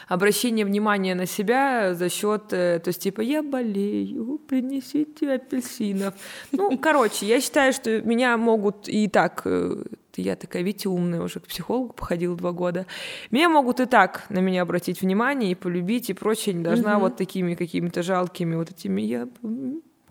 обращение 0.09 0.65
внимания 0.65 1.15
на 1.15 1.27
себя 1.27 1.95
за 1.95 2.09
счет, 2.09 2.53
э, 2.53 2.79
то 2.79 2.89
есть 2.89 3.03
типа 3.03 3.21
я 3.21 3.43
болею, 3.43 4.41
принесите 4.49 5.33
апельсинов. 5.33 6.15
Ну, 6.53 6.79
короче, 6.83 7.27
я 7.27 7.41
считаю, 7.41 7.73
что 7.73 8.01
меня 8.03 8.37
могут 8.37 8.89
и 8.89 9.09
так 9.09 9.43
э, 9.45 9.85
я 10.17 10.37
такая, 10.37 10.63
видите, 10.63 10.89
умная, 10.89 11.21
уже 11.21 11.41
к 11.41 11.47
психологу 11.47 11.93
походила 11.93 12.37
два 12.37 12.53
года. 12.53 12.87
Меня 13.31 13.49
могут 13.49 13.81
и 13.81 13.87
так 13.87 14.25
на 14.31 14.39
меня 14.39 14.63
обратить 14.63 15.03
внимание 15.03 15.53
и 15.53 15.55
полюбить 15.55 16.11
и 16.11 16.15
прочее. 16.15 16.55
Не 16.55 16.65
должна 16.65 16.95
угу. 16.95 17.07
вот 17.07 17.17
такими 17.17 17.55
какими-то 17.55 18.03
жалкими 18.03 18.55
вот 18.55 18.71
этими 18.71 19.03
я 19.03 19.29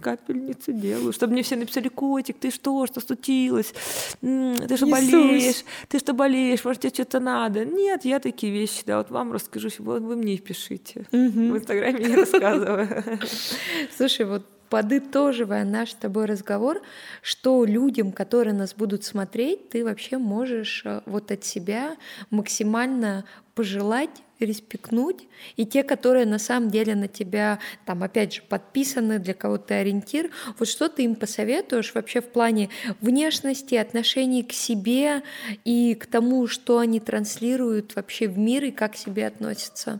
капельницы 0.05 0.71
делаю, 0.71 1.13
чтобы 1.13 1.33
мне 1.33 1.41
все 1.41 1.55
написали, 1.55 1.87
котик, 1.87 2.37
ты 2.37 2.51
что, 2.51 2.85
что 2.85 3.01
случилось? 3.01 3.73
Ты 4.21 4.77
что 4.77 4.85
болеешь? 4.85 5.63
Ты 5.89 5.97
что 5.97 6.13
болеешь? 6.13 6.63
Может, 6.63 6.83
тебе 6.83 6.93
что-то 6.93 7.19
надо? 7.19 7.65
Нет, 7.65 8.05
я 8.05 8.19
такие 8.19 8.53
вещи, 8.53 8.83
да, 8.85 8.97
вот 8.97 9.09
вам 9.09 9.33
расскажу, 9.33 9.69
вот 9.79 10.03
вы 10.03 10.15
мне 10.15 10.37
пишите. 10.37 11.07
В 11.11 11.57
Инстаграме 11.57 12.05
не 12.05 12.15
рассказываю. 12.15 13.03
Слушай, 13.97 14.25
вот 14.27 14.43
подытоживая 14.69 15.65
наш 15.65 15.91
с 15.91 15.95
тобой 15.95 16.25
разговор, 16.25 16.81
что 17.23 17.65
людям, 17.65 18.11
которые 18.11 18.53
нас 18.53 18.75
будут 18.75 19.03
смотреть, 19.03 19.69
ты 19.69 19.83
вообще 19.83 20.17
можешь 20.17 20.83
э, 20.85 21.01
вот 21.05 21.31
от 21.31 21.43
себя 21.43 21.95
максимально 22.29 23.25
пожелать 23.55 24.21
респектнуть, 24.45 25.27
и 25.57 25.65
те, 25.65 25.83
которые 25.83 26.25
на 26.25 26.39
самом 26.39 26.69
деле 26.69 26.95
на 26.95 27.07
тебя, 27.07 27.59
там, 27.85 28.03
опять 28.03 28.35
же, 28.35 28.41
подписаны, 28.41 29.19
для 29.19 29.33
кого-то 29.33 29.75
ориентир, 29.75 30.29
вот 30.57 30.67
что 30.67 30.87
ты 30.89 31.03
им 31.03 31.15
посоветуешь 31.15 31.93
вообще 31.93 32.21
в 32.21 32.29
плане 32.29 32.69
внешности, 33.01 33.75
отношений 33.75 34.43
к 34.43 34.53
себе 34.53 35.23
и 35.63 35.95
к 35.95 36.05
тому, 36.05 36.47
что 36.47 36.79
они 36.79 36.99
транслируют 36.99 37.95
вообще 37.95 38.27
в 38.27 38.37
мир 38.37 38.63
и 38.65 38.71
как 38.71 38.93
к 38.93 38.95
себе 38.95 39.27
относятся? 39.27 39.99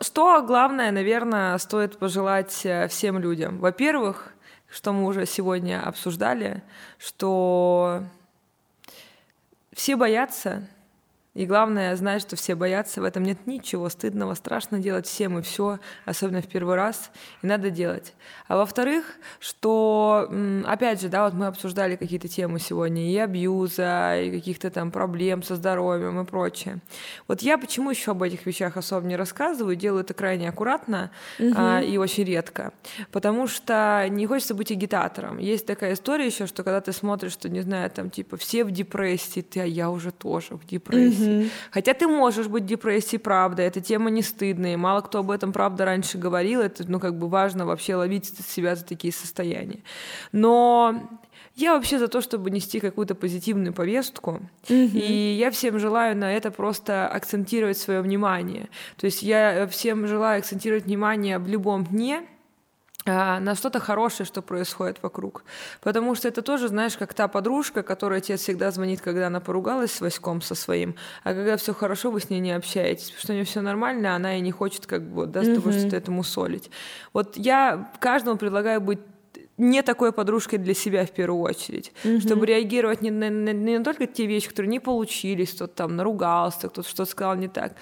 Что 0.00 0.42
главное, 0.42 0.90
наверное, 0.92 1.56
стоит 1.58 1.98
пожелать 1.98 2.60
э, 2.64 2.86
всем 2.88 3.18
людям? 3.18 3.58
Во-первых, 3.58 4.34
что 4.68 4.92
мы 4.92 5.06
уже 5.06 5.26
сегодня 5.26 5.82
обсуждали, 5.82 6.62
что 6.98 8.02
все 9.72 9.96
боятся, 9.96 10.68
и 11.36 11.44
главное, 11.44 11.94
знать, 11.96 12.22
что 12.22 12.34
все 12.34 12.54
боятся, 12.54 13.02
в 13.02 13.04
этом 13.04 13.22
нет 13.22 13.46
ничего 13.46 13.90
стыдного, 13.90 14.32
страшно 14.32 14.78
делать 14.78 15.06
всем 15.06 15.38
и 15.38 15.42
все, 15.42 15.78
особенно 16.06 16.40
в 16.40 16.46
первый 16.46 16.76
раз, 16.76 17.10
и 17.42 17.46
надо 17.46 17.68
делать. 17.68 18.14
А 18.48 18.56
во-вторых, 18.56 19.04
что, 19.38 20.30
опять 20.64 21.02
же, 21.02 21.08
да, 21.08 21.26
вот 21.26 21.34
мы 21.34 21.46
обсуждали 21.46 21.96
какие-то 21.96 22.26
темы 22.26 22.58
сегодня, 22.58 23.12
и 23.12 23.16
абьюза, 23.18 24.18
и 24.18 24.30
каких-то 24.30 24.70
там 24.70 24.90
проблем 24.90 25.42
со 25.42 25.56
здоровьем 25.56 26.18
и 26.18 26.24
прочее. 26.24 26.78
Вот 27.28 27.42
я 27.42 27.58
почему 27.58 27.90
еще 27.90 28.12
об 28.12 28.22
этих 28.22 28.46
вещах 28.46 28.78
особо 28.78 29.06
не 29.06 29.16
рассказываю, 29.16 29.76
делаю 29.76 30.04
это 30.04 30.14
крайне 30.14 30.48
аккуратно 30.48 31.10
угу. 31.38 31.52
а, 31.54 31.82
и 31.82 31.98
очень 31.98 32.24
редко, 32.24 32.72
потому 33.12 33.46
что 33.46 34.06
не 34.08 34.26
хочется 34.26 34.54
быть 34.54 34.72
агитатором. 34.72 35.36
Есть 35.36 35.66
такая 35.66 35.92
история 35.92 36.24
еще, 36.24 36.46
что 36.46 36.62
когда 36.64 36.80
ты 36.80 36.92
смотришь, 36.92 37.32
что, 37.32 37.50
не 37.50 37.60
знаю, 37.60 37.90
там, 37.90 38.08
типа, 38.08 38.38
все 38.38 38.64
в 38.64 38.70
депрессии, 38.70 39.42
ты, 39.42 39.60
а 39.60 39.66
я 39.66 39.90
уже 39.90 40.12
тоже 40.12 40.56
в 40.56 40.66
депрессии. 40.66 41.24
Угу 41.24 41.25
депрессии. 41.26 41.50
Хотя 41.70 41.94
ты 41.94 42.06
можешь 42.06 42.46
быть 42.46 42.64
в 42.64 42.66
депрессии, 42.66 43.16
правда, 43.16 43.62
эта 43.62 43.80
тема 43.80 44.10
не 44.10 44.22
стыдная, 44.22 44.76
мало 44.76 45.00
кто 45.00 45.18
об 45.18 45.30
этом, 45.30 45.52
правда, 45.52 45.84
раньше 45.84 46.18
говорил, 46.18 46.60
это, 46.60 46.84
ну, 46.88 47.00
как 47.00 47.18
бы 47.18 47.28
важно 47.28 47.66
вообще 47.66 47.96
ловить 47.96 48.26
себя 48.48 48.76
за 48.76 48.84
такие 48.84 49.12
состояния. 49.12 49.80
Но 50.32 51.18
я 51.56 51.74
вообще 51.74 51.98
за 51.98 52.08
то, 52.08 52.20
чтобы 52.20 52.50
нести 52.50 52.80
какую-то 52.80 53.14
позитивную 53.14 53.72
повестку, 53.72 54.40
mm-hmm. 54.68 54.98
и 54.98 55.34
я 55.34 55.50
всем 55.50 55.78
желаю 55.78 56.16
на 56.16 56.32
это 56.32 56.50
просто 56.50 57.08
акцентировать 57.08 57.78
свое 57.78 58.02
внимание. 58.02 58.68
То 58.96 59.06
есть 59.06 59.22
я 59.22 59.66
всем 59.66 60.06
желаю 60.06 60.40
акцентировать 60.40 60.84
внимание 60.84 61.38
в 61.38 61.48
любом 61.48 61.84
дне, 61.84 62.26
на 63.06 63.54
что-то 63.54 63.78
хорошее, 63.78 64.26
что 64.26 64.42
происходит 64.42 64.98
вокруг. 65.02 65.44
Потому 65.80 66.14
что 66.14 66.28
это 66.28 66.42
тоже, 66.42 66.68
знаешь, 66.68 66.96
как 66.96 67.14
та 67.14 67.28
подружка, 67.28 67.82
которая 67.82 68.20
тебе 68.20 68.36
всегда 68.36 68.70
звонит, 68.70 69.00
когда 69.00 69.28
она 69.28 69.40
поругалась 69.40 69.92
с 69.92 70.00
Васьком 70.00 70.42
со 70.42 70.54
своим, 70.54 70.96
а 71.22 71.32
когда 71.32 71.56
все 71.56 71.72
хорошо, 71.72 72.10
вы 72.10 72.20
с 72.20 72.30
ней 72.30 72.40
не 72.40 72.52
общаетесь, 72.52 73.10
потому 73.10 73.20
что 73.20 73.32
у 73.32 73.34
нее 73.36 73.44
все 73.44 73.60
нормально, 73.60 74.12
а 74.12 74.16
она 74.16 74.36
и 74.36 74.40
не 74.40 74.50
хочет 74.50 74.86
как 74.86 75.02
бы 75.02 75.26
да, 75.26 75.42
с 75.42 75.46
тобой 75.46 75.72
mm-hmm. 75.72 75.78
что-то 75.78 75.96
этому 75.96 76.24
солить. 76.24 76.70
Вот 77.12 77.36
я 77.36 77.92
каждому 78.00 78.36
предлагаю 78.36 78.80
быть 78.80 79.00
не 79.58 79.82
такой 79.82 80.12
подружкой 80.12 80.58
для 80.58 80.74
себя 80.74 81.06
в 81.06 81.10
первую 81.12 81.42
очередь, 81.42 81.92
mm-hmm. 82.04 82.20
чтобы 82.20 82.46
реагировать 82.46 83.00
не 83.02 83.10
на, 83.10 83.30
не, 83.30 83.52
не 83.52 83.82
только 83.82 84.06
те 84.06 84.26
вещи, 84.26 84.48
которые 84.48 84.70
не 84.70 84.80
получились, 84.80 85.52
кто-то 85.52 85.74
там 85.74 85.96
наругался, 85.96 86.68
кто-то 86.68 86.86
что-то 86.86 87.10
сказал 87.10 87.36
не 87.36 87.48
так, 87.48 87.74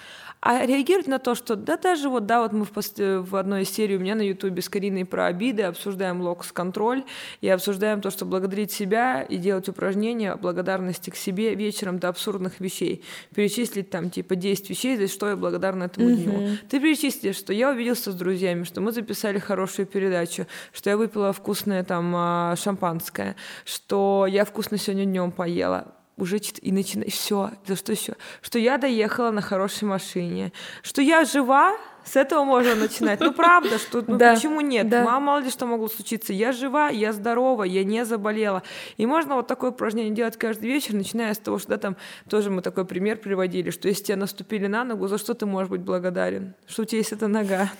а 0.46 0.66
реагировать 0.66 1.06
на 1.06 1.18
то, 1.18 1.34
что 1.34 1.56
да 1.56 1.78
даже 1.78 2.10
вот, 2.10 2.26
да, 2.26 2.42
вот 2.42 2.52
мы 2.52 2.66
в, 2.66 2.70
пост... 2.70 2.98
в 2.98 3.34
одной 3.34 3.62
из 3.62 3.70
серий 3.70 3.96
у 3.96 4.00
меня 4.00 4.14
на 4.14 4.20
ютубе 4.20 4.60
с 4.60 4.68
Кариной 4.68 5.06
про 5.06 5.24
обиды 5.24 5.62
обсуждаем 5.62 6.20
локс-контроль 6.20 7.04
и 7.40 7.48
обсуждаем 7.48 8.02
то, 8.02 8.10
что 8.10 8.26
благодарить 8.26 8.70
себя 8.70 9.22
и 9.22 9.38
делать 9.38 9.70
упражнения 9.70 10.36
благодарности 10.36 11.08
к 11.08 11.16
себе 11.16 11.54
вечером 11.54 11.98
до 11.98 12.10
абсурдных 12.10 12.60
вещей. 12.60 13.02
Перечислить 13.34 13.88
там 13.88 14.10
типа 14.10 14.36
10 14.36 14.68
вещей, 14.68 14.98
за 14.98 15.08
что 15.08 15.30
я 15.30 15.36
благодарна 15.36 15.84
этому 15.84 16.10
mm-hmm. 16.10 16.16
дню. 16.16 16.58
Ты 16.68 16.78
перечислишь, 16.78 17.36
что 17.36 17.54
я 17.54 17.70
увиделся 17.70 18.12
с 18.12 18.14
друзьями, 18.14 18.64
что 18.64 18.82
мы 18.82 18.92
записали 18.92 19.38
хорошую 19.38 19.86
передачу, 19.86 20.46
что 20.74 20.90
я 20.90 20.98
выпила 20.98 21.32
вкусное 21.32 21.84
там 21.84 22.12
а, 22.14 22.54
шампанское, 22.56 23.36
что 23.64 24.26
я 24.28 24.44
вкусно 24.44 24.76
сегодня 24.76 25.06
днем 25.06 25.32
поела 25.32 25.94
уже 26.16 26.38
и 26.38 26.72
начинаю, 26.72 27.10
все, 27.10 27.50
за 27.66 27.76
что 27.76 27.92
еще? 27.92 28.14
Что 28.40 28.58
я 28.58 28.78
доехала 28.78 29.30
на 29.30 29.40
хорошей 29.40 29.84
машине, 29.84 30.52
что 30.82 31.02
я 31.02 31.24
жива, 31.24 31.76
с 32.04 32.16
этого 32.16 32.44
можно 32.44 32.74
начинать. 32.74 33.20
Ну, 33.20 33.32
правда, 33.32 33.78
что 33.78 34.04
ну, 34.06 34.16
да, 34.16 34.34
почему 34.34 34.60
нет? 34.60 34.88
Да. 34.88 35.04
Мало, 35.04 35.20
мало 35.20 35.38
ли 35.40 35.50
что 35.50 35.66
могло 35.66 35.88
случиться. 35.88 36.32
Я 36.32 36.52
жива, 36.52 36.88
я 36.88 37.12
здорова, 37.12 37.64
я 37.64 37.84
не 37.84 38.04
заболела. 38.04 38.62
И 38.96 39.06
можно 39.06 39.36
вот 39.36 39.46
такое 39.46 39.70
упражнение 39.70 40.14
делать 40.14 40.36
каждый 40.36 40.66
вечер, 40.66 40.94
начиная 40.94 41.32
с 41.32 41.38
того, 41.38 41.58
что 41.58 41.70
да, 41.70 41.78
там 41.78 41.96
тоже 42.28 42.50
мы 42.50 42.62
такой 42.62 42.84
пример 42.84 43.18
приводили, 43.18 43.70
что 43.70 43.88
если 43.88 44.04
тебе 44.04 44.16
наступили 44.16 44.66
на 44.66 44.84
ногу, 44.84 45.08
за 45.08 45.18
что 45.18 45.34
ты 45.34 45.46
можешь 45.46 45.70
быть 45.70 45.80
благодарен? 45.80 46.54
Что 46.66 46.82
у 46.82 46.84
тебя 46.84 46.98
есть 46.98 47.12
эта 47.12 47.28
нога. 47.28 47.70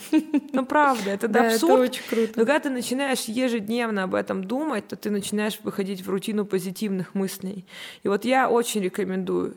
Ну, 0.52 0.64
правда, 0.64 1.10
это 1.10 1.26
абсурд. 1.26 1.80
очень 1.80 2.02
круто. 2.08 2.32
Но 2.36 2.46
когда 2.46 2.60
ты 2.60 2.70
начинаешь 2.70 3.24
ежедневно 3.24 4.04
об 4.04 4.14
этом 4.14 4.44
думать, 4.44 4.88
то 4.88 4.96
ты 4.96 5.10
начинаешь 5.10 5.58
выходить 5.62 6.02
в 6.02 6.08
рутину 6.08 6.44
позитивных 6.44 7.14
мыслей. 7.14 7.66
И 8.02 8.08
вот 8.08 8.24
я 8.24 8.48
очень 8.48 8.82
рекомендую 8.82 9.56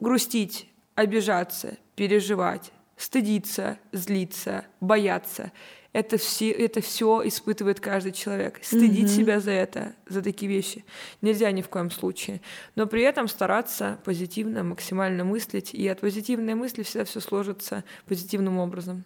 грустить, 0.00 0.68
обижаться, 0.94 1.76
переживать, 1.96 2.72
стыдиться, 2.98 3.78
злиться, 3.92 4.66
бояться. 4.80 5.52
Это 5.94 6.18
все, 6.18 6.50
это 6.50 6.82
все 6.82 7.26
испытывает 7.26 7.80
каждый 7.80 8.12
человек. 8.12 8.58
Стыдить 8.62 9.06
mm-hmm. 9.06 9.16
себя 9.16 9.40
за 9.40 9.52
это, 9.52 9.94
за 10.06 10.20
такие 10.20 10.50
вещи 10.50 10.84
нельзя 11.22 11.50
ни 11.50 11.62
в 11.62 11.68
коем 11.70 11.90
случае. 11.90 12.42
Но 12.74 12.86
при 12.86 13.02
этом 13.02 13.26
стараться 13.26 13.98
позитивно, 14.04 14.62
максимально 14.64 15.24
мыслить, 15.24 15.72
и 15.72 15.88
от 15.88 16.00
позитивной 16.00 16.54
мысли 16.54 16.82
всегда 16.82 17.06
все 17.06 17.20
сложится 17.20 17.84
позитивным 18.06 18.58
образом. 18.58 19.04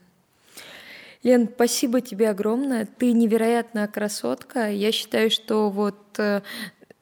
Лен, 1.22 1.48
спасибо 1.54 2.00
тебе 2.00 2.30
огромное. 2.30 2.84
Ты 2.84 3.12
невероятная 3.12 3.86
красотка. 3.86 4.68
Я 4.68 4.90
считаю, 4.90 5.30
что 5.30 5.70
вот 5.70 6.18
э, 6.18 6.42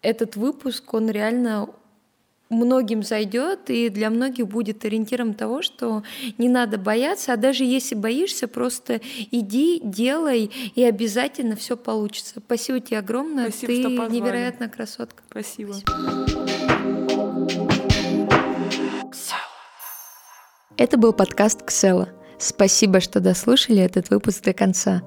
этот 0.03 0.37
выпуск, 0.37 0.93
он 0.93 1.09
реально 1.09 1.71
многим 2.51 3.03
зайдет 3.03 3.71
и 3.71 3.89
для 3.89 4.11
многих 4.11 4.49
будет 4.49 4.85
ориентиром 4.85 5.35
того, 5.35 5.63
что 5.63 6.03
не 6.37 6.49
надо 6.49 6.77
бояться, 6.77 7.33
а 7.33 7.37
даже 7.37 7.65
если 7.65 7.95
боишься, 7.95 8.49
просто 8.49 9.01
иди, 9.31 9.81
делай, 9.83 10.51
и 10.75 10.85
обязательно 10.85 11.57
все 11.57 11.77
получится. 11.77 12.41
Спасибо 12.45 12.81
тебе 12.81 12.99
огромное, 12.99 13.51
Спасибо, 13.51 14.07
ты 14.07 14.13
невероятная 14.13 14.69
красотка. 14.69 15.23
Спасибо. 15.31 15.77
Это 20.77 20.97
был 20.97 21.13
подкаст 21.13 21.63
Ксела. 21.63 22.09
Спасибо, 22.41 23.01
что 23.01 23.21
дослушали 23.21 23.83
этот 23.83 24.09
выпуск 24.09 24.43
до 24.43 24.55
конца. 24.55 25.03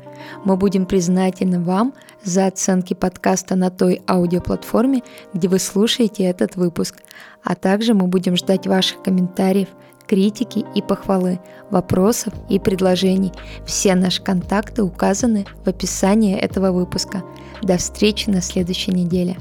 Мы 0.46 0.56
будем 0.56 0.86
признательны 0.86 1.60
вам 1.60 1.96
за 2.24 2.46
оценки 2.46 2.94
подкаста 2.94 3.56
на 3.56 3.72
той 3.72 4.04
аудиоплатформе, 4.08 5.02
где 5.34 5.48
вы 5.48 5.58
слушаете 5.58 6.26
этот 6.26 6.56
выпуск. 6.56 6.98
А 7.44 7.56
также 7.56 7.96
мы 7.96 8.06
будем 8.06 8.38
ждать 8.38 8.68
ваших 8.68 9.02
комментариев, 9.02 9.70
критики 10.06 10.64
и 10.76 10.84
похвалы, 10.84 11.40
вопросов 11.72 12.36
и 12.50 12.60
предложений. 12.60 13.32
Все 13.66 13.96
наши 13.96 14.22
контакты 14.22 14.84
указаны 14.84 15.48
в 15.66 15.68
описании 15.68 16.38
этого 16.38 16.72
выпуска. 16.72 17.24
До 17.64 17.78
встречи 17.78 18.30
на 18.30 18.42
следующей 18.42 18.92
неделе. 18.92 19.38